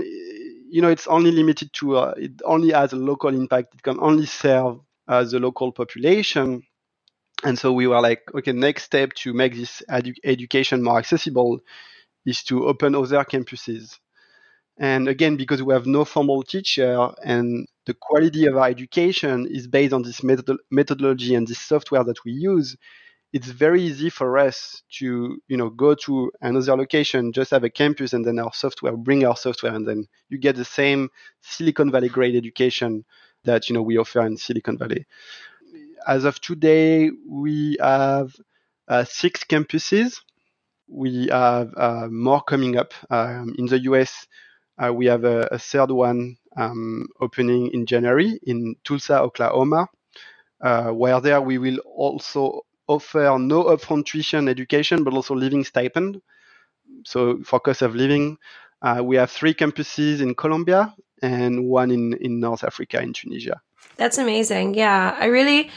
you 0.69 0.81
know 0.81 0.89
it's 0.89 1.07
only 1.07 1.31
limited 1.31 1.71
to 1.73 1.97
uh, 1.97 2.13
it 2.17 2.41
only 2.45 2.71
has 2.71 2.93
a 2.93 2.97
local 2.97 3.29
impact. 3.29 3.75
It 3.75 3.83
can 3.83 3.99
only 3.99 4.25
serve 4.25 4.79
uh, 5.07 5.23
the 5.23 5.39
local 5.39 5.71
population, 5.71 6.63
and 7.43 7.59
so 7.59 7.73
we 7.73 7.87
were 7.87 8.01
like, 8.01 8.21
okay, 8.35 8.53
next 8.53 8.83
step 8.83 9.13
to 9.15 9.33
make 9.33 9.55
this 9.55 9.81
edu- 9.89 10.15
education 10.23 10.83
more 10.83 10.99
accessible 10.99 11.59
is 12.25 12.43
to 12.43 12.67
open 12.67 12.95
other 12.95 13.23
campuses 13.25 13.99
and 14.77 15.07
again, 15.07 15.38
because 15.38 15.62
we 15.62 15.73
have 15.73 15.86
no 15.86 16.03
formal 16.05 16.43
teacher 16.43 17.09
and 17.23 17.67
the 17.86 17.93
quality 17.93 18.45
of 18.47 18.57
our 18.57 18.67
education 18.67 19.47
is 19.49 19.67
based 19.67 19.93
on 19.93 20.01
this 20.03 20.23
method- 20.23 20.57
methodology 20.71 21.36
and 21.36 21.47
this 21.47 21.59
software 21.59 22.03
that 22.03 22.23
we 22.25 22.31
use, 22.31 22.75
it's 23.33 23.47
very 23.49 23.83
easy 23.83 24.09
for 24.09 24.38
us 24.38 24.83
to, 24.99 25.38
you 25.47 25.57
know, 25.57 25.69
go 25.69 25.95
to 25.95 26.31
another 26.41 26.77
location, 26.77 27.33
just 27.33 27.51
have 27.51 27.63
a 27.65 27.69
campus 27.69 28.13
and 28.13 28.25
then 28.25 28.39
our 28.39 28.53
software, 28.53 28.97
bring 28.97 29.25
our 29.25 29.38
software, 29.38 29.73
and 29.75 29.88
then 29.88 30.05
you 30.29 30.38
get 30.39 30.55
the 30.55 30.65
same 30.65 31.09
Silicon 31.41 31.91
Valley 31.91 32.09
grade 32.09 32.36
education 32.36 33.05
that, 33.45 33.69
you 33.69 33.73
know, 33.75 33.81
we 33.83 33.97
offer 33.97 34.25
in 34.25 34.38
Silicon 34.38 34.77
Valley. 34.77 35.05
As 36.07 36.25
of 36.25 36.39
today, 36.41 37.12
we 37.27 37.77
have 37.79 38.36
uh, 38.88 39.03
six 39.05 39.43
campuses. 39.43 40.19
We 40.88 41.27
have 41.31 41.73
uh, 41.77 42.07
more 42.12 42.41
coming 42.43 42.77
up. 42.77 42.93
Um, 43.09 43.55
in 43.57 43.67
the 43.67 43.79
US, 43.81 44.27
we 44.93 45.05
have 45.05 45.23
a, 45.23 45.47
a 45.51 45.59
third 45.59 45.91
one 45.91 46.38
um, 46.57 47.07
opening 47.19 47.71
in 47.73 47.86
January 47.86 48.39
in 48.43 48.75
Tulsa, 48.83 49.19
Oklahoma, 49.21 49.88
uh, 50.62 50.89
where 50.91 51.19
there 51.21 51.41
we 51.41 51.57
will 51.57 51.77
also 51.79 52.62
offer 52.88 53.38
no 53.39 53.63
upfront 53.65 54.05
tuition 54.05 54.47
education, 54.47 55.03
but 55.03 55.13
also 55.13 55.36
living 55.36 55.63
stipend. 55.63 56.21
So 57.05 57.39
for 57.43 57.59
cost 57.59 57.81
of 57.81 57.95
living, 57.95 58.38
uh, 58.81 59.01
we 59.03 59.15
have 59.15 59.31
three 59.31 59.53
campuses 59.53 60.21
in 60.21 60.36
Colombia 60.36 60.93
and 61.21 61.65
one 61.65 61.91
in, 61.91 62.13
in 62.13 62.39
North 62.39 62.63
Africa, 62.63 63.01
in 63.01 63.13
Tunisia. 63.13 63.62
That's 63.95 64.17
amazing. 64.17 64.73
Yeah, 64.73 65.15
I 65.17 65.25
really 65.25 65.69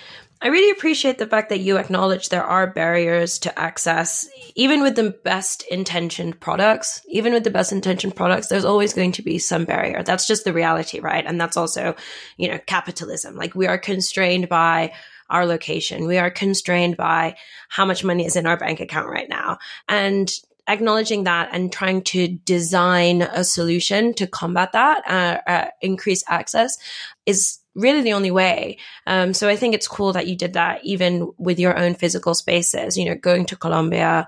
I 0.42 0.48
really 0.48 0.70
appreciate 0.70 1.16
the 1.18 1.26
fact 1.26 1.48
that 1.48 1.60
you 1.60 1.78
acknowledge 1.78 2.28
there 2.28 2.44
are 2.44 2.66
barriers 2.66 3.38
to 3.40 3.58
access, 3.58 4.28
even 4.54 4.82
with 4.82 4.94
the 4.94 5.10
best 5.10 5.62
intentioned 5.70 6.38
products. 6.40 7.00
Even 7.08 7.32
with 7.32 7.44
the 7.44 7.50
best 7.50 7.72
intentioned 7.72 8.14
products, 8.14 8.48
there's 8.48 8.64
always 8.64 8.92
going 8.92 9.12
to 9.12 9.22
be 9.22 9.38
some 9.38 9.64
barrier. 9.64 10.02
That's 10.02 10.26
just 10.26 10.44
the 10.44 10.52
reality, 10.52 11.00
right? 11.00 11.24
And 11.26 11.40
that's 11.40 11.56
also, 11.56 11.96
you 12.36 12.48
know, 12.48 12.58
capitalism. 12.66 13.34
Like 13.34 13.54
we 13.54 13.66
are 13.66 13.78
constrained 13.78 14.48
by 14.48 14.92
our 15.30 15.46
location. 15.46 16.06
We 16.06 16.18
are 16.18 16.30
constrained 16.30 16.96
by 16.96 17.36
how 17.68 17.84
much 17.84 18.04
money 18.04 18.26
is 18.26 18.36
in 18.36 18.46
our 18.46 18.56
bank 18.56 18.80
account 18.80 19.08
right 19.08 19.28
now. 19.28 19.58
And 19.88 20.30
acknowledging 20.68 21.24
that 21.24 21.48
and 21.52 21.72
trying 21.72 22.02
to 22.02 22.28
design 22.28 23.22
a 23.22 23.44
solution 23.44 24.14
to 24.14 24.26
combat 24.26 24.72
that, 24.72 25.02
uh, 25.06 25.50
uh, 25.50 25.70
increase 25.80 26.24
access 26.28 26.76
is 27.24 27.58
really 27.74 28.00
the 28.00 28.12
only 28.14 28.30
way. 28.30 28.78
Um, 29.06 29.34
so 29.34 29.48
I 29.48 29.56
think 29.56 29.74
it's 29.74 29.88
cool 29.88 30.12
that 30.14 30.26
you 30.26 30.36
did 30.36 30.54
that 30.54 30.84
even 30.84 31.32
with 31.36 31.58
your 31.58 31.78
own 31.78 31.94
physical 31.94 32.34
spaces, 32.34 32.96
you 32.96 33.04
know, 33.04 33.14
going 33.14 33.46
to 33.46 33.56
Colombia, 33.56 34.26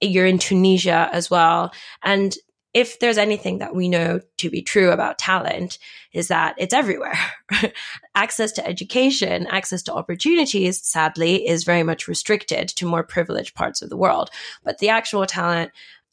you're 0.00 0.26
in 0.26 0.38
Tunisia 0.38 1.08
as 1.12 1.30
well. 1.30 1.72
And 2.02 2.36
if 2.74 2.98
there's 2.98 3.18
anything 3.18 3.58
that 3.58 3.74
we 3.74 3.88
know 3.88 4.20
to 4.38 4.50
be 4.50 4.60
true 4.60 4.90
about 4.90 5.18
talent 5.18 5.78
is 6.12 6.28
that 6.28 6.56
it's 6.58 6.74
everywhere. 6.74 7.16
access 8.16 8.50
to 8.52 8.66
education, 8.66 9.46
access 9.46 9.82
to 9.84 9.94
opportunities, 9.94 10.84
sadly, 10.84 11.46
is 11.46 11.62
very 11.62 11.84
much 11.84 12.08
restricted 12.08 12.68
to 12.68 12.86
more 12.86 13.04
privileged 13.04 13.54
parts 13.54 13.80
of 13.80 13.90
the 13.90 13.96
world. 13.96 14.28
But 14.64 14.78
the 14.78 14.88
actual 14.88 15.24
talent 15.24 15.70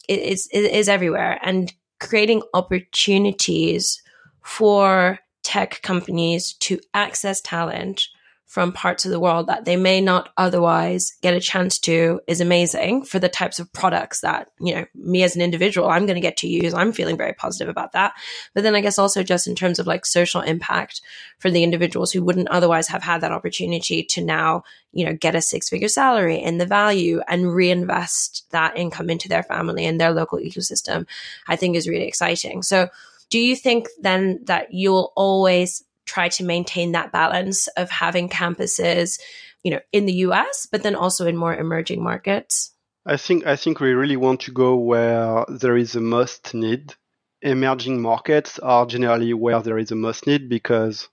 is, 0.08 0.48
is, 0.52 0.66
is 0.66 0.88
everywhere 0.88 1.40
and 1.42 1.72
creating 1.98 2.42
opportunities 2.54 4.00
for 4.44 5.18
tech 5.42 5.82
companies 5.82 6.54
to 6.54 6.78
access 6.94 7.40
talent 7.40 8.06
from 8.52 8.70
parts 8.70 9.06
of 9.06 9.10
the 9.10 9.18
world 9.18 9.46
that 9.46 9.64
they 9.64 9.76
may 9.76 9.98
not 9.98 10.28
otherwise 10.36 11.16
get 11.22 11.32
a 11.32 11.40
chance 11.40 11.78
to 11.78 12.20
is 12.26 12.38
amazing 12.38 13.02
for 13.02 13.18
the 13.18 13.30
types 13.30 13.58
of 13.58 13.72
products 13.72 14.20
that, 14.20 14.50
you 14.60 14.74
know, 14.74 14.84
me 14.94 15.22
as 15.22 15.34
an 15.34 15.40
individual, 15.40 15.88
I'm 15.88 16.04
going 16.04 16.16
to 16.16 16.20
get 16.20 16.36
to 16.36 16.46
use. 16.46 16.74
I'm 16.74 16.92
feeling 16.92 17.16
very 17.16 17.32
positive 17.32 17.70
about 17.70 17.92
that. 17.92 18.12
But 18.52 18.62
then 18.62 18.74
I 18.74 18.82
guess 18.82 18.98
also 18.98 19.22
just 19.22 19.46
in 19.46 19.54
terms 19.54 19.78
of 19.78 19.86
like 19.86 20.04
social 20.04 20.42
impact 20.42 21.00
for 21.38 21.50
the 21.50 21.62
individuals 21.62 22.12
who 22.12 22.22
wouldn't 22.22 22.48
otherwise 22.48 22.88
have 22.88 23.02
had 23.02 23.22
that 23.22 23.32
opportunity 23.32 24.02
to 24.02 24.22
now, 24.22 24.64
you 24.92 25.06
know, 25.06 25.14
get 25.14 25.34
a 25.34 25.40
six 25.40 25.70
figure 25.70 25.88
salary 25.88 26.42
and 26.42 26.60
the 26.60 26.66
value 26.66 27.22
and 27.28 27.54
reinvest 27.54 28.44
that 28.50 28.76
income 28.76 29.08
into 29.08 29.30
their 29.30 29.44
family 29.44 29.86
and 29.86 29.98
their 29.98 30.12
local 30.12 30.38
ecosystem, 30.38 31.06
I 31.48 31.56
think 31.56 31.74
is 31.74 31.88
really 31.88 32.06
exciting. 32.06 32.62
So, 32.62 32.90
do 33.30 33.38
you 33.38 33.56
think 33.56 33.88
then 33.98 34.40
that 34.44 34.74
you'll 34.74 35.10
always 35.16 35.82
try 36.12 36.28
to 36.28 36.44
maintain 36.44 36.92
that 36.92 37.12
balance 37.12 37.68
of 37.76 37.90
having 37.90 38.28
campuses, 38.28 39.18
you 39.62 39.70
know, 39.70 39.80
in 39.92 40.06
the 40.06 40.26
US, 40.26 40.66
but 40.70 40.82
then 40.82 40.94
also 40.94 41.26
in 41.26 41.36
more 41.36 41.54
emerging 41.54 42.02
markets? 42.02 42.72
I 43.04 43.16
think 43.16 43.46
I 43.46 43.56
think 43.56 43.80
we 43.80 43.92
really 43.92 44.16
want 44.16 44.40
to 44.42 44.52
go 44.52 44.76
where 44.76 45.44
there 45.48 45.76
is 45.76 45.92
the 45.92 46.00
most 46.00 46.54
need. 46.54 46.94
Emerging 47.40 48.00
markets 48.00 48.58
are 48.60 48.86
generally 48.86 49.34
where 49.34 49.60
there 49.60 49.78
is 49.78 49.88
the 49.88 49.96
most 49.96 50.26
need 50.26 50.48
because 50.48 51.08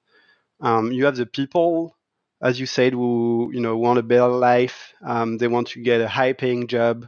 um, 0.62 0.92
you 0.92 1.06
have 1.06 1.16
the 1.16 1.26
people, 1.26 1.96
as 2.44 2.60
you 2.60 2.68
said, 2.68 2.94
who 2.94 3.50
you 3.54 3.62
know 3.62 3.78
want 3.78 4.00
a 4.00 4.04
better 4.04 4.28
life. 4.28 4.94
Um, 5.04 5.38
they 5.38 5.48
want 5.48 5.70
to 5.70 5.82
get 5.82 6.02
a 6.02 6.08
high-paying 6.08 6.68
job, 6.68 7.08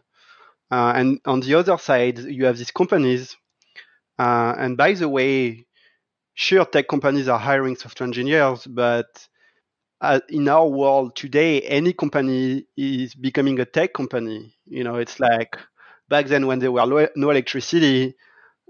uh, 0.72 0.94
and 0.96 1.20
on 1.26 1.42
the 1.42 1.54
other 1.56 1.78
side, 1.78 2.18
you 2.20 2.46
have 2.46 2.58
these 2.58 2.72
companies. 2.72 3.38
Uh, 4.18 4.54
and 4.58 4.78
by 4.78 4.94
the 4.94 5.10
way, 5.10 5.66
sure, 6.34 6.66
tech 6.66 6.88
companies 6.88 7.28
are 7.28 7.40
hiring 7.40 7.76
software 7.76 8.08
engineers, 8.08 8.66
but 8.68 9.28
uh, 10.02 10.20
in 10.30 10.48
our 10.48 10.68
world 10.68 11.16
today, 11.16 11.62
any 11.62 11.94
company 11.94 12.66
is 12.76 13.14
becoming 13.16 13.60
a 13.60 13.66
tech 13.66 13.94
company. 13.94 14.56
You 14.66 14.84
know, 14.84 14.96
it's 14.96 15.20
like 15.20 15.58
back 16.10 16.28
then 16.28 16.48
when 16.48 16.60
there 16.60 16.72
were 16.72 17.10
no 17.16 17.30
electricity, 17.30 18.16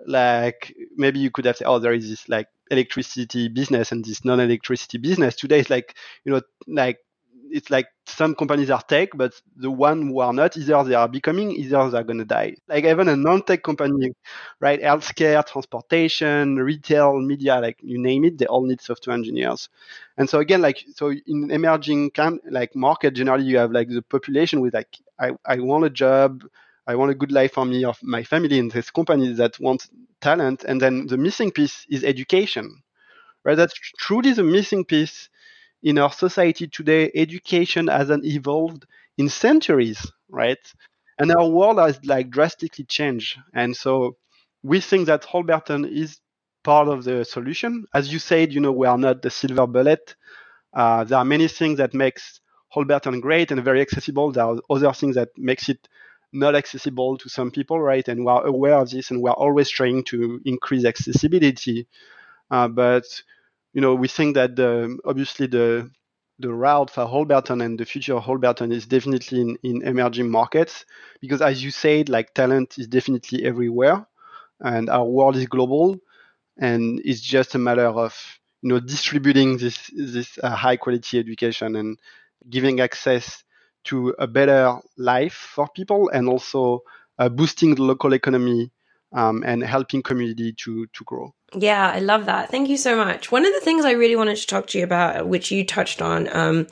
like 0.06 0.76
maybe 0.96 1.20
you 1.20 1.32
could 1.32 1.46
have 1.46 1.58
said, 1.58 1.68
oh, 1.68 1.80
there 1.80 1.94
is 1.94 2.10
this 2.10 2.28
like 2.28 2.48
electricity 2.70 3.48
business 3.48 3.92
and 3.92 4.04
this 4.04 4.26
non-electricity 4.26 4.98
business. 4.98 5.36
Today, 5.36 5.60
it's 5.60 5.70
like 5.70 5.96
you 6.26 6.34
know, 6.34 6.42
like 6.68 7.00
it's 7.52 7.70
like 7.70 7.88
some 8.06 8.36
companies 8.36 8.70
are 8.70 8.82
tech, 8.82 9.10
but 9.16 9.34
the 9.56 9.70
one 9.72 10.08
who 10.08 10.20
are 10.20 10.34
not, 10.34 10.58
either 10.58 10.84
they 10.84 10.96
are 10.96 11.08
becoming, 11.08 11.52
either 11.52 11.90
they're 11.90 12.04
going 12.04 12.20
to 12.20 12.26
die. 12.26 12.56
Like 12.68 12.86
even 12.86 13.08
a 13.10 13.16
non-tech 13.16 13.64
company, 13.64 14.14
right? 14.60 14.82
Healthcare, 14.82 15.46
transportation, 15.46 16.56
retail, 16.58 17.20
media, 17.20 17.60
like 17.60 17.78
you 17.82 17.98
name 18.00 18.26
it, 18.26 18.38
they 18.38 18.46
all 18.48 18.66
need 18.66 18.82
software 18.82 19.16
engineers. 19.16 19.70
And 20.18 20.30
so 20.30 20.40
again, 20.40 20.62
like, 20.62 20.84
so 20.96 21.12
in 21.12 21.52
emerging 21.52 22.12
like 22.50 22.76
market, 22.76 23.14
generally 23.16 23.46
you 23.46 23.58
have 23.58 23.72
like 23.72 23.90
the 23.90 24.02
population 24.02 24.62
with 24.62 24.74
like, 24.74 24.98
I, 25.20 25.32
I 25.46 25.60
want 25.60 25.86
a 25.86 25.90
job, 25.90 26.44
I 26.88 26.96
want 26.96 27.12
a 27.12 27.16
good 27.16 27.32
life 27.32 27.54
for 27.54 27.66
me, 27.66 27.86
or 27.86 27.94
my 28.02 28.24
family, 28.24 28.60
and 28.60 28.72
there's 28.72 28.90
companies 28.92 29.38
that 29.38 29.60
want 29.60 29.88
talent. 30.20 30.64
And 30.64 30.82
then 30.82 31.08
the 31.08 31.18
missing 31.18 31.52
piece 31.52 31.86
is 31.90 32.04
education, 32.04 32.82
right? 33.46 33.56
That's 33.58 33.76
truly 34.00 34.34
the 34.34 34.44
missing 34.44 34.86
piece 34.86 35.30
in 35.84 35.98
our 35.98 36.12
society 36.12 36.68
today, 36.68 37.12
education 37.16 37.88
hasn't 37.88 38.26
evolved 38.26 38.86
in 39.18 39.30
centuries, 39.30 40.12
right? 40.30 40.60
And 41.20 41.32
our 41.32 41.48
world 41.48 41.80
has 41.80 42.00
like 42.06 42.30
drastically 42.30 42.86
changed. 42.86 43.38
And 43.54 43.76
so 43.76 44.18
we 44.64 44.80
think 44.80 45.08
that 45.08 45.24
Holberton 45.24 45.86
is 45.92 46.20
part 46.64 46.88
of 46.88 47.04
the 47.04 47.26
solution. 47.26 47.86
As 47.94 48.12
you 48.12 48.20
said, 48.20 48.54
you 48.54 48.60
know, 48.60 48.72
we 48.72 48.88
are 48.88 48.98
not 48.98 49.22
the 49.22 49.30
silver 49.30 49.68
bullet. 49.68 50.16
Uh, 50.74 51.04
there 51.04 51.18
are 51.18 51.26
many 51.26 51.48
things 51.48 51.78
that 51.78 51.94
makes 51.94 52.40
Holberton 52.76 53.22
great 53.22 53.52
and 53.52 53.64
very 53.64 53.82
accessible. 53.82 54.32
There 54.32 54.46
are 54.46 54.58
other 54.70 54.94
things 54.94 55.16
that 55.16 55.30
makes 55.38 55.70
it 55.70 55.88
not 56.34 56.56
accessible 56.56 57.18
to 57.18 57.30
some 57.30 57.52
people, 57.52 57.80
right? 57.80 58.08
And 58.08 58.26
we 58.26 58.32
are 58.32 58.46
aware 58.46 58.76
of 58.76 58.90
this 58.90 59.12
and 59.12 59.22
we 59.22 59.30
are 59.30 59.36
always 59.36 59.70
trying 59.70 60.04
to 60.06 60.40
increase 60.46 60.86
accessibility. 60.86 61.88
Uh, 62.52 62.68
but 62.68 63.06
you 63.74 63.82
know, 63.82 63.96
we 63.96 64.08
think 64.08 64.36
that 64.36 64.56
the, 64.56 64.98
obviously 65.06 65.48
the 65.48 65.90
the 66.40 66.52
route 66.52 66.90
for 66.90 67.06
Holberton 67.06 67.64
and 67.64 67.80
the 67.80 67.86
future 67.86 68.16
of 68.16 68.24
Holberton 68.24 68.72
is 68.74 68.88
definitely 68.88 69.42
in, 69.42 69.58
in 69.62 69.82
emerging 69.84 70.30
markets 70.32 70.86
because, 71.22 71.40
as 71.42 71.64
you 71.64 71.70
said, 71.70 72.10
like 72.10 72.34
talent 72.34 72.80
is 72.80 72.88
definitely 72.88 73.44
everywhere, 73.46 74.08
and 74.60 74.90
our 74.90 75.06
world 75.06 75.36
is 75.36 75.46
global, 75.46 76.00
and 76.58 77.02
it's 77.06 77.22
just 77.22 77.56
a 77.56 77.60
matter 77.60 77.86
of 77.88 78.16
you 78.62 78.70
know 78.70 78.80
distributing 78.80 79.58
this 79.58 79.90
this 79.96 80.38
uh, 80.44 80.50
high 80.56 80.78
quality 80.78 81.20
education 81.20 81.76
and 81.76 82.00
giving 82.50 82.80
access 82.80 83.44
to 83.86 84.10
a 84.20 84.28
better 84.28 84.78
life 84.98 85.34
for 85.34 85.68
people 85.76 86.10
and 86.10 86.30
also 86.30 86.82
uh, 87.20 87.30
boosting 87.30 87.76
the 87.76 87.84
local 87.84 88.14
economy 88.14 88.72
um, 89.14 89.44
and 89.46 89.64
helping 89.64 90.02
community 90.02 90.54
to 90.54 90.88
to 90.88 91.04
grow. 91.04 91.34
Yeah, 91.54 91.92
I 91.94 92.00
love 92.00 92.26
that. 92.26 92.50
Thank 92.50 92.70
you 92.70 92.78
so 92.78 92.96
much. 92.96 93.32
One 93.32 93.46
of 93.46 93.54
the 93.54 93.60
things 93.60 93.84
I 93.84 93.92
really 93.92 94.16
wanted 94.16 94.38
to 94.38 94.48
talk 94.48 94.68
to 94.68 94.78
you 94.78 94.84
about, 94.84 95.28
which 95.28 95.52
you 95.52 95.66
touched 95.66 96.02
on 96.02 96.34
um, 96.36 96.68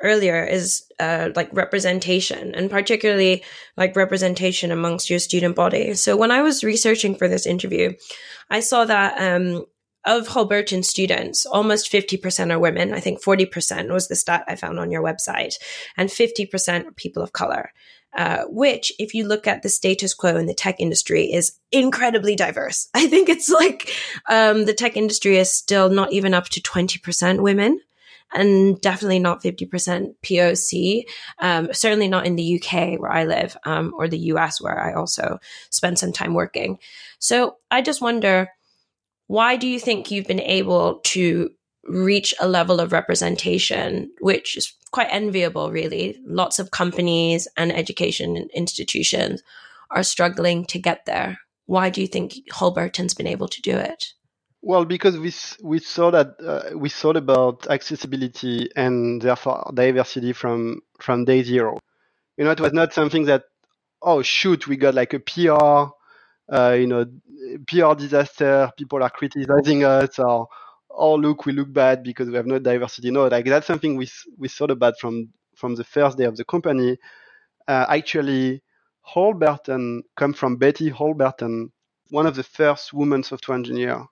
earlier, 0.00 0.44
is 0.44 0.84
uh, 0.98 1.30
like 1.36 1.48
representation, 1.52 2.54
and 2.54 2.70
particularly 2.70 3.44
like 3.76 3.94
representation 3.94 4.72
amongst 4.72 5.10
your 5.10 5.20
student 5.20 5.54
body. 5.54 5.94
So 5.94 6.16
when 6.16 6.32
I 6.32 6.42
was 6.42 6.64
researching 6.64 7.14
for 7.14 7.28
this 7.28 7.46
interview, 7.46 7.92
I 8.50 8.60
saw 8.60 8.84
that 8.84 9.20
um, 9.20 9.64
of 10.06 10.28
Holberton 10.28 10.84
students, 10.84 11.46
almost 11.46 11.90
50% 11.90 12.52
are 12.52 12.58
women. 12.58 12.94
I 12.94 13.00
think 13.00 13.22
40% 13.22 13.92
was 13.92 14.08
the 14.08 14.14
stat 14.14 14.44
I 14.46 14.54
found 14.54 14.78
on 14.78 14.90
your 14.90 15.02
website, 15.02 15.54
and 15.96 16.08
50% 16.08 16.86
are 16.86 16.92
people 16.92 17.22
of 17.22 17.32
color. 17.32 17.72
Uh, 18.16 18.44
which, 18.48 18.92
if 18.98 19.12
you 19.12 19.26
look 19.26 19.46
at 19.46 19.62
the 19.62 19.68
status 19.68 20.14
quo 20.14 20.36
in 20.36 20.46
the 20.46 20.54
tech 20.54 20.76
industry, 20.78 21.24
is 21.30 21.58
incredibly 21.70 22.34
diverse. 22.34 22.88
I 22.94 23.06
think 23.06 23.28
it's 23.28 23.50
like 23.50 23.92
um, 24.28 24.64
the 24.64 24.72
tech 24.72 24.96
industry 24.96 25.36
is 25.36 25.52
still 25.52 25.90
not 25.90 26.12
even 26.12 26.32
up 26.32 26.48
to 26.50 26.60
20% 26.60 27.42
women 27.42 27.80
and 28.32 28.80
definitely 28.80 29.18
not 29.18 29.42
50% 29.42 30.14
POC. 30.22 31.04
Um, 31.38 31.72
certainly 31.72 32.08
not 32.08 32.26
in 32.26 32.36
the 32.36 32.60
UK 32.60 32.98
where 32.98 33.12
I 33.12 33.24
live 33.24 33.56
um, 33.64 33.92
or 33.96 34.08
the 34.08 34.18
US 34.18 34.60
where 34.60 34.78
I 34.78 34.94
also 34.94 35.38
spend 35.70 35.98
some 35.98 36.12
time 36.12 36.34
working. 36.34 36.78
So 37.18 37.56
I 37.70 37.82
just 37.82 38.00
wonder 38.00 38.48
why 39.26 39.56
do 39.56 39.66
you 39.66 39.80
think 39.80 40.10
you've 40.10 40.26
been 40.26 40.40
able 40.40 41.00
to 41.04 41.50
reach 41.88 42.34
a 42.40 42.48
level 42.48 42.80
of 42.80 42.92
representation, 42.92 44.10
which 44.20 44.56
is 44.56 44.72
quite 44.90 45.08
enviable, 45.10 45.70
really. 45.70 46.18
Lots 46.24 46.58
of 46.58 46.70
companies 46.70 47.48
and 47.56 47.72
education 47.72 48.48
institutions 48.54 49.42
are 49.90 50.02
struggling 50.02 50.64
to 50.66 50.78
get 50.78 51.06
there. 51.06 51.38
Why 51.66 51.90
do 51.90 52.00
you 52.00 52.06
think 52.06 52.34
Holberton's 52.52 53.14
been 53.14 53.26
able 53.26 53.48
to 53.48 53.62
do 53.62 53.76
it? 53.76 54.12
Well, 54.62 54.84
because 54.84 55.18
we 55.18 55.32
we 55.62 55.78
saw 55.78 56.10
that 56.10 56.34
uh, 56.44 56.76
we 56.76 56.88
thought 56.88 57.16
about 57.16 57.68
accessibility 57.68 58.68
and 58.74 59.22
therefore 59.22 59.70
diversity 59.74 60.32
from 60.32 60.80
from 61.00 61.24
day 61.24 61.42
zero. 61.42 61.78
You 62.36 62.44
know, 62.44 62.50
it 62.50 62.60
was 62.60 62.72
not 62.72 62.92
something 62.92 63.26
that 63.26 63.44
oh 64.02 64.22
shoot, 64.22 64.66
we 64.66 64.76
got 64.76 64.94
like 64.94 65.14
a 65.14 65.20
PR, 65.20 65.92
uh, 66.52 66.72
you 66.72 66.86
know, 66.86 67.04
PR 67.68 67.94
disaster. 67.94 68.70
People 68.76 69.02
are 69.02 69.10
criticizing 69.10 69.84
us, 69.84 70.18
or 70.18 70.48
oh 70.96 71.16
look 71.16 71.46
we 71.46 71.52
look 71.52 71.72
bad 71.72 72.02
because 72.04 72.28
we 72.28 72.36
have 72.36 72.46
no 72.46 72.58
diversity. 72.58 73.10
No 73.12 73.28
like 73.28 73.46
that's 73.46 73.66
something 73.68 73.96
we 73.96 74.08
we 74.38 74.48
thought 74.48 74.72
about 74.72 74.98
from 75.00 75.30
from 75.56 75.76
the 75.76 75.84
first 75.84 76.18
day 76.18 76.24
of 76.24 76.36
the 76.36 76.44
company. 76.44 76.98
Uh, 77.68 77.86
actually 77.88 78.62
holberton 79.02 80.02
come 80.16 80.32
from 80.34 80.56
betty 80.56 80.90
holberton 80.90 81.70
one 82.10 82.26
of 82.26 82.36
the 82.36 82.42
first 82.44 82.92
women 82.94 83.22
software 83.22 83.56
engineer. 83.56 84.04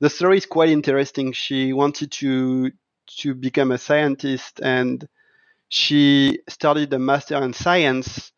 The 0.00 0.10
story 0.10 0.38
is 0.38 0.46
quite 0.46 0.70
interesting. 0.70 1.32
She 1.32 1.72
wanted 1.72 2.12
to 2.12 2.72
to 3.20 3.34
become 3.34 3.72
a 3.72 3.78
scientist 3.78 4.60
and 4.62 5.06
she 5.68 6.40
studied 6.48 6.92
a 6.92 6.98
master 6.98 7.42
in 7.42 7.52
science 7.52 8.32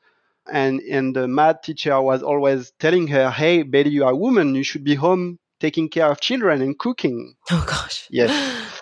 and 0.53 0.81
and 0.83 1.17
the 1.17 1.29
math 1.29 1.63
teacher 1.63 2.01
was 2.01 2.23
always 2.23 2.73
telling 2.81 3.09
her 3.09 3.31
hey 3.31 3.63
betty 3.63 3.91
you 3.91 4.05
are 4.05 4.13
a 4.13 4.17
woman. 4.17 4.55
You 4.55 4.65
should 4.65 4.85
be 4.85 4.95
home 4.97 5.39
taking 5.65 5.89
care 5.89 6.11
of 6.11 6.21
children 6.21 6.61
and 6.61 6.79
cooking. 6.79 7.35
Oh 7.51 7.65
gosh. 7.67 8.07
Yes. 8.11 8.31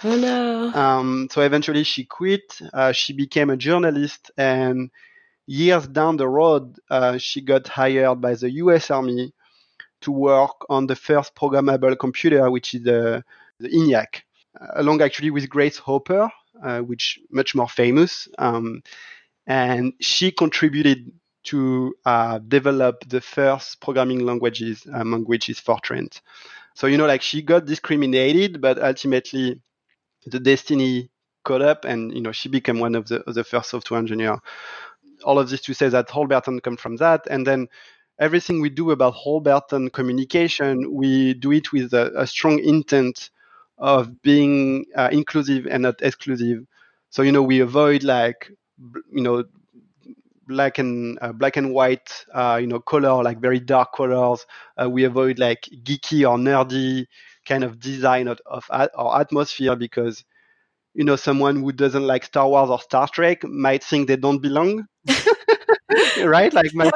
oh 0.04 0.16
no. 0.16 0.72
Um, 0.74 1.28
so 1.30 1.40
eventually 1.42 1.84
she 1.84 2.04
quit. 2.04 2.58
Uh, 2.72 2.90
she 2.90 3.12
became 3.12 3.50
a 3.50 3.56
journalist, 3.56 4.32
and 4.36 4.90
years 5.46 5.86
down 5.86 6.16
the 6.16 6.26
road, 6.26 6.64
uh, 6.90 7.18
she 7.18 7.40
got 7.40 7.68
hired 7.68 8.20
by 8.20 8.34
the 8.34 8.50
U.S. 8.64 8.90
Army 8.90 9.32
to 10.00 10.10
work 10.10 10.56
on 10.68 10.88
the 10.88 10.96
first 10.96 11.36
programmable 11.36 11.96
computer, 11.96 12.50
which 12.50 12.74
is 12.74 12.82
the, 12.82 13.22
the 13.60 13.68
ENIAC, 13.68 14.22
along 14.74 15.02
actually 15.02 15.30
with 15.30 15.48
Grace 15.48 15.78
Hopper, 15.78 16.28
uh, 16.64 16.80
which 16.80 17.20
much 17.30 17.54
more 17.54 17.68
famous. 17.68 18.26
Um, 18.38 18.82
and 19.46 19.92
she 20.00 20.32
contributed 20.32 21.12
to 21.44 21.94
uh, 22.04 22.38
develop 22.38 23.08
the 23.08 23.20
first 23.20 23.80
programming 23.80 24.20
languages, 24.20 24.84
among 24.92 25.24
which 25.24 25.48
is 25.48 25.60
Fortran. 25.60 26.08
So, 26.74 26.86
you 26.86 26.96
know, 26.98 27.06
like 27.06 27.22
she 27.22 27.42
got 27.42 27.66
discriminated, 27.66 28.60
but 28.60 28.82
ultimately 28.82 29.60
the 30.26 30.40
destiny 30.40 31.10
caught 31.44 31.62
up 31.62 31.84
and, 31.84 32.12
you 32.14 32.20
know, 32.20 32.32
she 32.32 32.48
became 32.48 32.78
one 32.80 32.94
of 32.94 33.08
the, 33.08 33.22
the 33.26 33.44
first 33.44 33.70
software 33.70 33.98
engineer. 33.98 34.38
All 35.24 35.38
of 35.38 35.50
this 35.50 35.60
to 35.62 35.74
say 35.74 35.88
that 35.88 36.08
Holberton 36.08 36.62
come 36.62 36.76
from 36.76 36.96
that. 36.96 37.26
And 37.30 37.46
then 37.46 37.68
everything 38.18 38.60
we 38.60 38.70
do 38.70 38.90
about 38.90 39.14
Holberton 39.14 39.92
communication, 39.92 40.94
we 40.94 41.34
do 41.34 41.52
it 41.52 41.72
with 41.72 41.92
a, 41.94 42.12
a 42.20 42.26
strong 42.26 42.58
intent 42.60 43.30
of 43.78 44.22
being 44.22 44.86
uh, 44.96 45.08
inclusive 45.12 45.66
and 45.66 45.82
not 45.82 46.00
exclusive. 46.02 46.64
So, 47.10 47.22
you 47.22 47.32
know, 47.32 47.42
we 47.42 47.60
avoid 47.60 48.04
like, 48.04 48.50
you 49.12 49.22
know, 49.22 49.44
black 50.52 50.78
and 50.78 51.18
uh, 51.22 51.32
black 51.32 51.56
and 51.56 51.72
white, 51.72 52.24
uh, 52.34 52.58
you 52.60 52.66
know, 52.66 52.80
color 52.80 53.22
like 53.22 53.40
very 53.40 53.60
dark 53.60 53.92
colors. 53.94 54.46
Uh, 54.80 54.88
we 54.88 55.04
avoid 55.04 55.38
like 55.38 55.68
geeky 55.82 56.28
or 56.28 56.36
nerdy 56.38 57.06
kind 57.46 57.64
of 57.64 57.80
design 57.80 58.28
of, 58.28 58.40
of 58.46 58.64
our 58.70 59.20
atmosphere 59.20 59.74
because 59.74 60.24
you 60.94 61.04
know 61.04 61.16
someone 61.16 61.56
who 61.56 61.72
doesn't 61.72 62.06
like 62.06 62.24
Star 62.24 62.48
Wars 62.48 62.70
or 62.70 62.80
Star 62.80 63.08
Trek 63.08 63.44
might 63.44 63.82
think 63.82 64.08
they 64.08 64.16
don't 64.16 64.40
belong. 64.40 64.86
right? 66.24 66.52
Like, 66.52 66.74
my, 66.74 66.90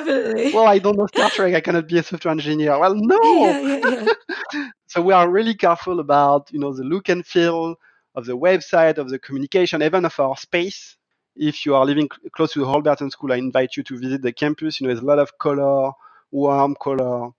well, 0.55 0.67
I 0.67 0.79
don't 0.79 0.97
know 0.97 1.07
Star 1.07 1.31
Trek. 1.31 1.55
I 1.55 1.61
cannot 1.61 1.89
be 1.89 1.99
a 1.99 2.03
software 2.03 2.33
engineer. 2.33 2.79
Well, 2.79 2.95
no. 2.95 3.19
Yeah, 3.47 3.61
yeah, 3.61 4.07
yeah. 4.55 4.69
so 4.87 5.03
we 5.03 5.13
are 5.13 5.29
really 5.31 5.55
careful 5.55 6.01
about 6.01 6.51
you 6.53 6.59
know 6.59 6.73
the 6.73 6.85
look 6.85 7.09
and 7.09 7.27
feel 7.27 7.77
of 8.15 8.27
the 8.27 8.37
website, 8.37 8.99
of 8.99 9.11
the 9.11 9.19
communication, 9.19 9.83
even 9.83 10.05
of 10.05 10.19
our 10.21 10.37
space 10.37 10.97
if 11.37 11.67
you 11.67 11.75
are 11.75 11.85
living 11.85 12.09
close 12.33 12.53
to 12.53 12.61
the 12.61 12.67
Holberton 12.67 13.11
School, 13.11 13.33
I 13.33 13.37
invite 13.37 13.77
you 13.77 13.83
to 13.85 13.99
visit 13.99 14.23
the 14.23 14.33
campus. 14.33 14.81
You 14.81 14.87
know, 14.87 14.93
there's 14.95 15.03
a 15.03 15.07
lot 15.07 15.19
of 15.19 15.37
color, 15.39 15.93
warm 16.31 16.77
color. 16.81 17.31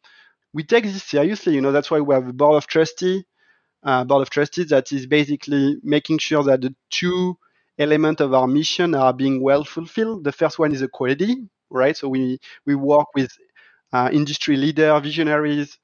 We 0.54 0.64
take 0.64 0.86
this 0.86 1.04
seriously. 1.04 1.56
You 1.56 1.62
know, 1.62 1.72
that's 1.72 1.92
why 1.92 2.00
we 2.02 2.16
have 2.16 2.28
a 2.28 2.34
board 2.34 2.58
of 2.58 2.68
trustee, 2.68 3.26
uh, 3.84 4.04
board 4.06 4.24
of 4.24 4.30
trustees 4.30 4.70
that 4.70 4.92
is 4.92 5.06
basically 5.08 5.78
making 5.84 6.20
sure 6.20 6.44
that 6.44 6.62
the 6.62 6.76
two 6.90 7.38
elements 7.80 8.22
of 8.22 8.34
our 8.34 8.48
mission 8.48 8.96
are 8.96 9.14
being 9.14 9.42
well 9.42 9.64
fulfilled. 9.64 10.24
The 10.24 10.32
first 10.34 10.60
one 10.60 10.74
is 10.74 10.82
the 10.82 10.88
quality, 10.90 11.38
right? 11.70 11.96
So 11.98 12.10
we 12.10 12.40
we 12.66 12.76
work 12.76 13.08
with 13.16 13.32
uh, 13.94 14.10
industry 14.12 14.58
leader, 14.58 15.00
visionaries. 15.00 15.78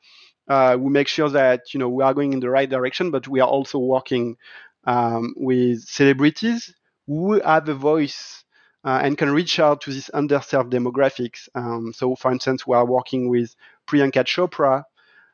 Uh, 0.47 0.77
we 0.79 0.91
make 0.91 1.07
sure 1.07 1.29
that 1.29 1.73
you 1.73 1.79
know 1.79 1.89
we 1.89 2.03
are 2.03 2.13
going 2.13 2.33
in 2.33 2.39
the 2.39 2.49
right 2.49 2.69
direction, 2.69 3.11
but 3.11 3.27
we 3.27 3.39
are 3.39 3.47
also 3.47 3.79
working 3.79 4.37
um, 4.85 5.33
with 5.37 5.81
celebrities 5.83 6.73
who 7.07 7.41
have 7.41 7.67
a 7.69 7.73
voice 7.73 8.43
uh, 8.83 8.99
and 9.01 9.17
can 9.17 9.31
reach 9.31 9.59
out 9.59 9.81
to 9.81 9.91
these 9.91 10.09
underserved 10.13 10.71
demographics. 10.71 11.47
Um, 11.55 11.93
so, 11.93 12.15
for 12.15 12.31
instance, 12.31 12.67
we 12.67 12.75
are 12.75 12.85
working 12.85 13.29
with 13.29 13.55
Priyanka 13.87 14.25
Chopra. 14.25 14.83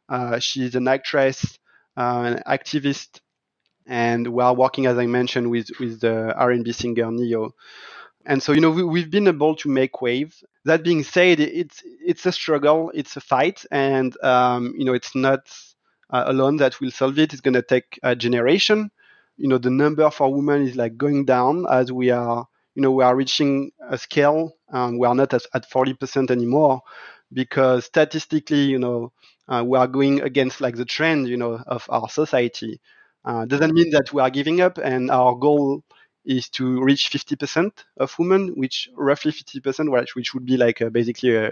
Uh, 0.07 0.39
she's 0.39 0.76
an 0.76 0.88
actress, 0.88 1.57
uh, 1.97 2.36
an 2.36 2.43
activist, 2.47 3.22
and 3.86 4.28
we 4.28 4.43
are 4.43 4.53
working, 4.53 4.86
as 4.86 4.97
I 4.97 5.05
mentioned, 5.05 5.49
with 5.49 5.70
with 5.80 6.01
the 6.01 6.34
R&B 6.36 6.72
singer 6.72 7.11
Ne-Yo. 7.11 7.53
And 8.26 8.43
so, 8.43 8.51
you 8.51 8.61
know, 8.61 8.70
we, 8.70 9.01
have 9.01 9.09
been 9.09 9.28
able 9.28 9.55
to 9.55 9.70
make 9.70 10.01
waves. 10.01 10.43
That 10.65 10.84
being 10.84 11.03
said, 11.03 11.39
it's 11.39 11.82
it's 11.86 12.26
a 12.26 12.32
struggle, 12.32 12.91
it's 12.93 13.15
a 13.17 13.22
fight, 13.22 13.65
and 13.72 14.15
um, 14.24 14.76
you 14.78 14.86
know, 14.86 14.93
it's 14.93 15.15
not 15.15 15.49
uh, 16.11 16.26
alone 16.28 16.57
that 16.57 16.80
will 16.80 16.91
solve 16.91 17.17
it. 17.17 17.34
It's 17.34 17.41
going 17.41 17.53
to 17.55 17.61
take 17.61 17.99
a 18.03 18.15
generation 18.15 18.91
you 19.39 19.47
know 19.47 19.57
the 19.57 19.69
number 19.71 20.09
for 20.11 20.33
women 20.33 20.63
is 20.67 20.75
like 20.75 20.97
going 20.97 21.25
down 21.25 21.65
as 21.69 21.91
we 21.91 22.09
are 22.11 22.47
you 22.75 22.81
know 22.81 22.91
we 22.91 23.03
are 23.03 23.15
reaching 23.15 23.71
a 23.89 23.97
scale 23.97 24.53
and 24.69 24.99
we 24.99 25.07
are 25.07 25.15
not 25.15 25.33
at, 25.33 25.43
at 25.53 25.69
40% 25.69 26.31
anymore 26.31 26.81
because 27.33 27.85
statistically 27.85 28.63
you 28.63 28.79
know 28.79 29.11
uh, 29.47 29.63
we 29.65 29.77
are 29.77 29.87
going 29.87 30.21
against 30.21 30.61
like 30.61 30.75
the 30.75 30.85
trend 30.85 31.27
you 31.27 31.37
know 31.37 31.61
of 31.67 31.85
our 31.89 32.09
society. 32.09 32.79
Uh, 33.25 33.45
doesn't 33.45 33.73
mean 33.73 33.89
that 33.91 34.13
we 34.13 34.21
are 34.21 34.29
giving 34.29 34.61
up 34.61 34.77
and 34.77 35.11
our 35.11 35.35
goal 35.35 35.83
is 36.25 36.49
to 36.49 36.81
reach 36.81 37.09
50% 37.09 37.85
of 37.97 38.17
women 38.19 38.49
which 38.55 38.89
roughly 38.95 39.31
50% 39.31 39.91
which, 39.91 40.15
which 40.15 40.33
would 40.33 40.45
be 40.45 40.57
like 40.57 40.81
a, 40.81 40.89
basically 40.89 41.35
a, 41.35 41.51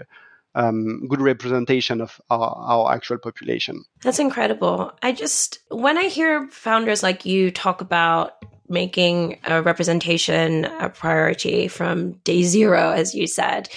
um, 0.58 1.06
good 1.06 1.20
representation 1.20 2.00
of 2.00 2.20
our, 2.28 2.54
our 2.56 2.92
actual 2.92 3.18
population. 3.18 3.84
That's 4.02 4.18
incredible. 4.18 4.92
I 5.02 5.12
just, 5.12 5.60
when 5.70 5.96
I 5.96 6.08
hear 6.08 6.48
founders 6.48 7.02
like 7.02 7.24
you 7.24 7.50
talk 7.50 7.80
about 7.80 8.44
making 8.68 9.38
a 9.44 9.62
representation 9.62 10.66
a 10.66 10.90
priority 10.90 11.68
from 11.68 12.12
day 12.24 12.42
zero, 12.42 12.90
as 12.90 13.14
you 13.14 13.26
said. 13.26 13.68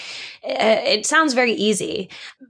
It 0.43 1.05
sounds 1.05 1.33
very 1.33 1.53
easy, 1.53 2.09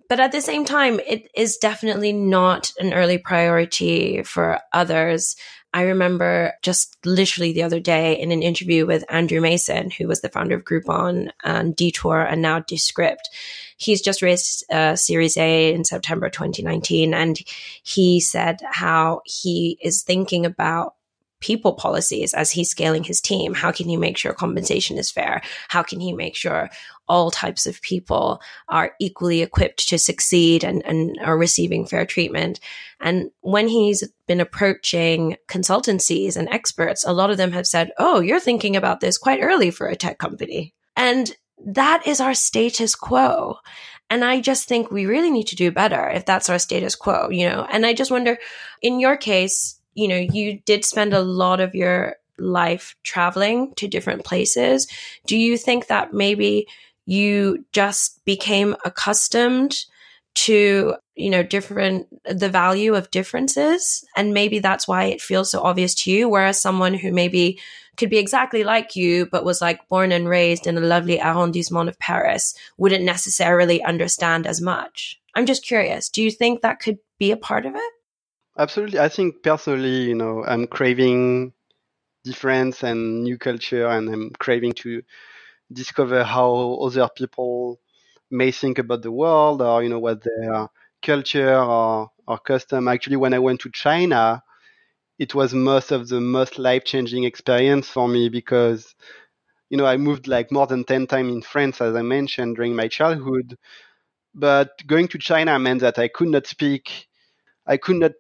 but 0.09 0.19
at 0.19 0.31
the 0.31 0.41
same 0.41 0.65
time, 0.65 0.99
it 1.05 1.29
is 1.35 1.57
definitely 1.57 2.13
not 2.13 2.71
an 2.79 2.93
early 2.93 3.19
priority 3.19 4.23
for 4.23 4.59
others. 4.73 5.35
I 5.73 5.83
remember 5.83 6.53
just 6.61 6.97
literally 7.05 7.53
the 7.53 7.63
other 7.63 7.79
day 7.79 8.19
in 8.19 8.31
an 8.31 8.43
interview 8.43 8.85
with 8.85 9.05
Andrew 9.09 9.39
Mason, 9.39 9.89
who 9.89 10.07
was 10.07 10.21
the 10.21 10.29
founder 10.29 10.55
of 10.55 10.65
Groupon 10.65 11.29
and 11.43 11.75
Detour 11.75 12.21
and 12.21 12.41
now 12.41 12.59
Descript. 12.59 13.29
He's 13.77 14.01
just 14.01 14.21
raised 14.21 14.69
uh, 14.71 14.95
Series 14.95 15.37
A 15.37 15.73
in 15.73 15.85
September 15.85 16.29
2019. 16.29 17.13
And 17.13 17.39
he 17.83 18.19
said 18.19 18.61
how 18.69 19.21
he 19.25 19.77
is 19.81 20.03
thinking 20.03 20.45
about 20.45 20.95
people 21.41 21.73
policies 21.73 22.33
as 22.33 22.51
he's 22.51 22.69
scaling 22.69 23.03
his 23.03 23.19
team? 23.19 23.53
How 23.53 23.71
can 23.71 23.89
he 23.89 23.97
make 23.97 24.17
sure 24.17 24.33
compensation 24.33 24.97
is 24.97 25.11
fair? 25.11 25.41
How 25.67 25.83
can 25.83 25.99
he 25.99 26.13
make 26.13 26.35
sure 26.35 26.69
all 27.09 27.29
types 27.29 27.65
of 27.65 27.81
people 27.81 28.41
are 28.69 28.93
equally 28.99 29.41
equipped 29.41 29.89
to 29.89 29.97
succeed 29.97 30.63
and, 30.63 30.81
and 30.85 31.17
are 31.21 31.37
receiving 31.37 31.85
fair 31.85 32.05
treatment? 32.05 32.59
And 33.01 33.31
when 33.41 33.67
he's 33.67 34.07
been 34.27 34.39
approaching 34.39 35.35
consultancies 35.47 36.37
and 36.37 36.47
experts, 36.49 37.03
a 37.03 37.13
lot 37.13 37.31
of 37.31 37.37
them 37.37 37.51
have 37.51 37.67
said, 37.67 37.91
Oh, 37.97 38.21
you're 38.21 38.39
thinking 38.39 38.75
about 38.75 39.01
this 39.01 39.17
quite 39.17 39.41
early 39.41 39.71
for 39.71 39.87
a 39.87 39.95
tech 39.95 40.19
company. 40.19 40.73
And 40.95 41.35
that 41.65 42.07
is 42.07 42.21
our 42.21 42.33
status 42.33 42.95
quo. 42.95 43.57
And 44.09 44.25
I 44.25 44.41
just 44.41 44.67
think 44.67 44.91
we 44.91 45.05
really 45.05 45.31
need 45.31 45.47
to 45.47 45.55
do 45.55 45.71
better 45.71 46.09
if 46.09 46.25
that's 46.25 46.49
our 46.49 46.59
status 46.59 46.95
quo, 46.95 47.29
you 47.29 47.47
know? 47.47 47.65
And 47.71 47.85
I 47.85 47.93
just 47.93 48.11
wonder, 48.11 48.37
in 48.81 48.99
your 48.99 49.15
case, 49.15 49.79
you 49.93 50.07
know, 50.07 50.17
you 50.17 50.59
did 50.65 50.85
spend 50.85 51.13
a 51.13 51.21
lot 51.21 51.59
of 51.59 51.75
your 51.75 52.15
life 52.37 52.95
traveling 53.03 53.73
to 53.75 53.87
different 53.87 54.23
places. 54.25 54.87
Do 55.25 55.37
you 55.37 55.57
think 55.57 55.87
that 55.87 56.13
maybe 56.13 56.67
you 57.05 57.65
just 57.71 58.23
became 58.25 58.75
accustomed 58.85 59.75
to, 60.33 60.95
you 61.15 61.29
know, 61.29 61.43
different, 61.43 62.07
the 62.25 62.49
value 62.49 62.95
of 62.95 63.11
differences? 63.11 64.05
And 64.15 64.33
maybe 64.33 64.59
that's 64.59 64.87
why 64.87 65.05
it 65.05 65.21
feels 65.21 65.51
so 65.51 65.61
obvious 65.61 65.93
to 66.03 66.11
you. 66.11 66.29
Whereas 66.29 66.61
someone 66.61 66.93
who 66.93 67.11
maybe 67.11 67.59
could 67.97 68.09
be 68.09 68.17
exactly 68.17 68.63
like 68.63 68.95
you, 68.95 69.27
but 69.27 69.45
was 69.45 69.61
like 69.61 69.87
born 69.89 70.11
and 70.11 70.27
raised 70.27 70.65
in 70.65 70.77
a 70.77 70.81
lovely 70.81 71.19
arrondissement 71.21 71.89
of 71.89 71.99
Paris 71.99 72.55
wouldn't 72.77 73.03
necessarily 73.03 73.83
understand 73.83 74.47
as 74.47 74.61
much. 74.61 75.19
I'm 75.35 75.45
just 75.45 75.65
curious. 75.65 76.09
Do 76.09 76.23
you 76.23 76.31
think 76.31 76.61
that 76.61 76.79
could 76.79 76.97
be 77.19 77.31
a 77.31 77.37
part 77.37 77.65
of 77.65 77.75
it? 77.75 77.93
Absolutely. 78.61 78.99
I 78.99 79.09
think 79.09 79.43
personally, 79.43 80.03
you 80.09 80.15
know, 80.15 80.43
I'm 80.45 80.67
craving 80.67 81.53
difference 82.25 82.83
and 82.83 83.23
new 83.23 83.37
culture, 83.37 83.87
and 83.87 84.09
I'm 84.09 84.31
craving 84.31 84.73
to 84.83 85.03
discover 85.73 86.23
how 86.23 86.75
other 86.87 87.09
people 87.15 87.79
may 88.31 88.51
think 88.51 88.79
about 88.79 89.03
the 89.03 89.11
world 89.11 89.61
or, 89.61 89.83
you 89.83 89.89
know, 89.89 89.99
what 89.99 90.23
their 90.23 90.67
culture 91.03 91.55
or, 91.57 92.11
or 92.27 92.39
custom. 92.39 92.87
Actually, 92.89 93.17
when 93.17 93.33
I 93.35 93.39
went 93.39 93.61
to 93.61 93.71
China, 93.71 94.43
it 95.19 95.35
was 95.35 95.53
most 95.53 95.91
of 95.91 96.09
the 96.09 96.21
most 96.21 96.59
life 96.59 96.85
changing 96.85 97.25
experience 97.25 97.89
for 97.89 98.07
me 98.07 98.29
because, 98.29 98.95
you 99.69 99.77
know, 99.77 99.85
I 99.85 99.97
moved 99.97 100.27
like 100.27 100.51
more 100.51 100.67
than 100.67 100.83
10 100.85 101.07
times 101.07 101.33
in 101.33 101.41
France, 101.41 101.81
as 101.81 101.95
I 101.95 102.01
mentioned, 102.03 102.57
during 102.57 102.75
my 102.75 102.87
childhood. 102.89 103.57
But 104.35 104.71
going 104.87 105.07
to 105.09 105.17
China 105.19 105.57
meant 105.59 105.81
that 105.81 105.99
I 105.99 106.09
could 106.09 106.27
not 106.29 106.47
speak, 106.47 107.07
I 107.67 107.77
could 107.77 107.97
not 107.97 108.13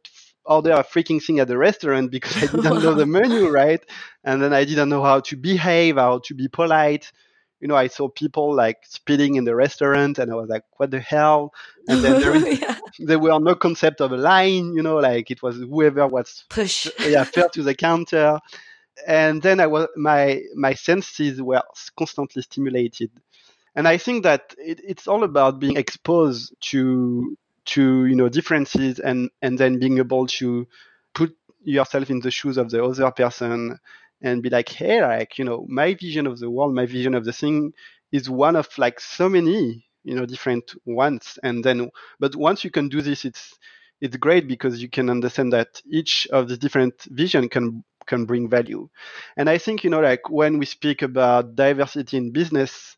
order 0.45 0.71
a 0.71 0.83
freaking 0.83 1.23
thing 1.23 1.39
at 1.39 1.47
the 1.47 1.57
restaurant 1.57 2.11
because 2.11 2.37
I 2.37 2.47
didn't 2.47 2.83
know 2.83 2.93
the 2.93 3.05
menu, 3.17 3.49
right? 3.49 3.83
And 4.23 4.41
then 4.41 4.53
I 4.53 4.65
didn't 4.65 4.89
know 4.89 5.03
how 5.03 5.19
to 5.21 5.37
behave, 5.37 5.95
how 5.95 6.19
to 6.19 6.33
be 6.33 6.47
polite. 6.47 7.11
You 7.59 7.67
know, 7.67 7.75
I 7.75 7.87
saw 7.87 8.09
people 8.09 8.55
like 8.55 8.77
spitting 8.83 9.35
in 9.35 9.43
the 9.43 9.55
restaurant 9.55 10.17
and 10.17 10.31
I 10.31 10.35
was 10.35 10.49
like, 10.49 10.63
what 10.77 10.89
the 10.89 10.99
hell? 10.99 11.53
And 11.87 12.03
then 12.03 12.19
there, 12.19 12.35
is, 12.35 12.59
yeah. 12.61 12.79
there 12.99 13.19
were 13.19 13.39
no 13.39 13.53
concept 13.53 14.01
of 14.01 14.11
a 14.11 14.17
line, 14.17 14.73
you 14.73 14.81
know, 14.81 14.97
like 14.97 15.29
it 15.29 15.43
was 15.43 15.57
whoever 15.57 16.07
was 16.07 16.43
push. 16.49 16.87
yeah, 16.99 17.23
fair 17.23 17.49
to 17.49 17.61
the 17.61 17.75
counter. 17.75 18.39
And 19.07 19.41
then 19.41 19.59
I 19.59 19.67
was, 19.67 19.87
my, 19.95 20.41
my 20.55 20.73
senses 20.73 21.41
were 21.41 21.61
constantly 21.95 22.41
stimulated. 22.41 23.11
And 23.75 23.87
I 23.87 23.97
think 23.97 24.23
that 24.23 24.53
it, 24.57 24.81
it's 24.83 25.07
all 25.07 25.23
about 25.23 25.59
being 25.59 25.77
exposed 25.77 26.53
to 26.71 27.37
to 27.65 28.05
you 28.05 28.15
know 28.15 28.29
differences 28.29 28.99
and 28.99 29.29
and 29.41 29.57
then 29.57 29.79
being 29.79 29.97
able 29.97 30.27
to 30.27 30.67
put 31.13 31.35
yourself 31.63 32.09
in 32.09 32.19
the 32.19 32.31
shoes 32.31 32.57
of 32.57 32.69
the 32.71 32.83
other 32.83 33.11
person 33.11 33.77
and 34.21 34.41
be 34.43 34.49
like 34.49 34.69
hey 34.69 35.01
like 35.01 35.37
you 35.37 35.45
know 35.45 35.65
my 35.69 35.93
vision 35.93 36.25
of 36.27 36.39
the 36.39 36.49
world 36.49 36.73
my 36.73 36.85
vision 36.85 37.13
of 37.13 37.25
the 37.25 37.33
thing 37.33 37.73
is 38.11 38.29
one 38.29 38.55
of 38.55 38.67
like 38.77 38.99
so 38.99 39.29
many 39.29 39.85
you 40.03 40.15
know 40.15 40.25
different 40.25 40.73
ones. 40.85 41.37
And 41.43 41.63
then 41.63 41.89
but 42.19 42.35
once 42.35 42.63
you 42.63 42.71
can 42.71 42.89
do 42.89 43.01
this 43.01 43.25
it's 43.25 43.57
it's 43.99 44.17
great 44.17 44.47
because 44.47 44.81
you 44.81 44.89
can 44.89 45.09
understand 45.09 45.53
that 45.53 45.81
each 45.89 46.27
of 46.31 46.47
the 46.47 46.57
different 46.57 47.03
vision 47.03 47.49
can 47.49 47.83
can 48.07 48.25
bring 48.25 48.49
value. 48.49 48.89
And 49.37 49.49
i 49.49 49.57
think 49.57 49.83
you 49.83 49.89
know 49.89 50.01
like 50.01 50.29
when 50.29 50.57
we 50.57 50.65
speak 50.65 51.01
about 51.01 51.55
diversity 51.55 52.17
in 52.17 52.31
business 52.31 52.97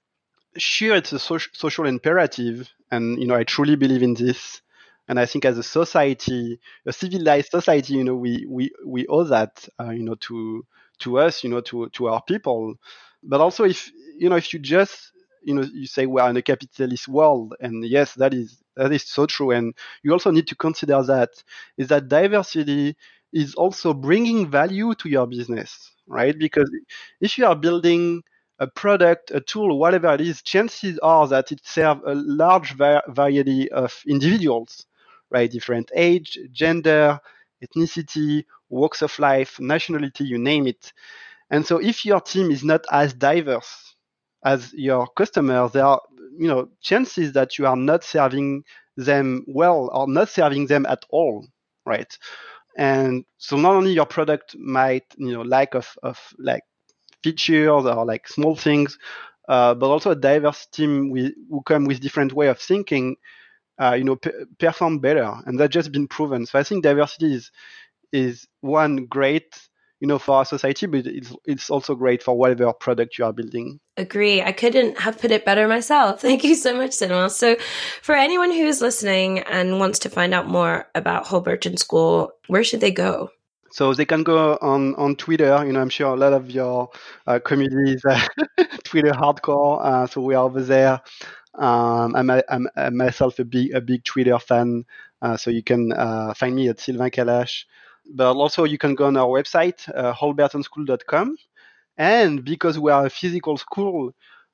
sure 0.58 0.96
it's 0.96 1.14
a 1.14 1.20
social, 1.20 1.52
social 1.54 1.86
imperative 1.86 2.70
and 2.94 3.20
you 3.20 3.28
know 3.28 3.36
i 3.36 3.44
truly 3.44 3.76
believe 3.76 4.04
in 4.04 4.14
this. 4.14 4.62
And 5.10 5.20
i 5.20 5.26
think 5.26 5.44
as 5.46 5.58
a 5.58 5.64
society 5.64 6.60
a 6.86 6.94
civilized 6.94 7.50
society 7.52 7.94
you 7.96 8.04
know 8.06 8.16
we 8.16 8.46
we 8.50 8.72
we 8.86 9.06
owe 9.08 9.26
that 9.26 9.68
uh, 9.80 9.90
you 9.92 10.04
know 10.04 10.16
to 10.28 10.66
to 11.00 11.20
us 11.20 11.44
you 11.44 11.50
know 11.50 11.62
to 11.62 11.90
to 11.90 12.08
our 12.08 12.22
people. 12.22 12.76
But 13.24 13.42
also 13.42 13.64
if 13.66 13.92
you 14.18 14.30
know 14.30 14.36
if 14.38 14.54
you 14.54 14.60
just 14.60 15.12
you 15.44 15.54
know 15.56 15.64
you 15.74 15.88
say 15.88 16.06
we're 16.06 16.30
in 16.30 16.38
a 16.38 16.42
capitalist 16.42 17.08
world 17.08 17.54
and 17.60 17.84
yes 17.86 18.14
that 18.16 18.34
is 18.34 18.62
that 18.78 18.92
is 18.92 19.04
so 19.04 19.26
true. 19.26 19.52
And 19.52 19.74
you 20.04 20.12
also 20.14 20.32
need 20.32 20.48
to 20.48 20.56
consider 20.56 21.02
that 21.04 21.30
is 21.78 21.88
that 21.90 22.08
diversity 22.08 22.96
is 23.34 23.56
also 23.56 23.94
bringing 23.94 24.50
value 24.50 24.94
to 24.96 25.10
your 25.10 25.28
business 25.28 25.92
right? 26.08 26.38
Because 26.38 26.70
if 27.22 27.38
you 27.38 27.46
are 27.46 27.56
building 27.56 28.24
a 28.64 28.68
product 28.68 29.32
a 29.32 29.42
tool 29.42 29.80
whatever 29.80 30.14
it 30.14 30.22
is 30.22 30.42
chances 30.42 31.00
are 31.00 31.28
that 31.28 31.52
it 31.52 31.62
serves 31.66 32.02
a 32.06 32.16
large 32.16 32.74
va- 32.76 33.04
variety 33.10 33.72
of 33.72 34.02
individuals 34.08 34.86
right 35.32 35.52
different 35.52 35.92
age 35.96 36.38
gender 36.52 37.20
ethnicity 37.64 38.44
walks 38.70 39.02
of 39.02 39.18
life 39.20 39.60
nationality 39.60 40.26
you 40.26 40.38
name 40.38 40.68
it 40.68 40.94
and 41.50 41.66
so 41.66 41.78
if 41.80 42.06
your 42.06 42.22
team 42.22 42.52
is 42.52 42.64
not 42.64 42.86
as 42.92 43.14
diverse 43.14 43.96
as 44.46 44.74
your 44.74 45.08
customers, 45.16 45.72
there 45.72 45.86
are 45.86 46.02
you 46.38 46.48
know 46.48 46.70
chances 46.82 47.34
that 47.34 47.58
you 47.58 47.66
are 47.68 47.76
not 47.78 48.04
serving 48.04 48.64
them 48.98 49.46
well 49.48 49.90
or 49.94 50.08
not 50.08 50.30
serving 50.30 50.68
them 50.68 50.86
at 50.88 51.04
all, 51.10 51.46
right? 51.86 52.18
And 52.78 53.26
so 53.38 53.58
not 53.58 53.76
only 53.76 53.94
your 53.94 54.06
product 54.08 54.56
might 54.58 55.06
you 55.18 55.34
know 55.34 55.44
lack 55.44 55.76
of 55.76 55.88
of 56.04 56.20
like 56.40 56.64
features 57.24 57.86
or 57.86 58.06
like 58.06 58.28
small 58.28 58.56
things, 58.56 58.98
uh, 59.48 59.74
but 59.74 59.90
also 59.90 60.12
a 60.12 60.16
diverse 60.16 60.66
team 60.68 61.10
with, 61.10 61.34
who 61.50 61.62
come 61.62 61.86
with 61.86 62.02
different 62.02 62.34
way 62.34 62.48
of 62.48 62.60
thinking, 62.60 63.16
uh, 63.82 63.94
you 63.94 64.04
know, 64.04 64.16
p- 64.16 64.32
perform 64.60 65.00
better, 65.00 65.34
and 65.46 65.60
that's 65.60 65.74
just 65.74 65.92
been 65.92 66.08
proven. 66.08 66.46
So 66.46 66.60
I 66.60 66.64
think 66.64 66.84
diversity 66.84 67.34
is 67.34 67.52
is 68.12 68.48
one 68.62 69.06
great 69.08 69.56
you 70.04 70.08
know, 70.08 70.20
for 70.20 70.36
our 70.36 70.44
society, 70.44 70.86
but 70.86 71.08
it's, 71.08 71.34
it's 71.46 71.70
also 71.70 71.96
great 71.96 72.22
for 72.22 72.38
whatever 72.38 72.74
product 72.74 73.18
you 73.18 73.24
are 73.24 73.32
building. 73.32 73.80
Agree. 73.96 74.42
I 74.42 74.52
couldn't 74.52 75.00
have 75.00 75.18
put 75.18 75.32
it 75.32 75.46
better 75.46 75.66
myself. 75.66 76.20
Thank 76.22 76.44
you 76.44 76.56
so 76.56 76.76
much, 76.76 76.92
Cinema. 76.92 77.30
So 77.30 77.56
for 78.02 78.14
anyone 78.14 78.52
who's 78.52 78.82
listening 78.82 79.40
and 79.40 79.80
wants 79.80 80.00
to 80.00 80.10
find 80.10 80.34
out 80.34 80.46
more 80.46 80.90
about 80.94 81.24
Holberton 81.24 81.80
School, 81.80 82.34
where 82.48 82.66
should 82.66 82.82
they 82.82 82.92
go? 82.92 83.30
So 83.74 83.92
they 83.96 84.06
can 84.06 84.22
go 84.22 84.56
on, 84.62 84.94
on 84.98 85.16
Twitter. 85.16 85.66
You 85.66 85.74
know, 85.74 85.82
I'm 85.82 85.90
sure 85.90 86.14
a 86.14 86.16
lot 86.16 86.32
of 86.32 86.52
your 86.52 86.92
uh, 87.26 87.40
community 87.40 87.94
is 87.94 88.06
uh, 88.06 88.22
Twitter 88.84 89.10
hardcore. 89.10 89.84
Uh, 89.84 90.06
so 90.06 90.22
we 90.22 90.36
are 90.36 90.44
over 90.44 90.62
there. 90.62 91.02
Um, 91.56 92.16
I'm, 92.16 92.30
I'm, 92.30 92.68
I'm, 92.78 92.96
myself 92.96 93.40
a 93.40 93.44
big 93.44 93.74
a 93.74 93.82
big 93.82 94.04
Twitter 94.04 94.38
fan. 94.38 94.86
Uh, 95.24 95.38
so 95.38 95.50
you 95.50 95.64
can 95.64 95.92
find 96.36 96.56
me 96.56 96.70
at 96.70 96.82
Sylvain 96.82 97.10
Kalache. 97.10 97.66
But 98.14 98.36
also 98.36 98.66
you 98.66 98.78
can 98.78 98.94
go 98.94 99.08
on 99.08 99.18
our 99.18 99.26
website, 99.26 99.90
uh, 99.90 100.14
holbertonschool.com. 100.14 101.36
And 101.98 102.46
because 102.46 102.78
we 102.78 102.92
are 102.92 103.08
a 103.08 103.10
physical 103.10 103.58
school, 103.58 104.12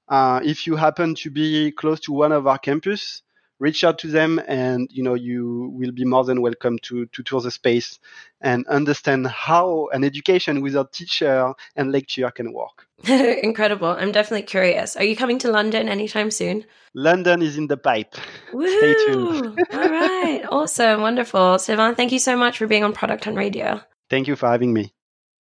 uh, 0.08 0.40
if 0.46 0.66
you 0.66 0.78
happen 0.78 1.14
to 1.16 1.30
be 1.30 1.72
close 1.74 2.00
to 2.02 2.14
one 2.14 2.32
of 2.32 2.48
our 2.48 2.58
campus, 2.58 3.22
reach 3.60 3.84
out 3.84 4.00
to 4.00 4.08
them 4.08 4.42
and 4.48 4.90
you 4.92 5.04
know 5.04 5.14
you 5.14 5.72
will 5.76 5.92
be 5.92 6.06
more 6.06 6.24
than 6.24 6.42
welcome 6.42 6.80
to 6.80 7.06
to 7.08 7.22
tour 7.24 7.42
the 7.42 7.52
space 7.52 8.00
and 8.42 8.66
understand 8.68 9.28
how 9.28 9.90
an 9.92 10.04
education 10.04 10.62
without 10.62 10.94
teacher 10.94 11.54
and 11.76 11.92
lecture 11.92 12.32
can 12.32 12.54
work. 12.54 12.88
Incredible. 13.08 13.90
I'm 13.90 14.12
definitely 14.12 14.48
curious. 14.48 14.96
Are 14.96 15.04
you 15.04 15.16
coming 15.16 15.40
to 15.40 15.52
london 15.52 15.90
anytime 15.90 16.32
soon? 16.32 16.66
London 16.96 17.42
is 17.42 17.58
in 17.58 17.68
the 17.68 17.78
pipe. 17.78 18.16
Woo! 18.54 18.68
stay 18.68 18.94
tuned. 19.06 19.60
All 19.74 19.90
right. 19.90 20.42
Awesome. 20.50 21.02
Wonderful. 21.02 21.60
Sylvain, 21.60 21.96
thank 21.96 22.12
you 22.12 22.20
so 22.20 22.36
much 22.36 22.58
for 22.58 22.68
being 22.68 22.84
on 22.84 22.94
product 22.94 23.26
hunt 23.26 23.38
radio. 23.38 23.82
Thank 24.10 24.28
you 24.28 24.36
for 24.36 24.50
having 24.50 24.74
me. 24.74 24.94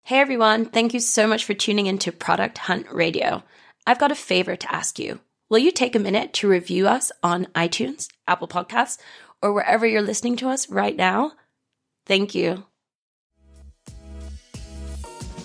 Hey 0.04 0.20
everyone. 0.20 0.66
Thank 0.66 0.94
you 0.94 1.00
so 1.00 1.28
much 1.28 1.46
for 1.46 1.54
tuning 1.54 1.86
into 1.86 2.12
product 2.12 2.58
hunt 2.58 2.88
radio. 2.92 3.44
I've 3.86 4.00
got 4.00 4.12
a 4.12 4.16
favor 4.16 4.56
to 4.56 4.76
ask 4.76 5.00
you 5.00 5.20
Will 5.50 5.60
you 5.60 5.72
take 5.72 5.96
a 5.96 6.00
minute 6.00 6.34
to 6.34 6.48
review 6.48 6.88
us 6.88 7.12
on 7.24 7.46
iTunes, 7.56 8.08
Apple 8.28 8.48
Podcasts, 8.48 9.00
or 9.42 9.52
wherever 9.52 9.86
you're 9.86 10.02
listening 10.02 10.36
to 10.38 10.50
us 10.50 10.70
right 10.70 10.96
now? 10.96 11.32
Thank 12.06 12.36
you. 12.36 12.66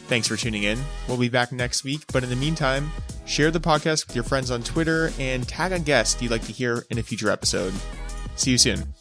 Thanks 0.07 0.29
for 0.29 0.37
tuning 0.37 0.65
in. 0.65 0.79
We'll 1.09 1.17
be 1.17 1.31
back 1.31 1.51
next 1.53 1.83
week, 1.85 2.03
but 2.13 2.23
in 2.23 2.29
the 2.29 2.37
meantime, 2.37 2.91
share 3.25 3.51
the 3.51 3.61
podcast 3.61 4.07
with 4.07 4.15
your 4.15 4.25
friends 4.25 4.51
on 4.51 4.63
Twitter 4.63 5.11
and 5.19 5.49
tag 5.49 5.73
a 5.73 5.79
guest 5.79 6.21
you'd 6.21 6.31
like 6.31 6.45
to 6.45 6.53
hear 6.53 6.85
in 6.91 6.99
a 6.99 7.03
future 7.03 7.31
episode. 7.31 7.73
See 8.37 8.51
you 8.51 8.59
soon. 8.59 8.95